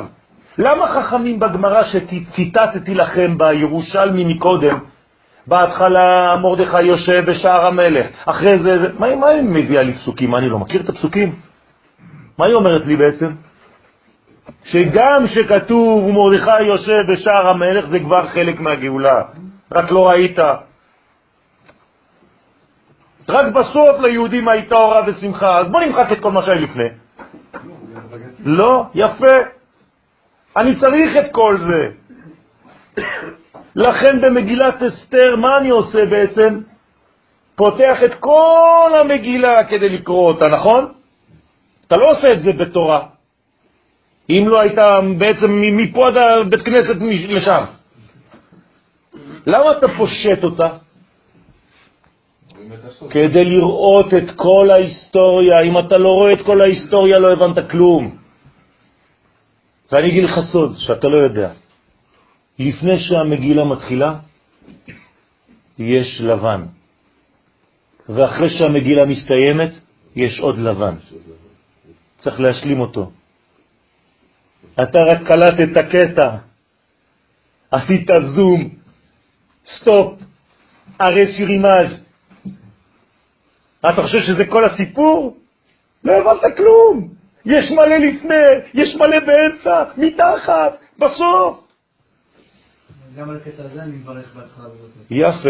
[0.58, 4.80] למה חכמים בגמרא שציטטתי לכם בירושלמי מקודם,
[5.48, 10.36] בהתחלה מרדכי יושב בשער המלך, אחרי זה, זה מה, מה היא מביאה לי פסוקים?
[10.36, 11.36] אני לא מכיר את הפסוקים?
[12.38, 13.32] מה היא אומרת לי בעצם?
[14.64, 19.22] שגם שכתוב ומרדכי יושב בשער המלך זה כבר חלק מהגאולה,
[19.72, 20.40] רק לא ראית.
[23.30, 26.90] רק בסוף ליהודים הייתה אורה ושמחה, אז בוא נמחק את כל מה שהיה לפני.
[28.46, 29.38] לא, יפה.
[30.58, 31.90] אני צריך את כל זה.
[33.76, 36.62] לכן במגילת אסתר, מה אני עושה בעצם?
[37.56, 40.92] פותח את כל המגילה כדי לקרוא אותה, נכון?
[41.88, 43.06] אתה לא עושה את זה בתורה.
[44.30, 46.96] אם לא הייתה בעצם מפה עד הבית כנסת
[47.30, 47.64] לשם.
[49.46, 50.70] למה אתה פושט אותה?
[53.10, 55.62] כדי לראות את כל ההיסטוריה.
[55.62, 58.18] אם אתה לא רואה את כל ההיסטוריה, לא הבנת כלום.
[59.92, 61.63] ואני אגיד לך סוד שאתה לא יודע.
[62.60, 64.16] לפני שהמגילה מתחילה,
[65.80, 66.66] יש לבן.
[68.10, 69.70] ואחרי שהמגילה מסתיימת,
[70.16, 70.96] יש עוד לבן.
[72.20, 73.12] צריך להשלים אותו.
[74.74, 76.38] אתה רק קלט את הקטע,
[77.72, 78.70] עשית זום,
[79.66, 80.20] סטופ,
[81.00, 82.04] הרי סירימז.
[83.80, 85.38] אתה חושב שזה כל הסיפור?
[86.04, 87.08] לא הבנת כלום.
[87.46, 88.36] יש מלא לפני,
[88.74, 91.63] יש מלא באמצע, מתחת, בסוף.
[93.18, 94.38] אני מברך.
[95.12, 95.50] יפה.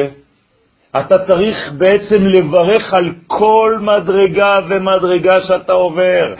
[0.99, 6.33] אתה צריך בעצם לברך על כל מדרגה ומדרגה שאתה עובר.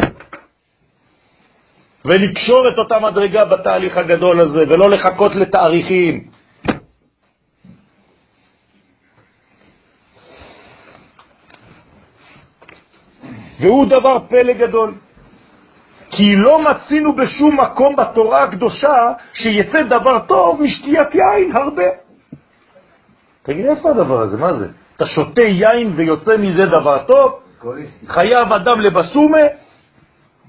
[2.05, 6.27] ולקשור את אותה מדרגה בתהליך הגדול הזה, ולא לחכות לתאריכים.
[13.59, 14.93] והוא דבר פלא גדול.
[16.15, 21.84] כי לא מצינו בשום מקום בתורה הקדושה שיצא דבר טוב משתיית יין הרבה.
[23.44, 24.38] תגיד, איפה הדבר הזה?
[24.38, 24.68] מה זה?
[24.95, 27.40] אתה שותה יין ויוצא מזה דבר טוב?
[28.07, 29.45] חייב אדם לבסומה,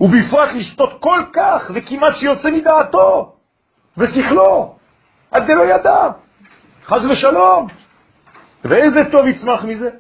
[0.01, 3.33] ובפרט לשתות כל כך, וכמעט שיוצא מדעתו
[3.99, 4.75] ושכלו,
[5.31, 6.09] עד זה לא ידע,
[6.85, 7.67] חז ושלום.
[8.65, 9.91] ואיזה טוב יצמח מזה?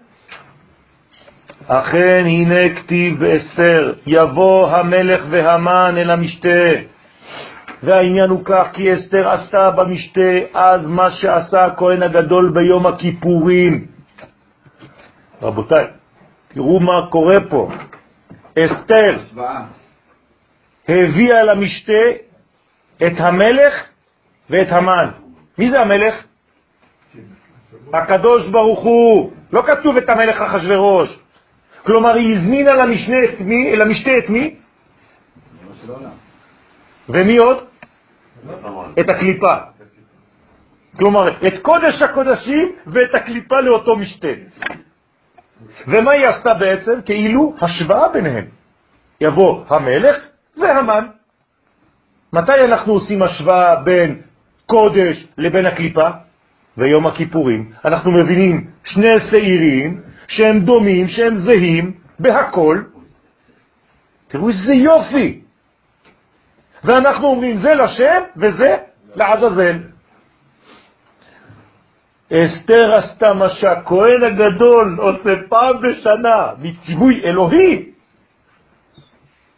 [1.68, 6.70] אכן הנה כתיב באסתר, יבוא המלך והמן אל המשתה.
[7.82, 13.86] והעניין הוא כך, כי אסתר עשתה במשתה אז מה שעשה הכהן הגדול ביום הכיפורים.
[15.42, 15.86] רבותיי,
[16.48, 17.68] תראו מה קורה פה.
[18.58, 19.18] אסתר
[20.88, 22.02] הביאה למשתה
[23.02, 23.74] את המלך
[24.50, 25.08] ואת המן.
[25.58, 26.14] מי זה המלך?
[27.94, 29.32] הקדוש ברוך הוא.
[29.52, 31.18] לא כתוב את המלך אחשורוש.
[31.86, 34.54] כלומר, היא הזמינה למשנה את מי, למשתה את מי?
[37.08, 37.64] ומי עוד?
[39.00, 39.54] את הקליפה.
[40.96, 44.28] כלומר, את קודש הקודשים ואת הקליפה לאותו משתה.
[45.86, 47.00] ומה היא עשתה בעצם?
[47.04, 48.44] כאילו השוואה ביניהם.
[49.20, 50.16] יבוא המלך
[50.56, 51.06] והמן.
[52.32, 54.20] מתי אנחנו עושים השוואה בין
[54.66, 56.08] קודש לבין הקליפה?
[56.78, 57.72] ויום הכיפורים.
[57.84, 62.82] אנחנו מבינים שני שעירים שהם דומים, שהם זהים בהכל.
[64.28, 65.40] תראו איזה יופי.
[66.84, 68.76] ואנחנו אומרים זה לשם וזה
[69.14, 69.78] לעזאזל.
[72.32, 77.90] אסתר עשתה מה שהכהן הגדול עושה פעם בשנה מציווי אלוהי.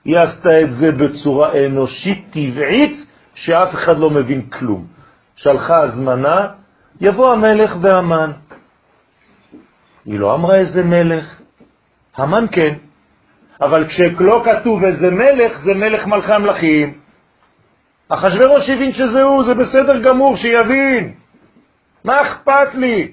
[0.04, 4.86] היא עשתה את זה בצורה אנושית טבעית, שאף אחד לא מבין כלום.
[5.36, 6.36] שלחה הזמנה,
[7.00, 8.32] יבוא המלך והמן.
[10.06, 11.40] היא לא אמרה איזה מלך,
[12.16, 12.74] המן כן,
[13.60, 16.94] אבל כשלא כתוב איזה מלך, זה מלך מלכי המלכים.
[18.08, 21.12] אחשוורוש הבין שזה הוא, זה בסדר גמור, שיבין.
[22.04, 23.08] מה אכפת לי?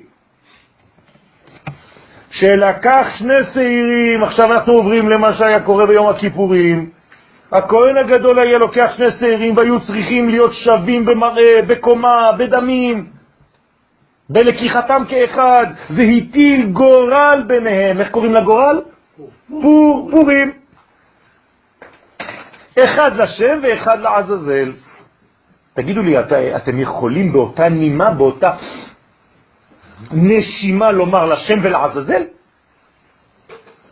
[2.32, 6.90] שלקח שני שעירים, עכשיו אנחנו עוברים למה שהיה קורה ביום הכיפורים,
[7.52, 13.06] הכהן הגדול היה לוקח שני שעירים והיו צריכים להיות שווים במראה, בקומה, בדמים,
[14.34, 15.66] בלקיחתם כאחד.
[15.90, 18.00] זה הטיל גורל ביניהם.
[18.00, 18.82] איך קוראים לגורל?
[19.62, 20.52] פור, פורים.
[22.80, 24.72] אחד לשם ואחד לעזאזל.
[25.74, 28.50] תגידו לי, את, אתם יכולים באותה נימה, באותה
[30.12, 32.24] נשימה לומר לשם ולעזאזל?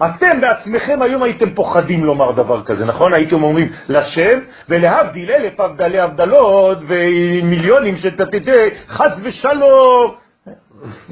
[0.06, 3.14] אתם בעצמכם היום הייתם פוחדים לומר דבר כזה, נכון?
[3.14, 4.40] הייתם אומרים לשם,
[4.70, 8.52] ולהבדיל אלף הבדלי הבדלות ומיליונים של תתתי,
[8.88, 10.16] חץ ושלום.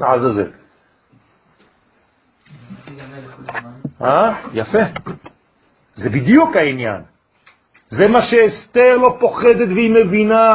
[0.00, 0.50] עזאזל.
[4.02, 4.34] אה?
[4.52, 4.78] יפה.
[5.94, 7.02] זה בדיוק העניין.
[7.88, 10.50] זה מה שאסתר לא פוחדת והיא מבינה.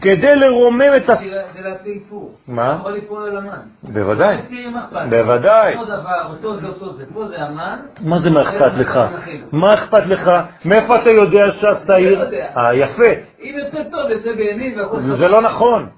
[0.00, 1.18] כדי לרומם את הס...
[1.18, 2.34] זה להציל איפור.
[2.48, 2.76] מה?
[2.80, 3.58] יכול ליפול על המן.
[3.82, 4.36] בוודאי.
[5.10, 5.76] בוודאי.
[5.76, 7.04] אותו דבר, אותו זה אותו זה.
[7.14, 7.78] פה זה המן.
[8.00, 8.98] מה זה מה אכפת לך?
[9.52, 10.30] מה אכפת לך?
[10.64, 12.30] מאיפה אתה יודע שהשעיר?
[12.30, 12.36] לא.
[12.56, 13.10] אה, יפה.
[13.40, 14.78] אם יוצא טוב, יוצא בימין.
[15.18, 15.88] זה לא נכון.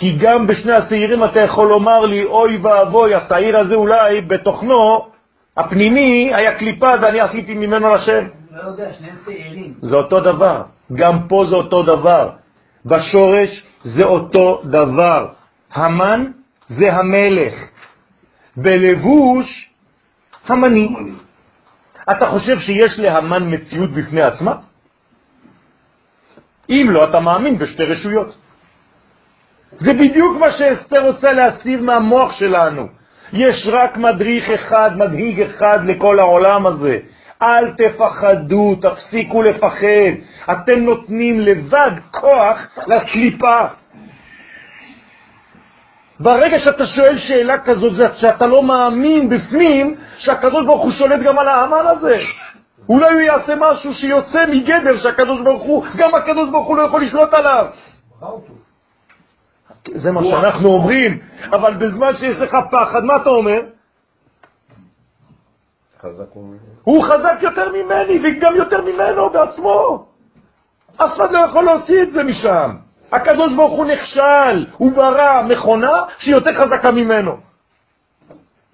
[0.00, 5.08] כי גם בשני השעירים אתה יכול לומר לי, אוי ואבוי, השעיר הזה אולי בתוכנו,
[5.56, 8.24] הפנימי, היה קליפה ואני עשיתי ממנו לשם.
[8.50, 9.74] לא יודע, שניהם שעירים.
[9.82, 10.62] זה אותו דבר.
[10.92, 12.30] גם פה זה אותו דבר.
[12.86, 15.28] בשורש זה אותו דבר.
[15.72, 16.24] המן
[16.68, 17.54] זה המלך.
[18.56, 19.70] בלבוש,
[20.48, 20.88] המני.
[22.10, 24.54] אתה חושב שיש להמן מציאות בפני עצמה?
[26.70, 28.49] אם לא, אתה מאמין בשתי רשויות.
[29.78, 32.86] זה בדיוק מה שאסתר רוצה להסיר מהמוח שלנו.
[33.32, 36.98] יש רק מדריך אחד, מדהיג אחד לכל העולם הזה.
[37.42, 40.12] אל תפחדו, תפסיקו לפחד.
[40.52, 43.60] אתם נותנים לבד כוח לקליפה.
[46.20, 51.38] ברגע שאתה שואל שאלה כזאת, זה שאתה לא מאמין בפנים שהקדוש ברוך הוא שולט גם
[51.38, 52.16] על האמן הזה.
[52.88, 57.02] אולי הוא יעשה משהו שיוצא מגדר שהקדוש ברוך הוא, גם הקדוש ברוך הוא לא יכול
[57.02, 57.66] לשלוט עליו.
[59.94, 61.18] זה מה שאנחנו אומרים,
[61.52, 63.60] אבל בזמן שיש לך פחד, מה אתה אומר?
[66.84, 70.06] הוא חזק יותר ממני וגם יותר ממנו בעצמו.
[70.96, 72.76] אף אחד לא יכול להוציא את זה משם.
[73.12, 77.36] הקדוש ברוך הוא נכשל, הוא ברא מכונה שהיא יותר חזקה ממנו.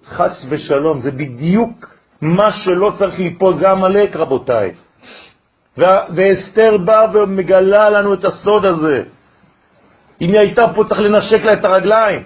[0.05, 4.71] חס ושלום, זה בדיוק מה שלא צריך ליפול, זה עמלק רבותיי.
[6.15, 9.03] ואסתר באה ומגלה לנו את הסוד הזה.
[10.21, 12.23] אם היא הייתה פה צריך לנשק לה את הרגליים.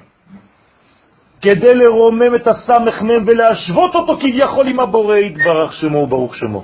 [1.41, 6.63] כדי לרומם את הסמך מם ולהשוות אותו כביכול עם הבורא יתברך שמו וברוך שמו.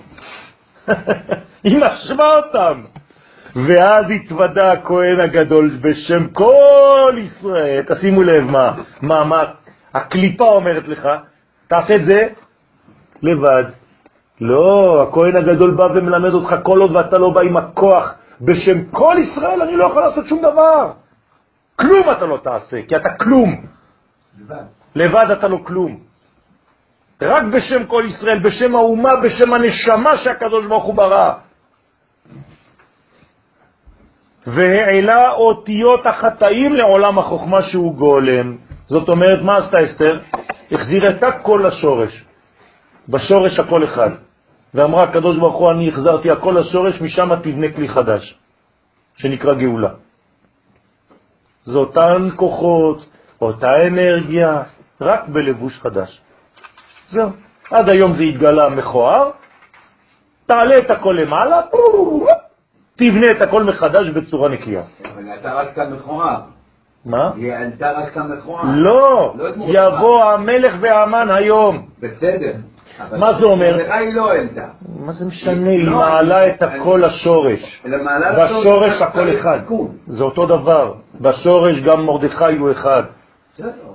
[1.63, 2.81] היא משווה אותם.
[3.55, 8.71] ואז התוודה הכהן הגדול בשם כל ישראל, תשימו לב מה,
[9.01, 9.43] מה, מה
[9.93, 11.09] הקליפה אומרת לך,
[11.67, 12.27] תעשה את זה
[13.21, 13.63] לבד.
[14.41, 19.15] לא, הכהן הגדול בא ומלמד אותך כל עוד ואתה לא בא עם הכוח בשם כל
[19.19, 20.91] ישראל, אני לא יכול לעשות שום דבר.
[21.79, 23.65] כלום אתה לא תעשה, כי אתה כלום.
[24.39, 24.63] לבד.
[24.95, 25.99] לבד אתה לא כלום.
[27.21, 31.33] רק בשם כל ישראל, בשם האומה, בשם הנשמה שהקדוש ברוך הוא ברא.
[34.47, 38.57] והעלה אותיות החטאים לעולם החוכמה שהוא גולם.
[38.87, 40.19] זאת אומרת, מה עשתה אסתר?
[40.71, 42.25] החזירה את הכל לשורש.
[43.09, 44.09] בשורש הכל אחד.
[44.73, 48.37] ואמרה הקדוש ברוך הוא, אני החזרתי הכל לשורש, משם תבנה כלי חדש,
[49.15, 50.06] שנקרא גאולה.
[51.67, 53.05] זה אותן כוחות,
[53.41, 54.61] אותה אנרגיה,
[55.01, 56.21] רק בלבוש חדש.
[57.09, 57.29] זהו.
[57.71, 59.29] עד היום זה התגלה מכוער,
[60.45, 61.61] תעלה את הכל למעלה,
[62.95, 64.81] תבנה את הכל מחדש בצורה נקייה.
[65.13, 66.39] אבל אתה רק כאן מכוער.
[67.05, 67.31] מה?
[67.35, 68.63] היא עלתה רק כאן מכוער.
[68.75, 71.87] לא, יבוא המלך והמן היום.
[71.99, 72.53] בסדר.
[73.11, 73.91] מה זה אומר?
[73.91, 74.65] היא לא העלתה.
[74.99, 75.69] מה זה משנה?
[75.69, 77.83] היא מעלה את הכל לשורש.
[78.37, 79.59] בשורש הכל אחד.
[80.07, 80.93] זה אותו דבר.
[81.21, 83.03] בשורש גם מרדכי הוא אחד.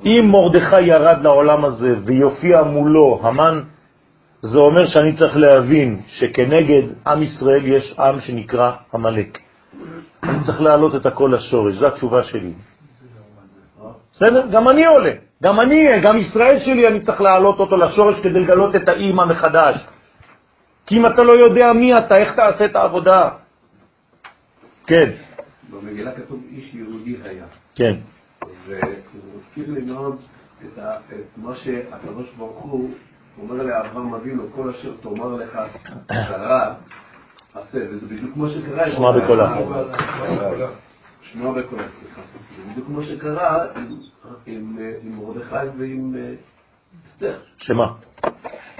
[0.04, 3.60] אם מרדכי ירד לעולם הזה ויופיע מולו המן,
[4.42, 9.38] זה אומר שאני צריך להבין שכנגד עם ישראל יש עם שנקרא המלאק.
[10.22, 12.52] אני צריך להעלות את הכל לשורש, זו התשובה שלי.
[14.12, 14.46] בסדר?
[14.50, 15.12] גם אני עולה.
[15.42, 19.86] גם אני, גם ישראל שלי, אני צריך להעלות אותו לשורש כדי לגלות את האימא מחדש.
[20.86, 23.28] כי אם אתה לא יודע מי אתה, איך תעשה את העבודה?
[24.86, 25.10] כן.
[25.72, 27.46] במגילה כתוב איש יהודי היה.
[27.74, 27.94] כן.
[28.66, 28.82] והוא
[29.36, 30.16] מזכיר לי מאוד
[30.64, 32.90] את, ה, את מה שהקדוש ברוך הוא
[33.42, 35.58] אומר לאברהם אבינו, כל אשר תאמר לך
[36.06, 36.74] קרה,
[37.54, 38.90] עשה, וזה בדיוק כמו שקרה.
[38.90, 39.56] שמע בקולה.
[41.22, 42.22] שמע בקולה, סליחה.
[42.56, 43.66] זה בדיוק כמו שקרה
[44.46, 46.34] עם, מרדכי ועם אה,
[47.06, 47.38] אסתר.
[47.56, 47.92] שמה?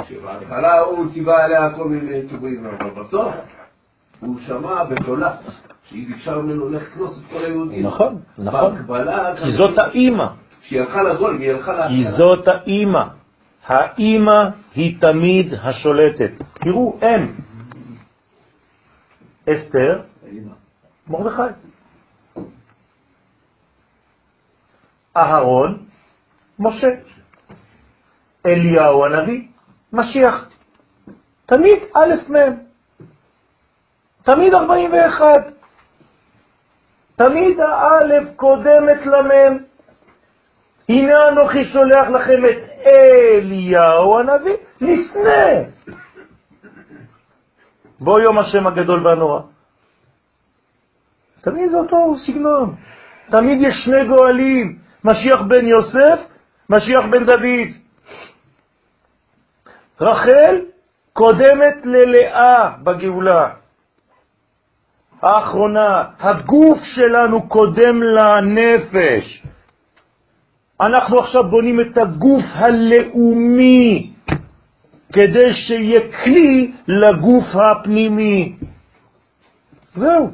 [0.09, 3.35] שבהתחלה הוא ציווה עליה כל מיני ציוויים, אבל בסוף
[4.21, 5.37] הוא שמע בקולה.
[5.89, 7.87] שהיא ביקשה ממנו לך כנוס את כל היהודים.
[7.87, 8.75] נכון, נכון.
[8.75, 10.27] בהקבלה, כי זאת האימא.
[10.61, 11.89] כשהיא הלכה לגול, היא הלכה לה...
[11.89, 13.05] כי זאת האימא.
[13.67, 16.31] האימא היא תמיד השולטת.
[16.53, 17.35] תראו, הם.
[19.49, 20.03] אסתר,
[21.09, 21.43] מרדכי.
[25.17, 25.85] אהרון,
[26.59, 26.89] משה.
[28.47, 29.47] אליהו הנביא,
[29.93, 30.49] משיח.
[31.47, 32.37] תמיד א' מ'.
[34.23, 35.52] תמיד 41.
[37.17, 39.59] תמיד האלף קודמת למם.
[40.89, 45.65] הנה אנוכי שולח לכם את אליהו הנביא, לפני.
[48.01, 49.41] בוא יום השם הגדול והנורא.
[51.41, 52.75] תמיד זה אותו סגנון.
[53.31, 56.19] תמיד יש שני גואלים, משיח בן יוסף,
[56.71, 57.69] משיח בן דוד.
[60.01, 60.61] רחל
[61.13, 63.62] קודמת ללאה בגאולה.
[65.23, 69.43] האחרונה, הגוף שלנו קודם לנפש.
[70.81, 74.11] אנחנו עכשיו בונים את הגוף הלאומי,
[75.13, 78.53] כדי שיהיה כלי לגוף הפנימי.
[79.95, 80.31] זהו.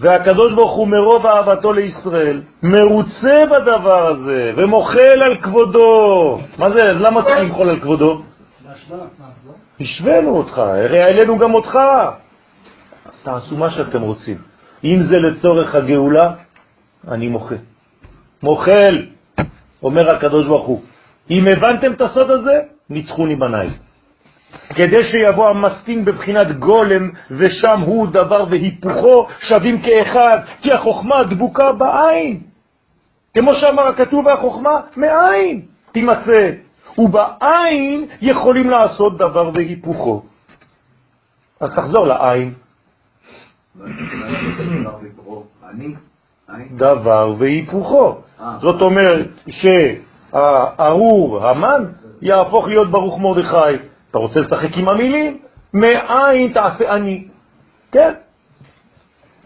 [0.00, 6.38] והקדוש ברוך הוא מרוב אהבתו לישראל מרוצה בדבר הזה ומוחל על כבודו.
[6.58, 6.84] מה זה?
[6.84, 8.22] למה צריך למחול על כבודו?
[9.80, 11.78] השווינו אותך, הרי העלינו גם אותך.
[13.22, 14.36] תעשו מה שאתם רוצים.
[14.84, 16.34] אם זה לצורך הגאולה,
[17.08, 17.54] אני מוחה.
[18.42, 19.06] מוחל,
[19.82, 20.82] אומר הקדוש ברוך הוא.
[21.30, 23.70] אם הבנתם את הסוד הזה, ניצחוני בניי.
[24.68, 32.40] כדי שיבוא המסטין בבחינת גולם, ושם הוא דבר והיפוכו שווים כאחד, כי החוכמה דבוקה בעין.
[33.38, 35.62] כמו שאמר הכתוב, והחוכמה מעין
[35.92, 36.50] תימצא,
[36.98, 40.22] ובעין יכולים לעשות דבר והיפוכו.
[41.60, 42.54] אז תחזור לעין.
[46.76, 48.16] דבר והיפוכו.
[48.60, 51.84] זאת אומרת שהארור, המן,
[52.22, 53.56] יהפוך להיות ברוך מרדכי.
[54.10, 55.38] אתה רוצה לשחק עם המילים?
[55.74, 57.24] מאין תעשה אני.
[57.92, 58.12] כן.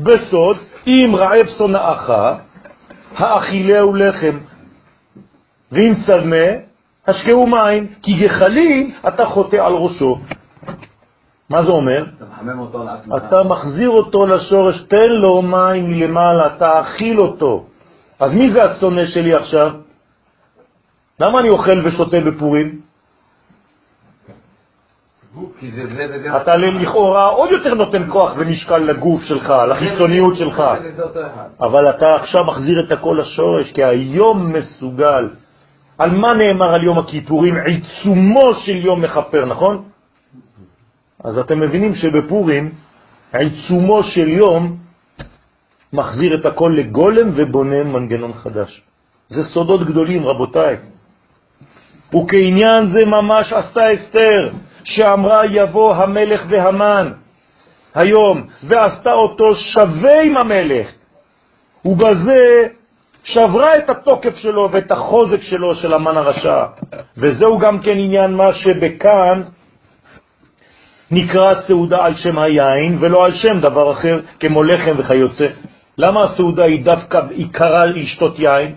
[0.01, 2.11] בסוד, אם רעב שונאך,
[3.17, 4.39] האכילהו לחם,
[5.73, 6.47] ואם צמא,
[7.09, 10.19] השקעו מים, כי גחלים אתה חוטא על ראשו.
[11.51, 12.05] מה זה אומר?
[13.17, 17.65] אתה מחזיר אותו לשורש, תן לו מים מלמעלה, תאכיל אותו.
[18.21, 19.71] אז מי זה השונא שלי עכשיו?
[21.21, 22.81] למה אני אוכל ושותה בפורים?
[26.43, 30.63] אתה לכאורה עוד יותר נותן כוח ומשקל לגוף שלך, לחיצוניות שלך.
[31.61, 35.29] אבל אתה עכשיו מחזיר את הכל לשורש, כי היום מסוגל.
[35.99, 37.55] על מה נאמר על יום הכיפורים?
[37.57, 39.85] עיצומו של יום מכפר, נכון?
[41.27, 42.71] אז אתם מבינים שבפורים
[43.33, 44.77] עיצומו של יום
[45.93, 48.83] מחזיר את הכל לגולם ובונה מנגנון חדש.
[49.29, 50.77] זה סודות גדולים, רבותיי.
[52.15, 54.51] וכעניין זה ממש עשתה אסתר,
[54.85, 57.13] שאמרה יבוא המלך והמן
[57.95, 60.89] היום, ועשתה אותו שווה עם המלך,
[61.85, 62.69] ובזה
[63.25, 66.65] שברה את התוקף שלו ואת החוזק שלו של המן הרשע.
[67.17, 69.43] וזהו גם כן עניין מה שבכאן
[71.11, 75.47] נקרא סעודה על שם היין ולא על שם דבר אחר, כמו לחם וכיוצא.
[75.99, 78.75] למה הסעודה היא דווקא עיקרה לשתות יין?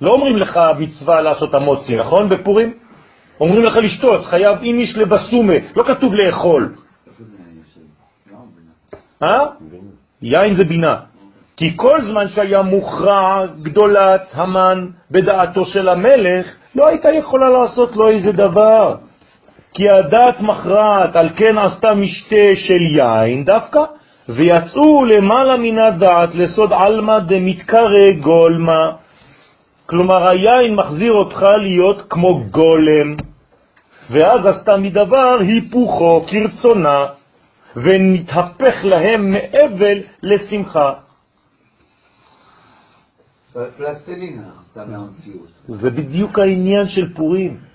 [0.00, 2.28] לא אומרים לך מצווה לעשות המוצי, נכון?
[2.28, 2.74] בפורים?
[3.40, 6.74] אומרים לך לשתות, חייב איניש לבסומה, לא כתוב לאכול.
[9.22, 9.46] אה?
[10.22, 10.96] יין זה בינה.
[11.56, 18.08] כי כל זמן שהיה מוכרע גדולת המן בדעתו של המלך, לא הייתה יכולה לעשות לו
[18.08, 18.96] איזה דבר.
[19.74, 23.80] כי הדעת מכרעת, על כן עשתה משתה של יין דווקא,
[24.28, 28.92] ויצאו למעלה מן הדעת לסוד עלמא דמתקרא גולמה.
[29.86, 33.16] כלומר, היין מחזיר אותך להיות כמו גולם,
[34.10, 37.06] ואז עשתה מדבר היפוכו כרצונה,
[37.76, 40.92] ונתהפך להם מאבל לשמחה.
[43.76, 44.48] פלסטלינה.
[45.66, 47.71] זה בדיוק העניין של פורים.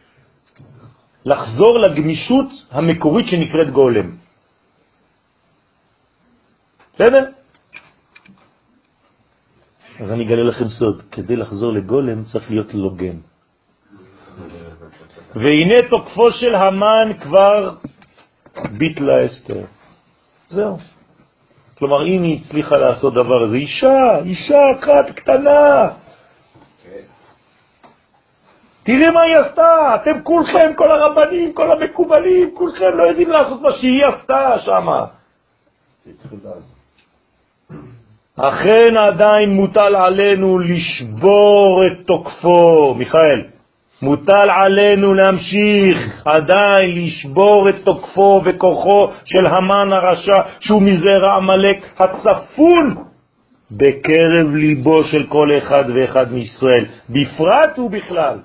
[1.27, 4.15] לחזור לגמישות המקורית שנקראת גולם.
[6.93, 7.23] בסדר?
[9.99, 13.17] אז אני אגלה לכם סוד, כדי לחזור לגולם צריך להיות לוגן.
[15.35, 17.75] והנה תוקפו של המן כבר
[18.77, 19.63] ביטלה אסתר.
[20.47, 20.77] זהו.
[21.77, 26.06] כלומר, אם היא הצליחה לעשות דבר הזה, אישה, אישה אחת קטנה.
[28.88, 33.72] תראי מה היא עשתה, אתם כולכם, כל הרבנים, כל המקובלים, כולכם לא יודעים לעשות מה
[33.72, 35.05] שהיא עשתה שמה.
[38.38, 43.41] אכן עדיין מוטל עלינו לשבור את תוקפו, מיכאל.
[44.01, 52.95] מוטל עלינו להמשיך עדיין לשבור את תוקפו וכוחו של המן הרשע, שהוא מזרע עמלק הצפון
[53.72, 58.38] בקרב ליבו של כל אחד ואחד מישראל, בפרט ובכלל.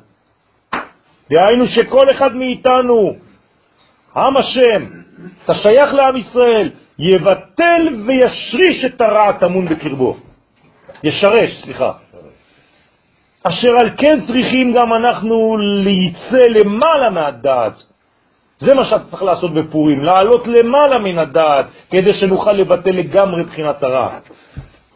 [1.32, 3.14] דהיינו שכל אחד מאיתנו,
[4.16, 4.84] עם השם,
[5.44, 10.16] אתה שייך לעם ישראל, יבטל וישריש את הרע הטמון בקרבו.
[11.04, 11.92] ישרש, סליחה.
[13.44, 17.82] אשר על כן צריכים גם אנחנו להיצא למעלה מהדעת.
[18.58, 23.82] זה מה שאתה צריך לעשות בפורים, לעלות למעלה מן הדעת, כדי שנוכל לבטל לגמרי בחינת
[23.82, 24.18] הרע.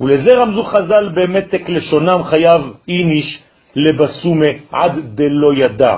[0.01, 3.43] ולזה רמזו חז"ל במתק לשונם חייב איניש
[3.77, 5.97] לבסומה עד דלא ידע.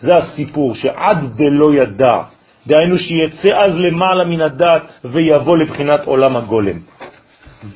[0.00, 2.22] זה הסיפור, שעד דלא ידע.
[2.66, 6.78] דהיינו שיצא אז למעלה מן הדעת ויבוא לבחינת עולם הגולם.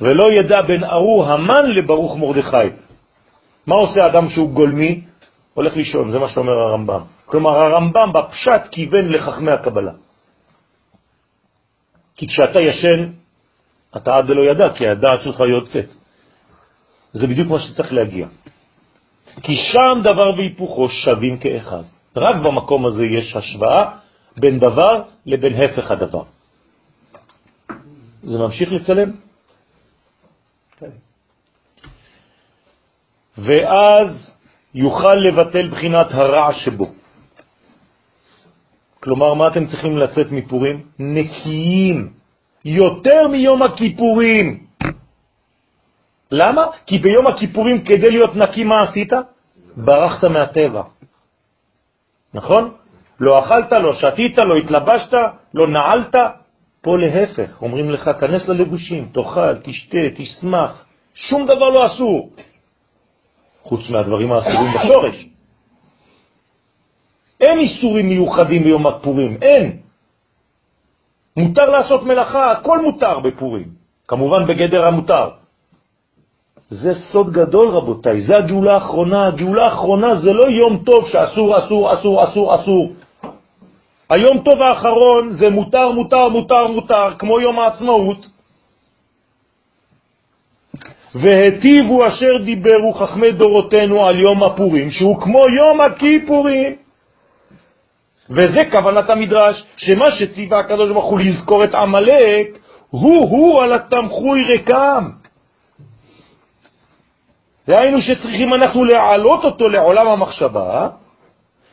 [0.01, 2.69] ולא ידע בין ארור המן לברוך מרדכי.
[3.67, 5.01] מה עושה אדם שהוא גולמי?
[5.53, 7.01] הולך לישון, זה מה שאומר הרמב"ם.
[7.25, 9.91] כלומר, הרמב"ם בפשט כיוון לחכמי הקבלה.
[12.15, 13.09] כי כשאתה ישן,
[13.97, 15.89] אתה עד לא ידע, כי הדעת שלך יוצאת.
[17.13, 18.27] זה בדיוק מה שצריך להגיע.
[19.43, 21.83] כי שם דבר והיפוכו שווים כאחד.
[22.15, 23.97] רק במקום הזה יש השוואה
[24.37, 26.23] בין דבר לבין הפך הדבר.
[28.23, 29.11] זה ממשיך לצלם?
[33.37, 34.37] ואז
[34.73, 36.91] יוכל לבטל בחינת הרע שבו.
[38.99, 40.81] כלומר, מה אתם צריכים לצאת מפורים?
[40.99, 42.13] נקיים,
[42.65, 44.65] יותר מיום הכיפורים.
[46.31, 46.65] למה?
[46.85, 49.13] כי ביום הכיפורים כדי להיות נקי מה עשית?
[49.77, 50.83] ברחת מהטבע.
[52.33, 52.71] נכון?
[53.19, 55.13] לא אכלת, לא שתית, לא התלבשת,
[55.53, 56.15] לא נעלת.
[56.83, 60.85] פה להפך, אומרים לך, כנס ללבושים, תאכל, תשתה, תשמח.
[61.13, 62.29] שום דבר לא אסור.
[63.63, 65.25] חוץ מהדברים האסורים בשורש.
[67.41, 69.77] אין איסורים מיוחדים ביום הפורים, אין.
[71.37, 73.67] מותר לעשות מלאכה, הכל מותר בפורים,
[74.07, 75.29] כמובן בגדר המותר.
[76.73, 79.27] זה סוד גדול רבותיי, זה הגאולה האחרונה.
[79.27, 82.91] הגאולה האחרונה זה לא יום טוב שאסור, אסור, אסור, אסור, אסור.
[84.09, 88.27] היום טוב האחרון זה מותר, מותר, מותר, מותר, כמו יום העצמאות.
[91.15, 96.75] והטיבו אשר דיברו חכמי דורותינו על יום הפורים, שהוא כמו יום הכיפורים.
[98.29, 102.57] וזה כוונת המדרש, שמה שציווה הקדוש ברוך הוא לזכור את עמלק,
[102.89, 105.22] הוא-הוא על התמחוי רקם.
[107.67, 110.89] והיינו שצריכים אנחנו להעלות אותו לעולם המחשבה,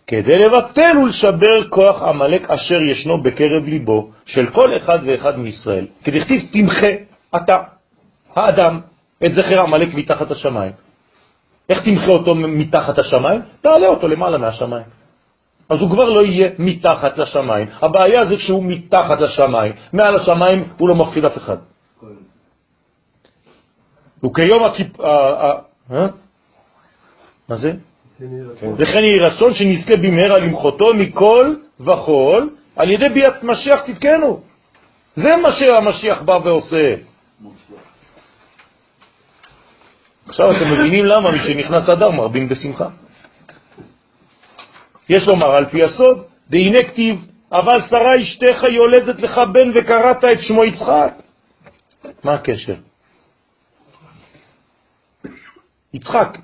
[0.06, 5.86] כדי לבטל ולשבר כוח עמלק אשר ישנו בקרב ליבו של כל אחד ואחד מישראל.
[6.04, 6.88] כדי כתיב תמחה
[7.36, 7.62] אתה,
[8.34, 8.80] האדם,
[9.26, 10.72] את זכר עמלק מתחת השמיים.
[11.68, 13.40] איך תמחה אותו מתחת השמיים?
[13.60, 14.84] תעלה אותו למעלה מהשמיים.
[15.68, 17.66] אז הוא כבר לא יהיה מתחת לשמיים.
[17.82, 19.72] הבעיה זה שהוא מתחת לשמיים.
[19.92, 21.56] מעל השמיים הוא לא מפחיד אף אחד.
[24.24, 25.00] וכיום הכיפ...
[25.92, 26.06] אה?
[27.48, 27.72] מה זה?
[28.78, 34.40] וכן יהי רצון שנזכה במהרה למחותו מכל וכל על ידי ביאת משיח צדקנו.
[35.16, 36.94] זה מה שהמשיח בא ועושה.
[40.28, 42.88] עכשיו אתם מבינים למה מי שנכנס אדר מרבים בשמחה.
[45.08, 50.42] יש לומר על פי הסוד, והנה כתיב, אבל שרה אשתך יולדת לך בן וקראת את
[50.42, 51.12] שמו יצחק.
[52.24, 52.74] מה הקשר?
[55.94, 56.38] יצחק.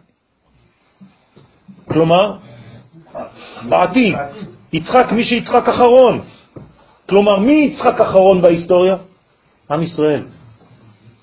[1.89, 2.36] כלומר,
[3.68, 4.14] בעתיד,
[4.73, 6.20] יצחק מי שיצחק אחרון.
[7.09, 8.97] כלומר, מי יצחק אחרון בהיסטוריה?
[9.70, 10.23] עם ישראל.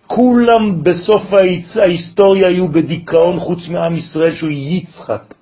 [0.07, 1.23] כולם בסוף
[1.75, 5.33] ההיסטוריה היו בדיכאון חוץ מעם ישראל שהוא יצחק.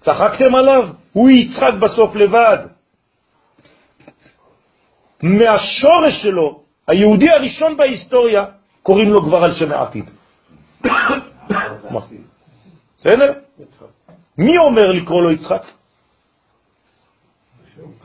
[0.00, 0.88] צחקתם עליו?
[1.12, 2.58] הוא יצחק בסוף לבד.
[5.22, 8.44] מהשורש שלו, היהודי הראשון בהיסטוריה,
[8.82, 10.10] קוראים לו כבר על שם העתיד.
[12.98, 13.32] בסדר?
[14.38, 15.62] מי אומר לקרוא לו יצחק?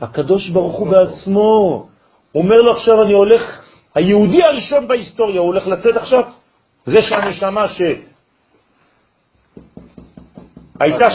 [0.00, 1.86] הקדוש ברוך הוא בעצמו
[2.34, 3.42] אומר לו עכשיו אני הולך,
[3.94, 6.22] היהודי הראשון בהיסטוריה, הוא הולך לצאת עכשיו?
[6.86, 8.00] זה שהנשמה שהייתה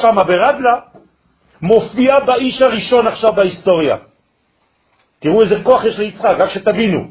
[0.01, 0.79] שם ברדלה,
[1.61, 3.95] מופיעה באיש הראשון עכשיו בהיסטוריה.
[5.19, 7.07] תראו איזה כוח יש ליצחק, רק שתבינו.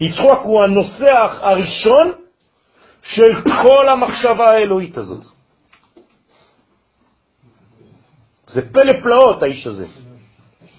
[0.00, 2.12] יצחק הוא הנוסח הראשון
[3.04, 5.24] של כל המחשבה האלוהית הזאת.
[8.46, 9.86] זה פלא פלאות האיש הזה.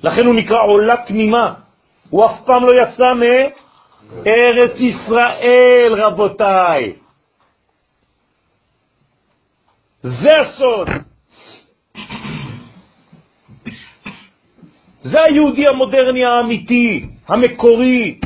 [0.04, 1.54] לכן הוא נקרא עולה תמימה.
[2.10, 6.94] הוא אף פעם לא יצא מארץ ישראל, רבותיי.
[10.02, 10.88] זה הסוד.
[15.02, 18.20] זה היהודי המודרני האמיתי, המקורי,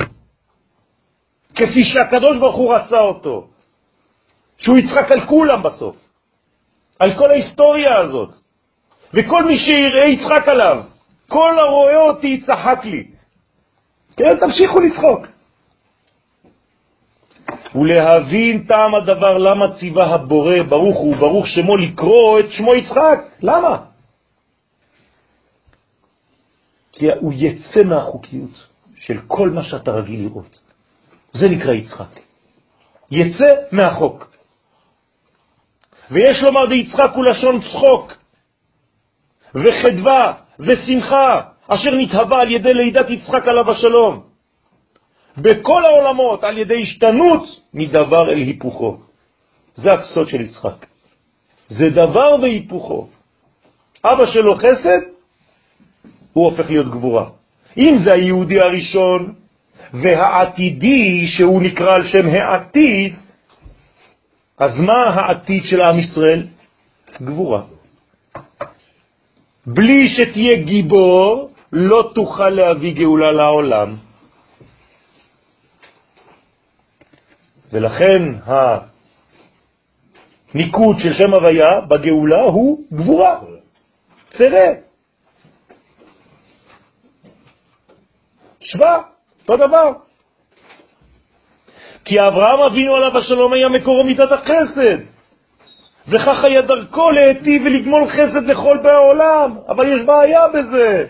[1.55, 3.47] כפי שהקדוש ברוך הוא רצה אותו,
[4.59, 5.95] שהוא יצחק על כולם בסוף,
[6.99, 8.29] על כל ההיסטוריה הזאת,
[9.13, 10.83] וכל מי שיראה יצחק עליו,
[11.27, 13.03] כל הרואה אותי יצחק לי.
[14.17, 15.27] כן, תמשיכו לצחוק.
[17.75, 23.19] ולהבין טעם הדבר למה ציווה הבורא ברוך הוא ברוך שמו לקרוא את שמו יצחק.
[23.41, 23.85] למה?
[26.91, 30.59] כי הוא יצא מהחוקיות של כל מה שאתה רגיל לראות.
[31.33, 32.19] זה נקרא יצחק.
[33.11, 34.28] יצא מהחוק.
[36.11, 38.13] ויש לומר דיצחק הוא לשון צחוק,
[39.55, 44.23] וחדווה, ושמחה, אשר נתהווה על ידי לידת יצחק עליו השלום.
[45.37, 48.97] בכל העולמות, על ידי השתנות מדבר אל היפוכו.
[49.75, 50.85] זה הסוד של יצחק.
[51.67, 53.07] זה דבר והיפוכו.
[54.05, 55.01] אבא שלו חסד,
[56.33, 57.29] הוא הופך להיות גבורה.
[57.77, 59.33] אם זה היהודי הראשון
[59.93, 63.13] והעתידי, שהוא נקרא על שם העתיד,
[64.59, 66.47] אז מה העתיד של עם ישראל?
[67.21, 67.63] גבורה.
[69.67, 73.95] בלי שתהיה גיבור, לא תוכל להביא גאולה לעולם.
[77.71, 78.21] ולכן
[80.53, 83.39] הניקוד של שם הוויה בגאולה הוא גבורה,
[84.37, 84.69] צרה.
[88.59, 89.01] שווה,
[89.41, 90.08] אותו דבר.
[92.09, 94.97] כי אברהם אבינו עליו השלום היה מקורו מידת החסד,
[96.07, 101.05] וכך היה דרכו להיטיב ולגמול חסד לכל באי העולם, אבל יש בעיה בזה.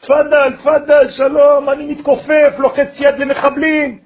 [0.00, 3.98] תפדל, תפדל, שלום, אני מתכופף, לוחץ יד למחבלים.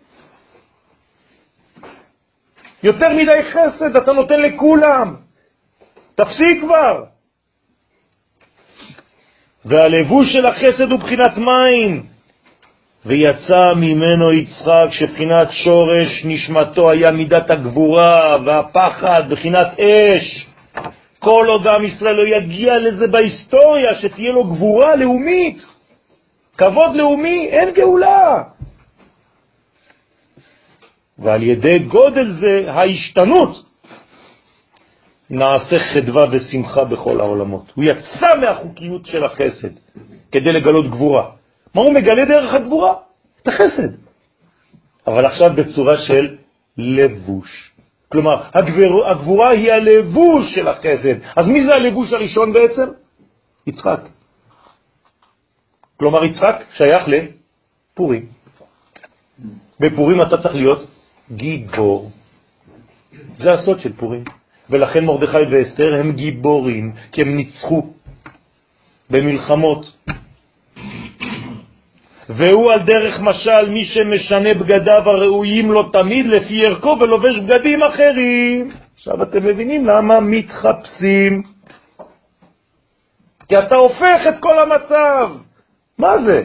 [2.82, 5.16] יותר מדי חסד אתה נותן לכולם.
[6.14, 7.04] תפסיק כבר.
[9.64, 12.13] והלבוש של החסד הוא בחינת מים,
[13.06, 20.46] ויצא ממנו יצחק שבחינת שורש נשמתו היה מידת הגבורה והפחד, בחינת אש.
[21.18, 25.66] כל עוד עם ישראל לא יגיע לזה בהיסטוריה, שתהיה לו גבורה לאומית,
[26.58, 28.42] כבוד לאומי, אין גאולה.
[31.18, 33.64] ועל ידי גודל זה ההשתנות
[35.30, 37.72] נעשה חדווה ושמחה בכל העולמות.
[37.74, 39.72] הוא יצא מהחוקיות של החסד
[40.32, 41.30] כדי לגלות גבורה.
[41.74, 42.94] מה הוא מגלה דרך הגבורה?
[43.42, 43.88] את החסד.
[45.06, 46.36] אבל עכשיו בצורה של
[46.78, 47.72] לבוש.
[48.08, 51.16] כלומר, הגבור, הגבורה היא הלבוש של החסד.
[51.36, 52.88] אז מי זה הלבוש הראשון בעצם?
[53.66, 54.00] יצחק.
[55.96, 58.26] כלומר, יצחק שייך לפורים.
[59.80, 60.86] בפורים אתה צריך להיות
[61.32, 62.10] גיבור.
[63.34, 64.24] זה הסוד של פורים.
[64.70, 67.92] ולכן מרדכי ואסתר הם גיבורים, כי הם ניצחו
[69.10, 70.06] במלחמות.
[72.28, 78.70] והוא על דרך משל מי שמשנה בגדיו הראויים לו תמיד לפי ערכו ולובש בגדים אחרים.
[78.96, 81.42] עכשיו אתם מבינים למה מתחפשים.
[83.48, 85.30] כי אתה הופך את כל המצב.
[85.98, 86.42] מה זה?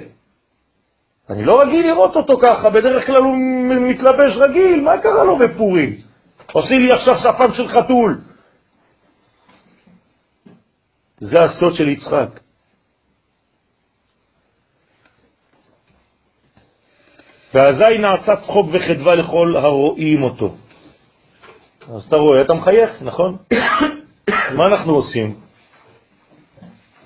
[1.30, 3.36] אני לא רגיל לראות אותו ככה, בדרך כלל הוא
[3.70, 5.96] מתלבש רגיל, מה קרה לו בפורים?
[6.52, 8.22] עושים לי עכשיו שפם של חתול.
[11.20, 12.40] זה הסוד של יצחק.
[17.54, 20.56] ואזי נעשה צחוק וחדווה לכל הרואים אותו.
[21.96, 23.38] אז אתה רואה, אתה מחייך, נכון?
[24.58, 25.36] מה אנחנו עושים?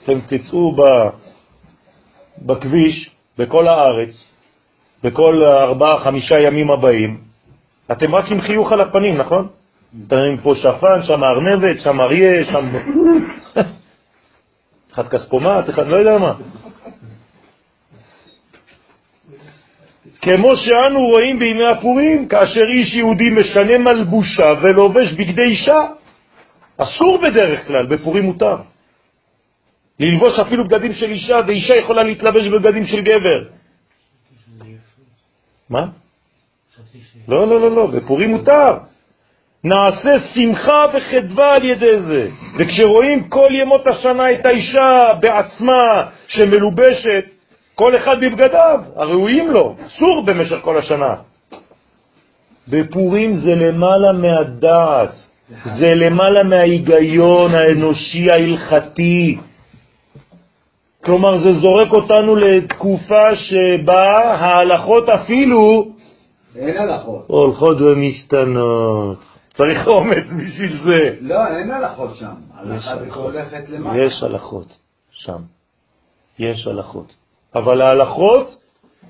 [0.04, 0.82] אתם תצאו ב...
[2.42, 4.28] בכביש, בכל הארץ,
[5.04, 7.22] בכל ארבעה, חמישה ימים הבאים,
[7.92, 9.48] אתם רק עם חיוך על הפנים, נכון?
[10.08, 12.66] אתם פה שפן, שם ארנבת, שם אריה, שם...
[14.94, 16.34] אחד כספומט, אחד לא יודע מה.
[20.24, 25.80] כמו שאנו רואים בימי הפורים, כאשר איש יהודי משנה מלבושה ולובש בגדי אישה,
[26.78, 28.58] אסור בדרך כלל, בפורים מותר.
[30.00, 33.44] ללבוש אפילו בגדים של אישה, ואישה יכולה להתלבש בבגדים של גבר.
[35.70, 35.86] מה?
[37.28, 38.68] לא, לא, לא, לא, בפורים מותר.
[39.64, 42.28] נעשה שמחה וחדווה על ידי זה.
[42.60, 47.26] וכשרואים כל ימות השנה את האישה בעצמה שמלובשת,
[47.76, 51.16] כל אחד בבגדיו, הראויים לו, אסור במשך כל השנה.
[52.68, 55.14] בפורים זה למעלה מהדעת,
[55.80, 59.38] זה למעלה מההיגיון האנושי ההלכתי.
[61.06, 65.94] כלומר, זה זורק אותנו לתקופה שבה ההלכות אפילו
[66.56, 67.26] אין הלכות.
[67.28, 69.18] הולכות ומשתנות.
[69.54, 71.00] צריך אומץ בשביל זה.
[71.22, 72.34] לא, אין הלכות שם.
[72.54, 72.94] הלכה.
[73.16, 73.98] הולכת למטה.
[73.98, 74.78] יש הלכות
[75.12, 75.42] שם.
[76.40, 77.23] יש הלכות.
[77.56, 78.64] אבל ההלכות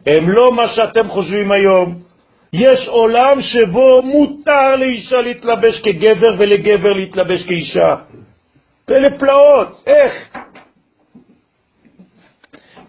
[0.06, 1.96] הן לא מה שאתם חושבים היום.
[2.54, 7.96] יש עולם שבו מותר לאישה להתלבש כגבר ולגבר להתלבש כאישה.
[8.86, 10.14] פלא פלאות, איך?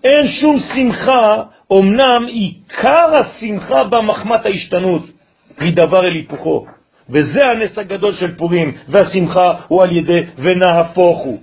[0.05, 5.03] אין שום שמחה, אמנם עיקר השמחה במחמת ההשתנות,
[5.61, 6.67] היא דבר אל היפוכו.
[7.09, 11.39] וזה הנס הגדול של פורים, והשמחה הוא על ידי ונהפוך הוא.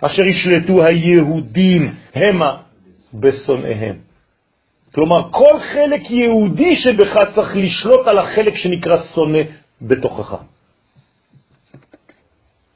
[0.00, 2.56] אשר ישלטו היהודים המה
[3.14, 3.98] בשונאיהם.
[4.94, 9.38] כלומר, כל חלק יהודי שבך צריך לשלוט על החלק שנקרא שונא
[9.82, 10.34] בתוכך.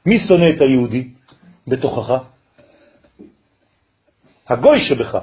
[0.05, 1.07] מי שונא את היהודי
[1.67, 2.13] בתוכך?
[4.49, 5.17] הגוי שבך.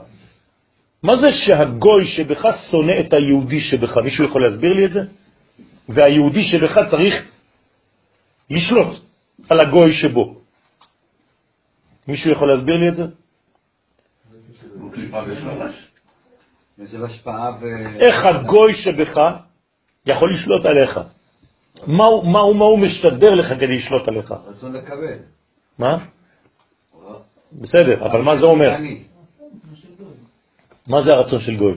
[1.02, 3.96] מה זה שהגוי שבך שונא את היהודי שבך?
[3.96, 5.02] מישהו יכול להסביר לי את זה?
[5.88, 7.14] והיהודי שבך צריך
[8.50, 9.00] לשלוט
[9.48, 10.36] על הגוי שבו.
[12.08, 13.06] מישהו יכול להסביר לי את זה?
[17.04, 17.66] השפעה ו...
[18.00, 19.18] איך הגוי שבך
[20.06, 21.00] יכול לשלוט עליך?
[21.86, 24.34] מה, הוא- משדר לך כדי לשלוט עליך?
[24.46, 25.14] רצון לקבל.
[25.78, 25.98] מה?
[27.52, 28.74] בסדר, אבל מה זה אומר?
[28.74, 29.02] אני.
[30.88, 31.74] מה זה הרצון של גוי?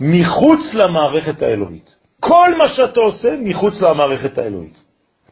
[0.00, 1.94] מחוץ למערכת האלוהית.
[2.20, 4.82] כל מה שאתה עושה מחוץ למערכת האלוהית.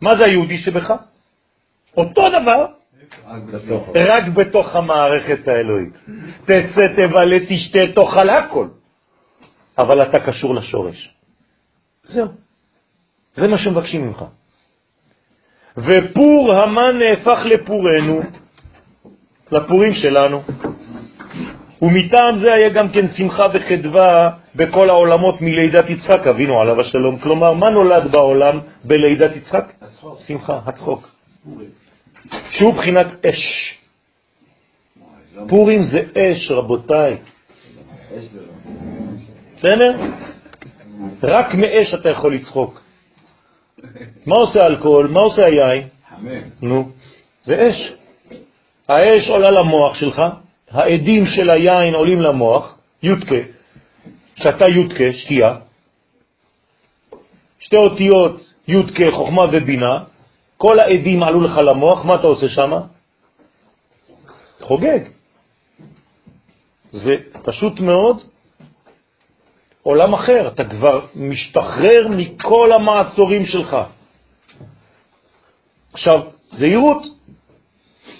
[0.00, 0.92] מה זה היהודי שבך?
[1.96, 2.66] אותו דבר,
[3.96, 4.76] רק בתוך.
[4.76, 5.98] המערכת האלוהית.
[6.44, 8.66] תצא, תבלה, תשתה, תאכל הכל.
[9.78, 11.14] אבל אתה קשור לשורש.
[12.04, 12.28] זהו.
[13.34, 14.24] זה מה שמבקשים ממך.
[15.76, 18.20] ופור המן נהפך לפורנו,
[19.52, 20.42] לפורים שלנו,
[21.82, 27.18] ומטעם זה היה גם כן שמחה וחדווה בכל העולמות מלידת יצחק אבינו עליו השלום.
[27.18, 29.72] כלומר, מה נולד בעולם בלידת יצחק?
[30.26, 31.08] שמחה, הצחוק.
[32.50, 33.74] שהוא בחינת אש.
[35.48, 37.16] פורים זה אש, רבותיי.
[39.56, 39.92] בסדר?
[41.22, 42.82] רק מאש אתה יכול לצחוק.
[44.26, 45.06] מה עושה אלכוהול?
[45.06, 45.88] מה עושה היין?
[46.62, 46.88] נו,
[47.42, 47.92] זה אש.
[48.88, 50.22] האש עולה למוח שלך,
[50.70, 53.34] העדים של היין עולים למוח, יודקה,
[54.36, 55.56] שאתה יודקה, שתייה,
[57.60, 59.98] שתי אותיות יודקה, חוכמה ובינה,
[60.56, 62.70] כל העדים עלו לך למוח, מה אתה עושה שם?
[64.60, 65.00] חוגג.
[66.92, 68.22] זה פשוט מאוד
[69.82, 73.76] עולם אחר, אתה כבר משתחרר מכל המעצורים שלך.
[75.92, 76.20] עכשיו,
[76.52, 77.02] זהירות.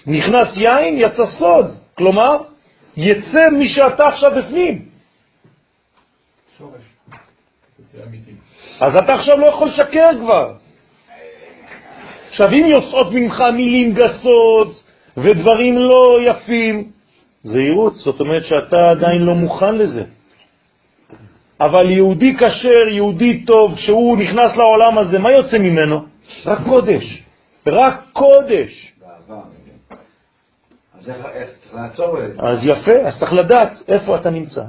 [0.06, 1.66] נכנס יין, יצא סוד.
[1.94, 2.36] כלומר,
[2.96, 4.88] יצא מי שאתה עכשיו בפנים.
[6.58, 6.80] שורש.
[8.80, 10.65] אז אתה עכשיו לא יכול לשקר כבר.
[12.36, 14.82] עכשיו, אם יוצאות ממך מילים גסות
[15.16, 16.90] ודברים לא יפים,
[17.42, 20.02] זהירות, זאת אומרת שאתה עדיין לא מוכן לזה.
[21.60, 26.00] אבל יהודי כשר, יהודי טוב, כשהוא נכנס לעולם הזה, מה יוצא ממנו?
[26.46, 27.22] רק קודש.
[27.66, 28.92] רק קודש.
[31.00, 32.42] זה?
[32.42, 34.62] אז יפה, אז צריך לדעת איפה אתה נמצא.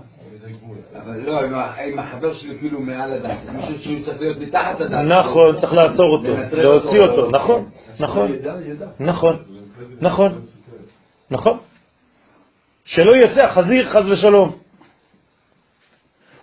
[1.03, 1.39] אבל לא,
[1.85, 5.05] אם החבר שלי כאילו מעל אז מישהו שהוא צריך להיות מתחת לדעת.
[5.05, 7.29] נכון, צריך לעצור אותו, להוציא אותו.
[7.31, 7.65] נכון,
[7.99, 8.31] נכון.
[8.99, 9.37] נכון,
[9.99, 10.41] נכון,
[11.31, 11.57] נכון.
[12.85, 14.51] שלא יצא החזיר חז ושלום.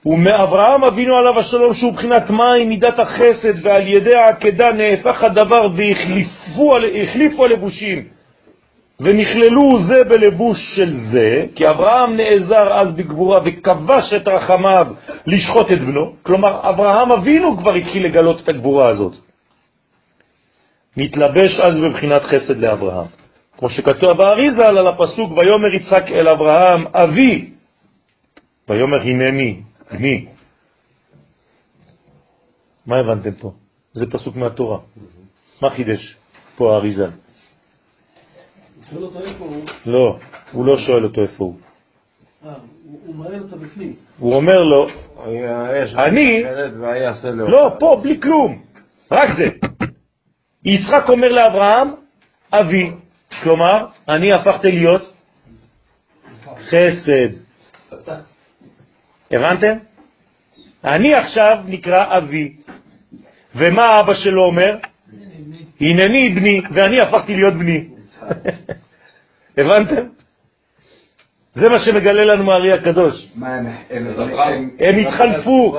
[0.07, 6.77] ומאברהם אבינו עליו השלום שהוא בחינת מים, מידת החסד, ועל ידי העקדה נהפך הדבר והחליפו
[7.03, 8.09] החליפו הלבושים,
[9.01, 14.87] ונכללו זה בלבוש של זה, כי אברהם נעזר אז בגבורה וכבש את רחמיו
[15.27, 16.17] לשחוט את בנו.
[16.23, 19.17] כלומר, אברהם אבינו כבר התחיל לגלות את הגבורה הזאת.
[20.97, 23.07] מתלבש אז בבחינת חסד לאברהם.
[23.59, 27.51] כמו שכתוב באריזה על הפסוק, ויאמר יצחק אל אברהם, אבי,
[28.69, 29.61] ויאמר הנני,
[29.91, 30.27] בני.
[32.87, 33.53] מה הבנתם פה?
[33.95, 34.79] זה פסוק מהתורה.
[35.63, 36.17] מה חידש
[36.57, 37.09] פה האריזה?
[39.87, 40.19] לא,
[40.53, 41.55] הוא לא שואל אותו איפה הוא.
[43.07, 43.95] הוא מעניין אותו בפנים.
[44.19, 44.89] הוא אומר לו,
[45.99, 46.45] אני,
[47.49, 48.63] לא, פה, בלי כלום,
[49.11, 49.49] רק זה.
[50.65, 51.89] יצחק אומר לאברהם,
[52.53, 52.91] אבי,
[53.43, 55.13] כלומר, אני הפכתי להיות
[56.59, 57.29] חסד.
[59.31, 59.77] הבנתם?
[60.85, 62.57] אני עכשיו נקרא אבי.
[63.55, 64.77] ומה אבא שלו אומר?
[65.81, 67.94] הנני בני, ואני הפכתי להיות בני.
[69.59, 70.07] הבנתם?
[71.55, 73.29] זה מה שמגלה לנו הארי הקדוש.
[73.43, 74.99] הם...
[74.99, 75.77] התחלפו.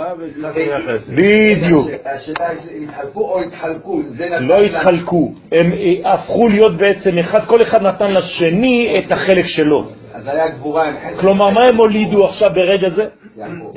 [1.08, 1.88] בדיוק.
[2.06, 4.02] השאלה היא, התחלפו או התחלקו?
[4.40, 9.90] לא התחלקו, הם אה, הפכו להיות בעצם אחד, כל אחד נתן לשני את החלק שלו.
[10.14, 11.20] אז היה גבורה עם חסד.
[11.20, 13.08] כלומר, מה הם הולידו עכשיו ברגע זה?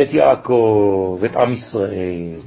[0.02, 2.40] את יעקב, את עם ישראל.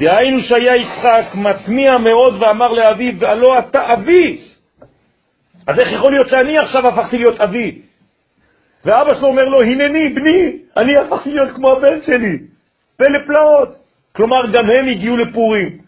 [0.00, 4.49] דהיינו שהיה יצחק מטמיע מאוד ואמר לאביו, הלא אתה אבי.
[5.70, 7.78] אז איך יכול להיות שאני עכשיו הפכתי להיות אבי?
[8.84, 12.38] ואבא שלו אומר לו, הנני בני, אני הפכתי להיות כמו הבן שלי.
[12.96, 13.68] פלא פלאות.
[14.12, 15.78] כלומר, גם הם הגיעו לפורים.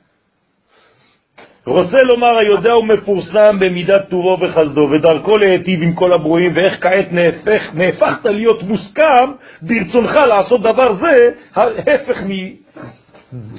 [1.67, 7.13] רוצה לומר, היודע הוא מפורסם במידת טובו וחסדו, ודרכו להיטיב עם כל הברואים, ואיך כעת
[7.13, 9.33] נהפך, נהפכת להיות מוסכם
[9.63, 12.19] ברצונך לעשות דבר זה, ההפך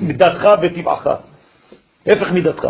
[0.01, 1.07] מדתך וטבעך.
[2.07, 2.67] הפך מדתך.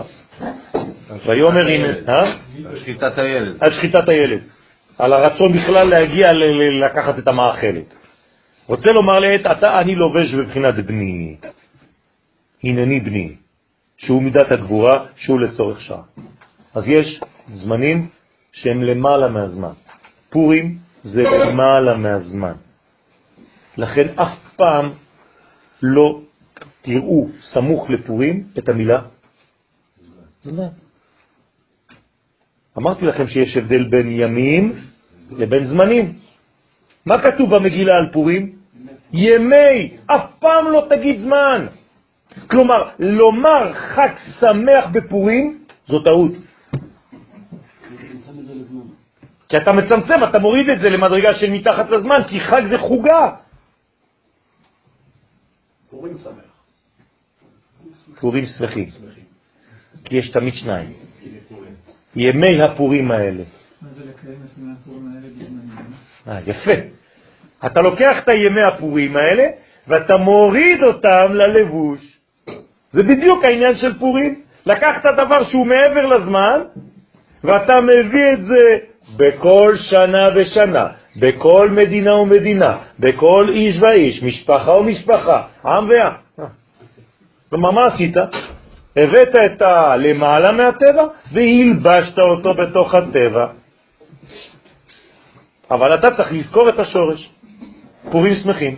[1.25, 2.37] ויאמר הנה, אה?
[2.75, 3.57] שחיטת הילד.
[3.59, 4.41] על שחיטת הילד,
[4.97, 6.27] על הרצון בכלל להגיע
[6.85, 7.95] לקחת את המאכלת.
[8.67, 11.35] רוצה לומר לעת, אתה אני לובש בבחינת בני,
[12.63, 13.35] הנני בני,
[13.97, 16.01] שהוא מידת הגבורה, שהוא לצורך שעה.
[16.73, 18.07] אז יש זמנים
[18.51, 19.73] שהם למעלה מהזמן.
[20.29, 22.53] פורים זה למעלה מהזמן.
[23.77, 24.89] לכן אף פעם
[25.81, 26.21] לא
[26.81, 29.01] תראו סמוך לפורים את המילה
[30.41, 30.82] זמן.
[32.77, 34.75] אמרתי לכם שיש הבדל בין ימים
[35.31, 36.13] לבין זמנים.
[37.05, 38.55] מה כתוב במגילה על פורים?
[39.13, 41.65] ימי, אף פעם לא תגיד זמן.
[42.47, 44.09] כלומר, לומר חג
[44.39, 46.31] שמח בפורים זו טעות.
[49.49, 53.35] כי אתה מצמצם, אתה מוריד את זה למדרגה של מתחת לזמן, כי חג זה חוגה.
[55.89, 56.53] פורים שמח.
[58.19, 58.89] פורים שמחים.
[60.05, 61.02] כי יש תמיד שניים.
[62.15, 63.43] ימי הפורים האלה.
[63.81, 65.93] מה זה לקיים את ימי הפורים האלה בזמנים?
[66.27, 66.87] אה, יפה.
[67.65, 69.43] אתה לוקח את הימי הפורים האלה
[69.87, 71.99] ואתה מוריד אותם ללבוש.
[72.91, 74.41] זה בדיוק העניין של פורים.
[74.65, 76.61] לקחת דבר שהוא מעבר לזמן
[77.43, 78.77] ואתה מביא את זה
[79.17, 80.87] בכל שנה ושנה,
[81.19, 86.11] בכל מדינה ומדינה, בכל איש ואיש, משפחה ומשפחה, עם ועם.
[86.39, 86.45] אה.
[87.49, 88.17] כלומר, מה עשית?
[88.97, 93.47] הבאת את הלמעלה מהטבע והלבשת אותו בתוך הטבע.
[95.71, 97.29] אבל אתה צריך לזכור את השורש.
[98.11, 98.75] פורים שמחים.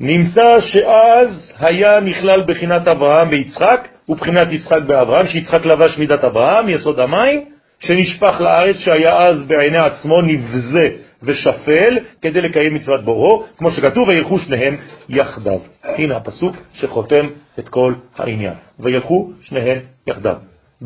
[0.00, 7.00] נמצא שאז היה נכלל בחינת אברהם ויצחק, ובחינת יצחק באברהם, שיצחק לבש מידת אברהם, יסוד
[7.00, 7.44] המים,
[7.80, 10.88] שנשפך לארץ שהיה אז בעיני עצמו נבזה
[11.22, 14.76] ושפל כדי לקיים מצוות בוראו, כמו שכתוב, וילכו שניהם
[15.08, 15.60] יחדיו.
[15.84, 17.26] הנה הפסוק שחותם
[17.58, 18.54] את כל העניין.
[18.78, 20.36] וילכו שניהם יחדיו.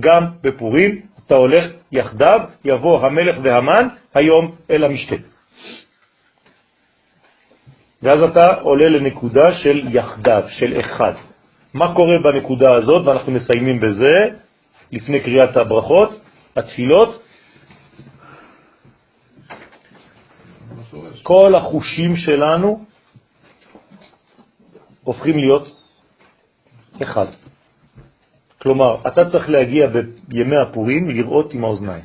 [0.01, 5.17] גם בפורים אתה הולך יחדיו, יבוא המלך והמן היום אל המשתה.
[8.03, 11.13] ואז אתה עולה לנקודה של יחדיו, של אחד.
[11.75, 14.29] מה קורה בנקודה הזאת, ואנחנו מסיימים בזה,
[14.93, 16.21] לפני קריאת הברכות,
[16.57, 17.23] התפילות,
[21.25, 22.85] כל החושים שלנו
[25.05, 25.77] הופכים להיות
[27.03, 27.27] אחד.
[28.59, 29.87] כלומר, אתה צריך להגיע
[30.29, 32.05] בימי הפורים לראות עם האוזניים.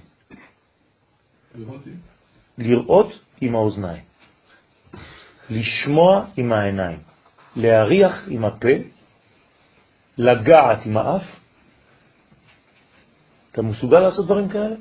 [2.57, 4.03] לראות עם האוזניים.
[5.49, 6.99] לשמוע עם העיניים.
[7.55, 8.75] להריח עם הפה.
[10.17, 11.23] לגעת עם האף.
[13.51, 14.75] אתה מסוגל לעשות דברים כאלה?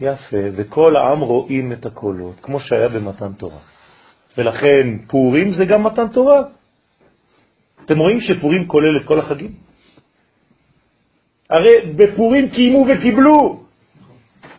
[0.00, 3.58] יפה, וכל העם רואים את הקולות, כמו שהיה במתן תורה.
[4.38, 6.42] ולכן פורים זה גם מתן תורה.
[7.84, 9.52] אתם רואים שפורים כולל את כל החגים?
[11.50, 13.60] הרי בפורים קיימו וקיבלו.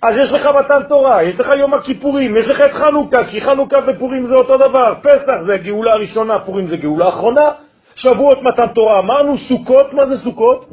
[0.01, 3.77] אז יש לך מתן תורה, יש לך יום הכיפורים, יש לך את חנוכה, כי חנוכה
[3.87, 4.95] ופורים זה אותו דבר.
[5.03, 7.49] פסח זה גאולה ראשונה, פורים זה גאולה אחרונה.
[7.95, 10.69] שבועות מתן תורה, אמרנו סוכות, מה זה סוכות?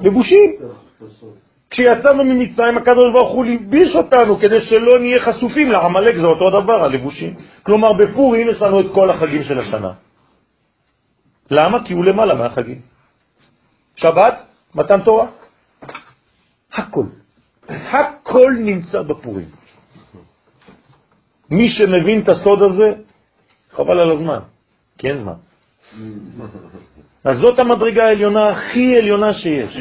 [0.00, 0.50] לבושים.
[1.70, 6.84] כשיצאנו ממצרים, הקדוש ברוך הוא ליביש אותנו כדי שלא נהיה חשופים לעמלק, זה אותו דבר,
[6.84, 7.34] הלבושים.
[7.62, 9.92] כלומר, בפורים יש לנו את כל החגים של השנה.
[11.50, 11.84] למה?
[11.84, 12.80] כי הוא למעלה מהחגים.
[13.96, 14.34] שבת,
[14.74, 15.26] מתן תורה,
[16.72, 17.04] הכל.
[17.68, 19.46] הכל נמצא בפורים.
[21.50, 22.92] מי שמבין את הסוד הזה,
[23.70, 24.40] חבל על הזמן,
[24.98, 25.38] כי אין זמן.
[27.24, 29.76] אז זאת המדרגה העליונה הכי עליונה שיש.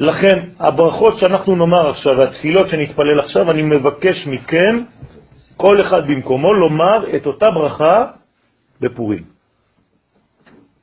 [0.00, 4.82] לכן, הברכות שאנחנו נאמר עכשיו, והתפילות שנתפלל עכשיו, אני מבקש מכם,
[5.56, 8.06] כל אחד במקומו, לומר את אותה ברכה
[8.80, 9.22] בפורים.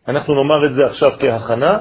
[0.07, 1.79] אנחנו נאמר את זה עכשיו כהכנה,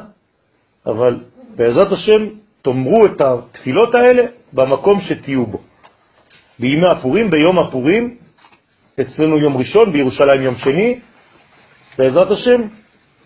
[0.86, 1.16] אבל
[1.56, 2.26] בעזרת השם
[2.62, 4.22] תאמרו את התפילות האלה
[4.52, 5.60] במקום שתהיו בו.
[6.58, 8.16] בימי הפורים, ביום הפורים,
[9.00, 11.00] אצלנו יום ראשון, בירושלים יום שני,
[11.98, 12.60] בעזרת השם,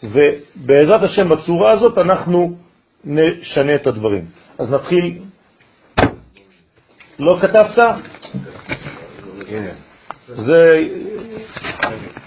[0.02, 2.56] ובעזרת השם בצורה הזאת אנחנו
[3.04, 4.24] נשנה את הדברים.
[4.58, 5.18] אז נתחיל.
[7.18, 7.78] לא כתבת?
[10.28, 10.78] זה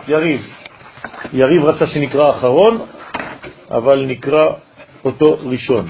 [0.08, 0.42] יריב.
[1.34, 2.86] יריב רצה שנקרא אחרון,
[3.72, 4.46] אבל נקרא
[5.06, 5.86] אותו ראשון.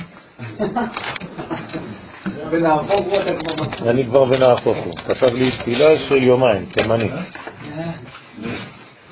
[3.81, 4.95] אני כבר ונהפוך הוא.
[4.97, 7.10] כתב לי תפילה של יומיים, תימני.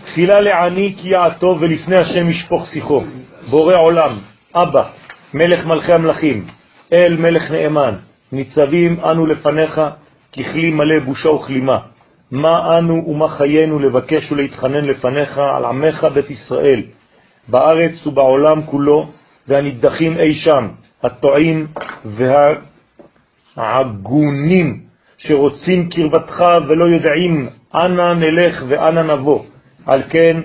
[0.06, 3.03] תפילה לעני כי יעטוב ולפני השם ישפוך שיחו.
[3.49, 4.19] בורא עולם,
[4.56, 4.89] אבא,
[5.33, 6.45] מלך מלכי המלכים,
[6.93, 7.95] אל מלך נאמן,
[8.31, 9.81] ניצבים אנו לפניך
[10.33, 11.77] ככלי מלא בושה וכלימה.
[12.31, 16.83] מה אנו ומה חיינו לבקש ולהתחנן לפניך על עמך בית ישראל,
[17.47, 19.07] בארץ ובעולם כולו,
[19.47, 20.67] והנדחים אי שם,
[21.03, 21.67] הטועים
[23.55, 24.79] והעגונים,
[25.17, 29.43] שרוצים קרבתך ולא יודעים אנה נלך ואנה נבוא.
[29.85, 30.37] על כן,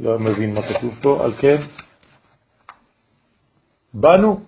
[0.00, 1.56] לא מבין מה כתוב פה, על כן,
[3.94, 4.40] באנו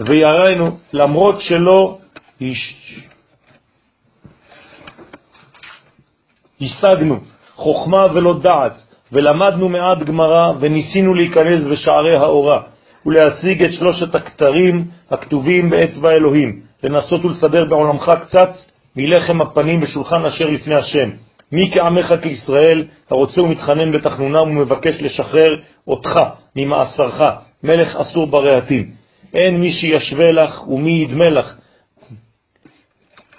[0.00, 1.98] ויראינו, למרות שלא
[6.60, 7.20] השגנו
[7.54, 12.62] חוכמה ולא דעת, ולמדנו מעט גמרא, וניסינו להיכנס בשערי האורה,
[13.06, 18.50] ולהשיג את שלושת הכתרים הכתובים באצבע אלוהים, לנסות ולסדר בעולמך קצת
[18.96, 21.10] מלחם הפנים בשולחן אשר לפני השם.
[21.52, 25.56] מי כעמך כישראל, הרוצה ומתחנן בתחנונם ומבקש לשחרר
[25.86, 26.14] אותך
[26.56, 27.20] ממאסרך,
[27.62, 28.90] מלך אסור ברעתים.
[29.34, 31.54] אין מי שישווה לך ומי ידמה לך.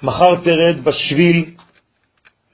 [0.03, 1.45] מחר תרד בשביל,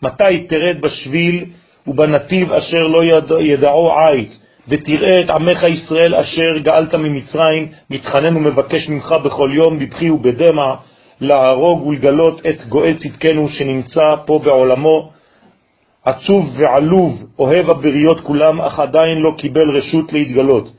[0.01, 1.45] מתי תרד בשביל
[1.87, 2.99] ובנתיב אשר לא
[3.41, 10.09] ידעו עית, ותראה את עמך ישראל אשר גאלת ממצרים, מתחנן ומבקש ממך בכל יום בבכי
[10.09, 10.75] ובדמע,
[11.21, 15.11] להרוג ולגלות את גואל צדקנו שנמצא פה בעולמו,
[16.05, 20.71] עצוב ועלוב, אוהב הבריות כולם, אך עדיין לא קיבל רשות להתגלות.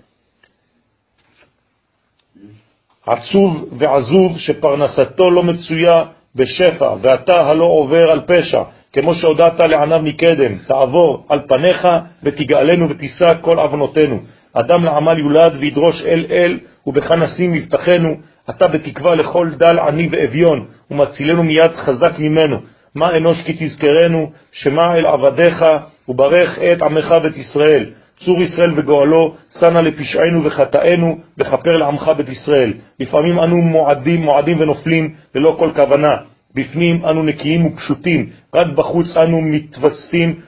[3.06, 6.04] עצוב ועזוב שפרנסתו לא מצויה
[6.34, 8.62] בשפע, ואתה הלא עובר על פשע,
[8.92, 11.88] כמו שהודעת לעניו מקדם, תעבור על פניך
[12.22, 14.20] ותגאלנו ותישא כל עוונותינו.
[14.52, 18.14] אדם לעמל יולד וידרוש אל אל, ובך נשים מבטחנו,
[18.50, 22.56] אתה בתקווה לכל דל עני ואביון, ומצילנו מיד חזק ממנו.
[22.94, 25.64] מה אנוש כי תזכרנו, שמע אל עבדיך,
[26.08, 27.90] וברך את עמך בית ישראל.
[28.24, 32.72] צור ישראל וגואלו, סנה לפשענו וחטאנו, וכפר לעמך בית ישראל.
[33.00, 36.16] לפעמים אנו מועדים, מועדים ונופלים, ללא כל כוונה.
[36.54, 40.40] בפנים אנו נקיים ופשוטים, רק בחוץ אנו מתווספים,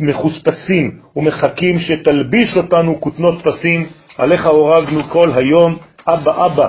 [0.00, 3.86] מחוספסים, ומחכים שתלביש אותנו כותנות פסים,
[4.18, 5.78] עליך הורגנו כל היום,
[6.08, 6.68] אבא אבא.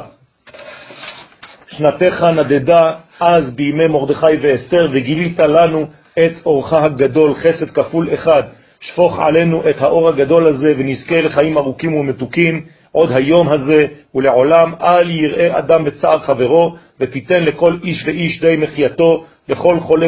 [1.67, 5.85] שנתך נדדה אז בימי מרדכי ואסתר, וגילית לנו
[6.15, 8.43] עץ אורך הגדול, חסד כפול אחד.
[8.83, 12.61] שפוך עלינו את האור הגדול הזה ונזכה לחיים ארוכים ומתוקים
[12.91, 19.25] עוד היום הזה ולעולם אל יראה אדם בצער חברו ותיתן לכל איש ואיש די מחייתו
[19.49, 20.07] לכל חולה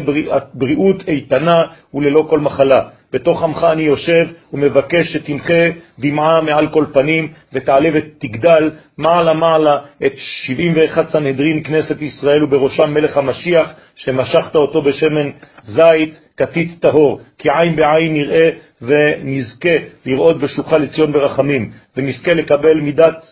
[0.54, 1.64] בריאות איתנה
[1.94, 2.90] וללא כל מחלה.
[3.14, 5.64] בתוך עמך אני יושב ומבקש שתמחה
[6.00, 13.18] דמעה מעל כל פנים ותעלה ותגדל מעלה מעלה את 71 סנהדרין כנסת ישראל ובראשם מלך
[13.18, 15.30] המשיח שמשכת אותו בשמן
[15.64, 18.50] זית כתית טהור, כי עין בעין נראה
[18.82, 19.76] ונזכה
[20.06, 23.24] לראות בשוחה לציון ברחמים ונזכה לקבל מידת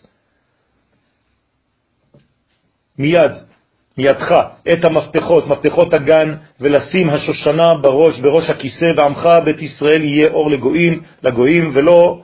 [3.00, 3.32] מיד
[3.98, 4.32] מידך
[4.74, 11.02] את המפתחות, מפתחות הגן, ולשים השושנה בראש, בראש הכיסא, ועמך בית ישראל יהיה אור לגויים,
[11.24, 12.22] לגויים, ולא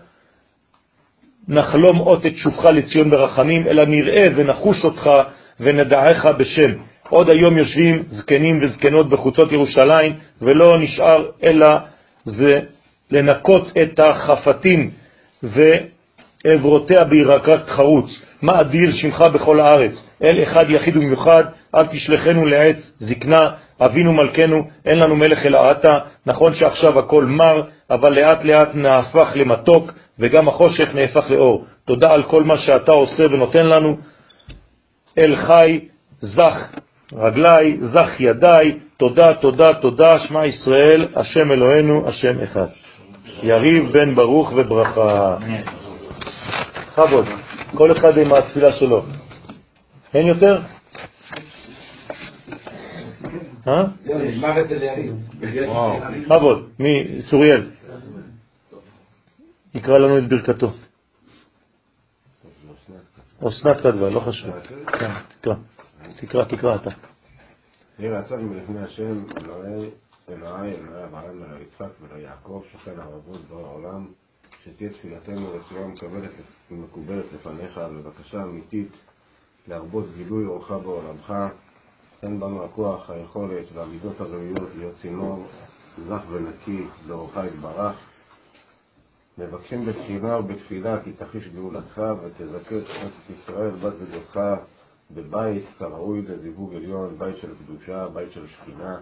[1.47, 5.09] נחלום עוד את שובך לציון ברחמים, אלא נראה ונחוש אותך
[5.59, 6.71] ונדעך בשם.
[7.09, 11.67] עוד היום יושבים זקנים וזקנות בחוצות ירושלים, ולא נשאר אלא
[12.23, 12.59] זה
[13.11, 14.91] לנקות את החפתים
[16.45, 18.21] ועברותיה בירקת חרוץ.
[18.41, 21.43] מה אדיר שמך בכל הארץ, אל אחד יחיד ומיוחד,
[21.75, 23.49] אל תשלחנו לעץ זקנה,
[23.85, 29.31] אבינו מלכנו, אין לנו מלך אלא אתה, נכון שעכשיו הכל מר, אבל לאט לאט נהפך
[29.35, 31.65] למתוק, וגם החושך נהפך לאור.
[31.85, 33.97] תודה על כל מה שאתה עושה ונותן לנו.
[35.17, 35.79] אל חי,
[36.19, 36.79] זך
[37.13, 42.67] רגלי, זך ידי, תודה, תודה, תודה, שמע ישראל, השם אלוהינו, השם אחד.
[43.43, 45.35] יריב בן ברוך וברכה.
[47.07, 47.25] חבוד,
[47.77, 49.05] כל אחד עם התפילה שלו.
[50.13, 50.61] אין יותר?
[53.67, 53.85] אה?
[56.27, 57.21] חבוד, מי?
[57.29, 57.71] צוריאל.
[59.73, 60.71] יקרא לנו את ברכתו.
[63.47, 64.51] אסנת כתבה, לא חשוב.
[64.87, 65.53] כן, תקרא,
[66.17, 66.89] תקרא, תקרא אתה.
[67.99, 69.89] יהי רצון מלפני השם, אלוהי,
[70.29, 74.05] אלוהי, אלוהי אברהם, אלוהי יצחק ואלוהי יעקב, שכן הרבות בור העולם,
[74.73, 76.31] שתהיה תפילתנו רצועה מקבלת
[76.71, 78.91] ומקובלת לפניך, בבקשה אמיתית
[79.67, 81.33] להרבות גילוי אורך בעולמך,
[82.19, 85.45] תן בנו הכוח, היכולת והמידות הראויות להיות צינור
[86.07, 87.95] זך ונקי לאורך יתברך.
[89.37, 94.39] מבקשים בתחינה ובתפילה כי תחיש גאולתך ותזכה את כנסת ישראל, בת זוגתך,
[95.11, 99.01] בבית כראוי לזיווג עליון, בית של קדושה, בית של שכינה,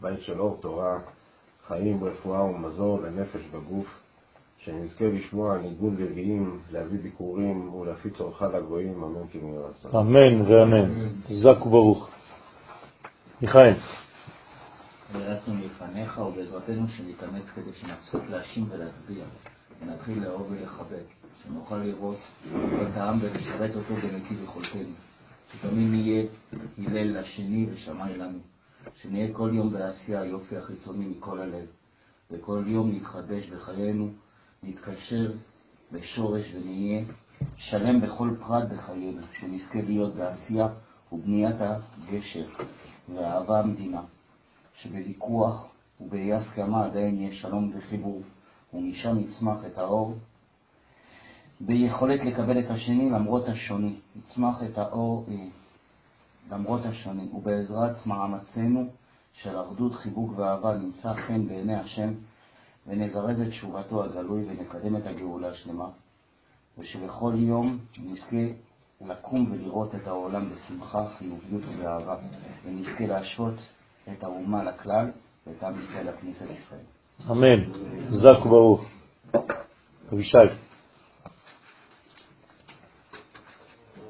[0.00, 0.98] בית של אור תורה,
[1.68, 3.86] חיים, רפואה ומזור לנפש בגוף,
[4.66, 9.90] שנזכה לשמוע ניגון לוויים, להביא ביקורים ולהפיץ אורך לגויים, אמן כי נראה רצון.
[9.96, 11.08] אמן ואמן.
[11.28, 12.10] חזק וברוך.
[13.42, 13.74] מיכאל.
[15.12, 19.24] ויעצנו מלפניך ובעזרתנו שנתאמץ כדי שנפסיק להאשים ולהצביע,
[19.82, 21.06] ונתחיל לאהוב ולחבק,
[21.44, 24.90] שנוכל לראות את העם ולשרת אותו בנתיב יכולתנו,
[25.52, 26.24] שתמיד נהיה
[26.78, 28.38] הלל לשני ושמאי לנו,
[29.02, 31.66] שנהיה כל יום בעשייה היופי החיצוני מכל הלב,
[32.30, 34.10] וכל יום נתחדש בחיינו,
[34.62, 35.32] נתקשר
[35.92, 37.04] בשורש ונהיה
[37.56, 40.68] שלם בכל פרט בחיינו, שנזכה להיות בעשייה
[41.12, 42.46] ובניית הגשר
[43.14, 44.00] ואהבה המדינה,
[44.74, 48.22] שבוויכוח ובאי הסכמה עדיין יהיה שלום וחיבור,
[48.74, 50.14] ומשם יצמח את האור.
[51.60, 55.34] ביכולת לקבל את השני למרות השוני, יצמח את האור אה,
[56.50, 58.88] למרות השוני, ובעזרת מאמצינו
[59.32, 62.12] של אחדות, חיבוק ואהבה נמצא חן בעיני השם,
[62.86, 65.88] ונזרז את תשובתו הגלוי ונקדם את הגאולה השלמה,
[66.78, 68.46] ושבכל יום נזכה
[69.00, 72.16] לקום ולראות את העולם בשמחה, חיוביות ובאהבה,
[72.64, 73.54] ונזכה להשוות
[74.12, 75.10] את האומה לכלל
[75.46, 76.80] ואת עם ישראל לכנסת ישראל.
[77.30, 77.72] אמן.
[78.08, 78.84] זק וברוך.
[80.12, 80.38] אבישי.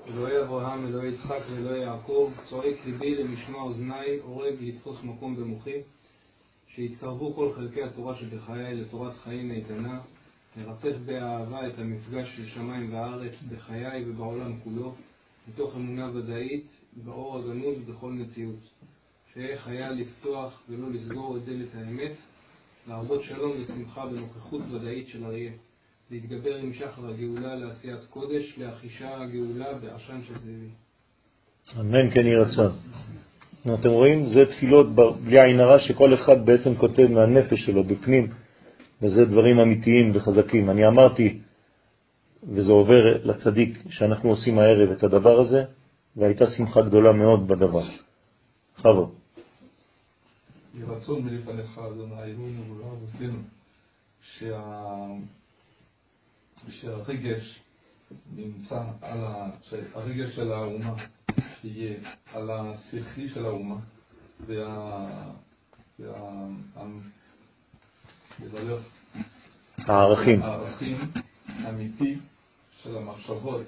[0.08, 5.80] אלוהי אברהם, אלוהי יצחק ואלוהי יעקב, צועק ליבי למשמע אוזניי, הורג לתפוס מקום במוחי,
[6.76, 10.00] שיתקרבו כל חלקי התורה שבחיי לתורת חיים איתנה,
[10.56, 14.94] לרצף באהבה את המפגש של שמיים וארץ בחיי ובעולם כולו,
[15.48, 16.66] מתוך אמונה ודאית,
[17.04, 18.60] באור הגנוז בכל מציאות.
[19.34, 22.12] שאהיה חייל לפתוח ולא לסגור את דלת האמת,
[22.88, 25.52] להרבות שלום ושמחה בנוכחות ודאית של אריה,
[26.10, 30.70] להתגבר עם שחר הגאולה לעשיית קודש, להחישה הגאולה בעשן של זאבי.
[31.80, 32.72] אמן כן יהי רצון.
[33.74, 34.26] אתם רואים?
[34.26, 38.32] זה תפילות בלי עין הרע שכל אחד בעצם כותב מהנפש שלו בפנים,
[39.02, 40.70] וזה דברים אמיתיים וחזקים.
[40.70, 41.38] אני אמרתי,
[42.42, 45.64] וזה עובר לצדיק, שאנחנו עושים הערב את הדבר הזה,
[46.16, 47.84] והייתה שמחה גדולה מאוד בדבר.
[48.76, 49.10] חבו.
[50.74, 53.38] יהי רצון מלפניך, אדוני אלוהינו ולא אבותינו,
[56.70, 57.60] שהרגש
[58.36, 59.50] נמצא על ה...
[59.62, 60.94] שהרגש של האומה
[61.60, 61.98] שיהיה
[62.34, 63.76] על השכלי של האומה,
[64.46, 65.32] וה...
[69.78, 70.42] הערכים.
[70.42, 70.96] הערכים
[71.48, 72.18] האמיתי
[72.82, 73.66] של המחשבות.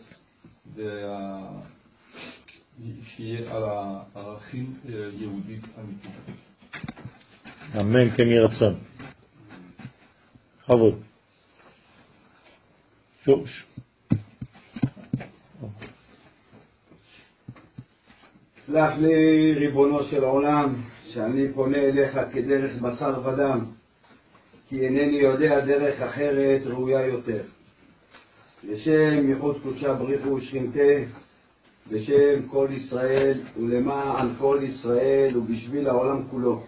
[3.03, 4.81] שיהיה על הערכים
[5.13, 6.11] יהודית אמיתית.
[7.81, 8.75] אמן כן יהי רצון.
[10.63, 11.03] בכבוד.
[18.69, 20.75] סלח לי, ריבונו של עולם,
[21.05, 23.65] שאני פונה אליך כדרך בשר ודם,
[24.69, 27.41] כי אינני יודע דרך אחרת ראויה יותר.
[28.65, 30.93] לשם ייחוד קודשה בריחו ושכינתה,
[31.93, 36.63] בשם כל ישראל ולמען כל ישראל ובשביל העולם כולו.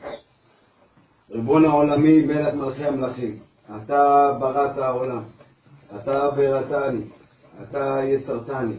[1.30, 3.38] ריבון העולמי, מלך מלכי המלכים,
[3.76, 5.22] אתה בראת העולם,
[5.96, 7.02] אתה בראתני,
[7.62, 8.76] אתה יצרתני.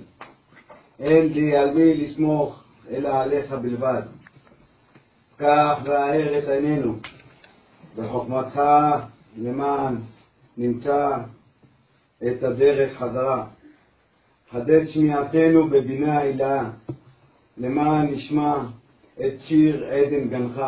[1.00, 2.61] אין לי על מי לסמוך
[2.92, 4.02] אלא עליך בלבד.
[5.38, 6.96] קח והאר את עינינו,
[7.98, 8.62] בחוכמתך
[9.38, 9.96] למען
[10.58, 11.18] נמצא
[12.28, 13.48] את הדרך חזרה.
[14.52, 16.70] חדד שמיעתנו בבינה העילה,
[17.58, 18.56] למען נשמע
[19.20, 20.62] את שיר עדן גנך.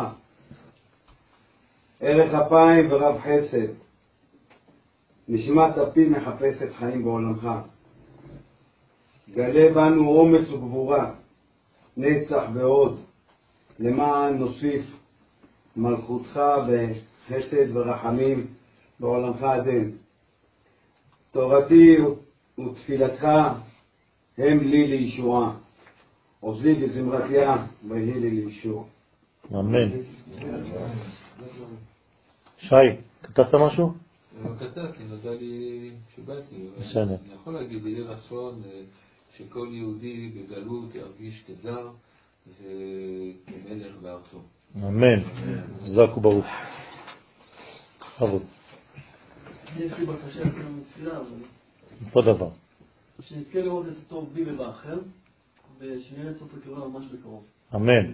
[2.00, 3.68] ערך אפיים ורב חסד,
[5.28, 7.48] נשמת אפי מחפשת חיים בעולמך.
[9.34, 11.10] גלה בנו אומץ וגבורה,
[11.96, 13.00] נצח ועוד,
[13.78, 14.84] למען נוסיף
[15.76, 18.46] מלכותך בחסד ורחמים
[19.00, 19.90] בעולמך עדן.
[21.32, 21.96] תורתי
[22.58, 23.28] ותפילתך
[24.38, 25.54] הם לי לישועה.
[26.40, 28.84] עוזי בזמרתיה ויהי לי לישוע.
[29.52, 29.88] אמן.
[32.58, 32.74] שי,
[33.22, 33.92] כתבת משהו?
[34.42, 36.68] לא כתבתי, נודע לי שבאתי.
[36.80, 37.02] בסדר.
[37.02, 38.80] אני יכול להגיד, יהיה רצון אה,
[39.36, 41.90] שכל יהודי בגלות ירגיש כזר
[42.46, 44.38] וכמלך בארצו.
[44.76, 45.22] אמן.
[45.82, 46.46] חזק וברוך.
[48.00, 48.42] בכבוד.
[49.76, 51.26] יש לי בקשה אצלנו מתפילה, אבל
[52.06, 52.48] אותו דבר.
[53.20, 54.98] שנזכה לראות את הטוב בי ובאחר,
[55.78, 57.44] ושנהיה לצוף הקרבה ממש בקרוב.
[57.74, 58.12] אמן.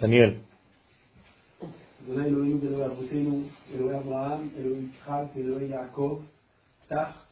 [0.00, 0.34] דניאל.
[2.04, 3.42] אדוני אלוהינו ואלוהי אבותינו,
[3.74, 6.22] אלוהי אברהם, אלוהי יצחק ואלוהי יעקב,
[6.86, 7.27] פתח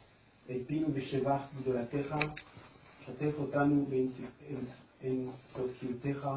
[0.50, 2.16] את פינו בשבח גדולתך,
[3.06, 3.86] שתף אותנו
[5.00, 6.28] באינסופיותך,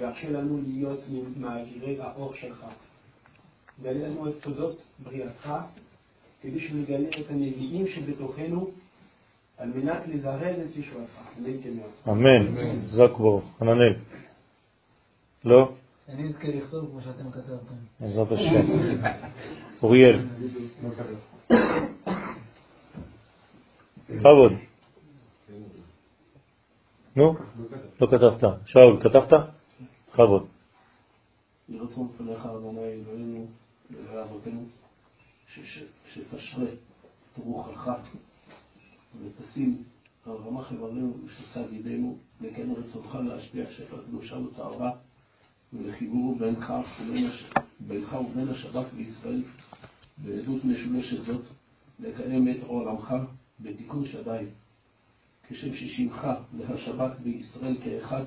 [0.00, 2.64] והרשה לנו להיות ממעבירי האור שלך.
[3.82, 5.52] גלה לנו את סודות בריאתך,
[6.42, 8.70] כדי שנגלה את הנביאים שבתוכנו,
[9.58, 11.20] על מנת לזרז את ישועתך.
[12.08, 12.76] אמן כן.
[12.86, 13.44] חזק וברוך.
[13.58, 13.94] חננאל.
[15.44, 15.72] לא?
[16.08, 17.74] אני אזכה לכתוב כמו שאתם כתבתם.
[18.00, 18.72] בעזרת השם.
[19.82, 20.26] אוריאל.
[24.10, 24.52] בכבוד.
[27.16, 27.34] נו,
[28.00, 28.40] לא כתבת.
[28.66, 29.32] שאול, כתבת?
[30.08, 30.46] בכבוד.
[31.68, 33.46] יהי רצון לפניך, אדוני אלוהינו,
[33.90, 34.64] אלוהי אבותינו,
[35.54, 37.88] ש- ש- שתשרה את רוחך
[39.22, 39.82] ותשים
[40.26, 44.90] על רמ"ח איברינו ושסד ידינו, וכן רצונך להשפיע שפע קדושה וטהרה
[45.72, 46.72] ולחיבור בינך
[48.20, 49.42] ובין השבת בישראל
[50.18, 51.42] בעדות משולשת זאת,
[52.00, 53.14] לקיים את עולמך
[53.60, 54.44] בתיקון שדי,
[55.48, 56.26] כשם ששמך
[56.58, 58.24] והשבת בישראל כאחד,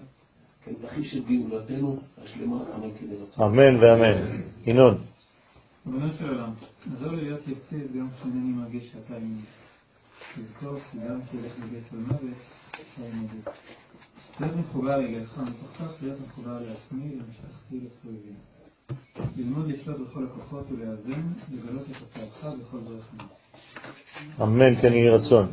[0.63, 3.45] כן תחיש את גאולתנו השלמה, אמן כן יהי רצון.
[3.45, 4.41] אמן ואמן.
[4.65, 4.97] ינון.
[5.87, 6.51] ריבונו של עולם,
[6.93, 9.41] עזור לי להיות יציב ביום שאינני מרגיש שאתה עימי.
[10.37, 12.37] לזכור כי גם כשילך לגט במוות,
[12.71, 13.51] אתה עימדי.
[14.39, 18.35] להיות מחובר אליך, מתוך כך להיות מחובר לעצמי, למשפחתי, לסובבים.
[19.37, 21.21] ללמוד לשלוט בכל הכוחות ולאזן,
[21.51, 23.23] לגלות את הצעתך בכל דרך מה.
[24.41, 25.47] אמן כן יהי רצון.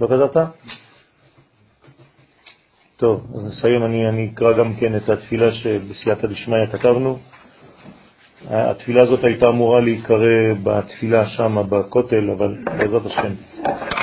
[0.00, 0.36] לא כתבת?
[2.96, 7.18] טוב, אז נסיים, אני, אני אקרא גם כן את התפילה שבסייעתא דשמיא כתבנו.
[8.50, 13.32] התפילה הזאת הייתה אמורה להיקרא בתפילה שם בכותל, אבל בעזרת השם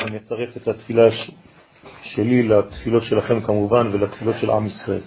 [0.05, 1.31] אני אצרף את התפילה ש...
[2.03, 5.01] שלי לתפילות שלכם כמובן ולתפילות של עם ישראל.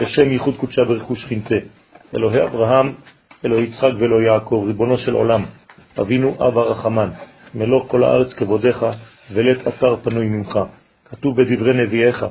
[0.00, 1.54] בשם ייחוד קודשה ברכוש שכינתה,
[2.14, 2.92] אלוהי אברהם,
[3.44, 5.44] אלוהי יצחק ואלוהי יעקב, ריבונו של עולם,
[5.98, 7.08] אבינו אב הרחמן,
[7.54, 8.86] מלוא כל הארץ כבודיך,
[9.32, 10.58] ולית אתר פנוי ממך.
[11.04, 12.26] כתוב בדברי נביאיך,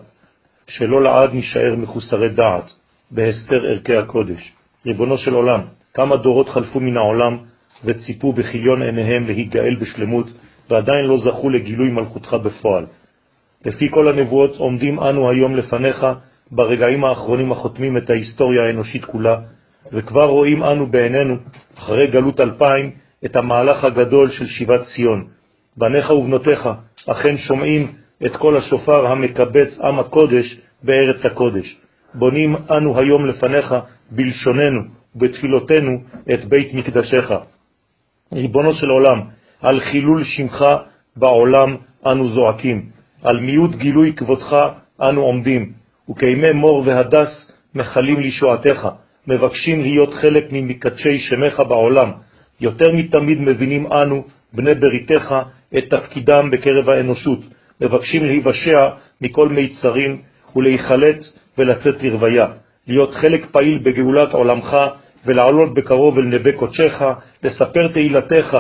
[0.68, 2.74] שלא לעד נשאר מחוסרי דעת,
[3.12, 4.52] בהסתר ערכי הקודש.
[4.86, 5.62] ריבונו של עולם,
[5.94, 7.38] כמה דורות חלפו מן העולם
[7.86, 10.28] וציפו בכיליון עיניהם להיגאל בשלמות,
[10.70, 12.86] ועדיין לא זכו לגילוי מלכותך בפועל.
[13.66, 16.06] לפי כל הנבואות עומדים אנו היום לפניך
[16.52, 19.36] ברגעים האחרונים החותמים את ההיסטוריה האנושית כולה,
[19.92, 21.36] וכבר רואים אנו בעינינו,
[21.78, 22.92] אחרי גלות אלפיים,
[23.26, 25.28] את המהלך הגדול של שיבת ציון.
[25.78, 26.70] בניך ובנותיך
[27.08, 27.92] אכן שומעים
[28.26, 31.78] את כל השופר המקבץ עם הקודש בארץ הקודש.
[32.14, 33.76] בונים אנו היום לפניך
[34.12, 34.82] בלשוננו
[35.16, 36.02] ובתפילותינו
[36.34, 37.32] את בית מקדשך.
[38.34, 39.22] ריבונו של עולם,
[39.62, 40.66] על חילול שמך
[41.18, 41.76] בעולם
[42.06, 42.90] אנו זועקים,
[43.24, 44.56] על מיעוט גילוי כבודך
[45.02, 45.74] אנו עומדים,
[46.10, 48.88] וכימי מור והדס מחלים לישועתך,
[49.28, 52.12] מבקשים להיות חלק ממקדשי שמך בעולם.
[52.62, 54.24] יותר מתמיד מבינים אנו,
[54.54, 55.36] בני בריתך,
[55.78, 57.40] את תפקידם בקרב האנושות,
[57.82, 58.90] מבקשים להיוושע
[59.22, 60.22] מכל מיצרים
[60.56, 62.46] ולהיחלץ ולצאת לרוויה,
[62.88, 64.78] להיות חלק פעיל בגאולת עולמך
[65.26, 67.02] ולעלות בקרוב אל נווה קודשך,
[67.44, 68.58] לספר תהילתך,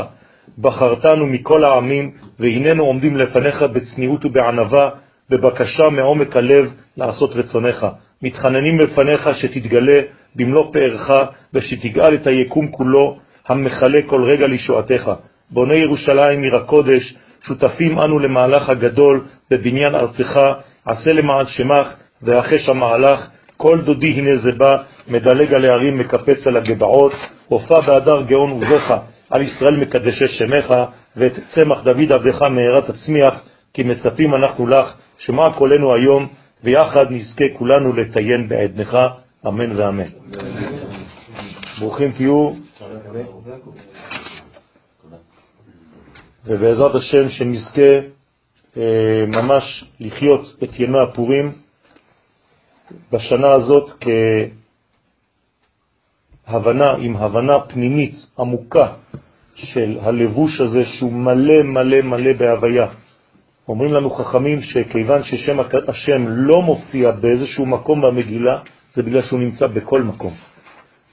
[0.58, 4.90] בחרתנו מכל העמים, והננו עומדים לפניך בצניעות ובענבה,
[5.30, 7.88] בבקשה מעומק הלב לעשות רצונך.
[8.22, 10.02] מתחננים בפניך שתתגלה
[10.36, 11.12] במלוא פארך
[11.54, 13.18] ושתגאל את היקום כולו,
[13.50, 15.12] המחלה כל רגע לישועתך.
[15.52, 17.16] בוני ירושלים עיר הקודש,
[17.48, 20.40] שותפים אנו למהלך הגדול בבניין ארצך,
[20.86, 23.28] עשה למען שמך והחש המהלך,
[23.58, 24.78] כל דודי הנה זה בא,
[25.08, 27.14] מדלג על הערים, מקפץ על הגבעות,
[27.48, 28.94] הופע באדר גאון ובך,
[29.30, 30.74] על ישראל מקדשי שמך,
[31.18, 33.42] ואת צמח דוד עבדך מהרה תצמיח,
[33.74, 36.28] כי מצפים אנחנו לך, שמע קולנו היום,
[36.64, 38.98] ויחד נזכה כולנו לטיין בעדנך,
[39.48, 40.10] אמן ואמן.
[41.80, 42.52] ברוכים תהיו,
[46.45, 47.91] ובעזרת השם שנזכה
[48.77, 51.51] אה, ממש לחיות את ימי הפורים
[53.11, 53.91] בשנה הזאת
[56.47, 58.93] כהבנה, עם הבנה פנימית עמוקה
[59.56, 62.88] של הלבוש הזה שהוא מלא מלא מלא בהוויה.
[63.68, 65.57] אומרים לנו חכמים שכיוון ששם
[65.88, 68.60] השם לא מופיע באיזשהו מקום במגילה,
[68.93, 70.34] זה בגלל שהוא נמצא בכל מקום.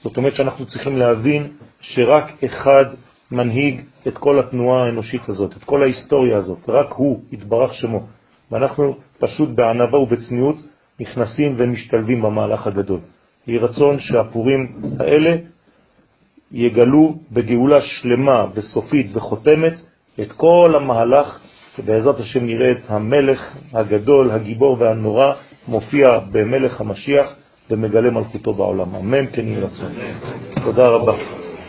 [0.03, 1.47] זאת אומרת שאנחנו צריכים להבין
[1.81, 2.85] שרק אחד
[3.31, 8.03] מנהיג את כל התנועה האנושית הזאת, את כל ההיסטוריה הזאת, רק הוא התברך שמו.
[8.51, 10.55] ואנחנו פשוט בענבה ובצניעות
[10.99, 12.99] נכנסים ומשתלבים במהלך הגדול.
[13.47, 15.35] יהי רצון שהפורים האלה
[16.51, 19.73] יגלו בגאולה שלמה וסופית וחותמת
[20.21, 21.39] את כל המהלך,
[21.75, 25.33] שבעזרת השם נראה את המלך הגדול, הגיבור והנורא,
[25.67, 27.35] מופיע במלך המשיח
[27.71, 28.95] ומגלה מלכותו בעולם.
[28.95, 29.91] אמן כן יהי רצון.
[30.63, 31.13] תודה רבה.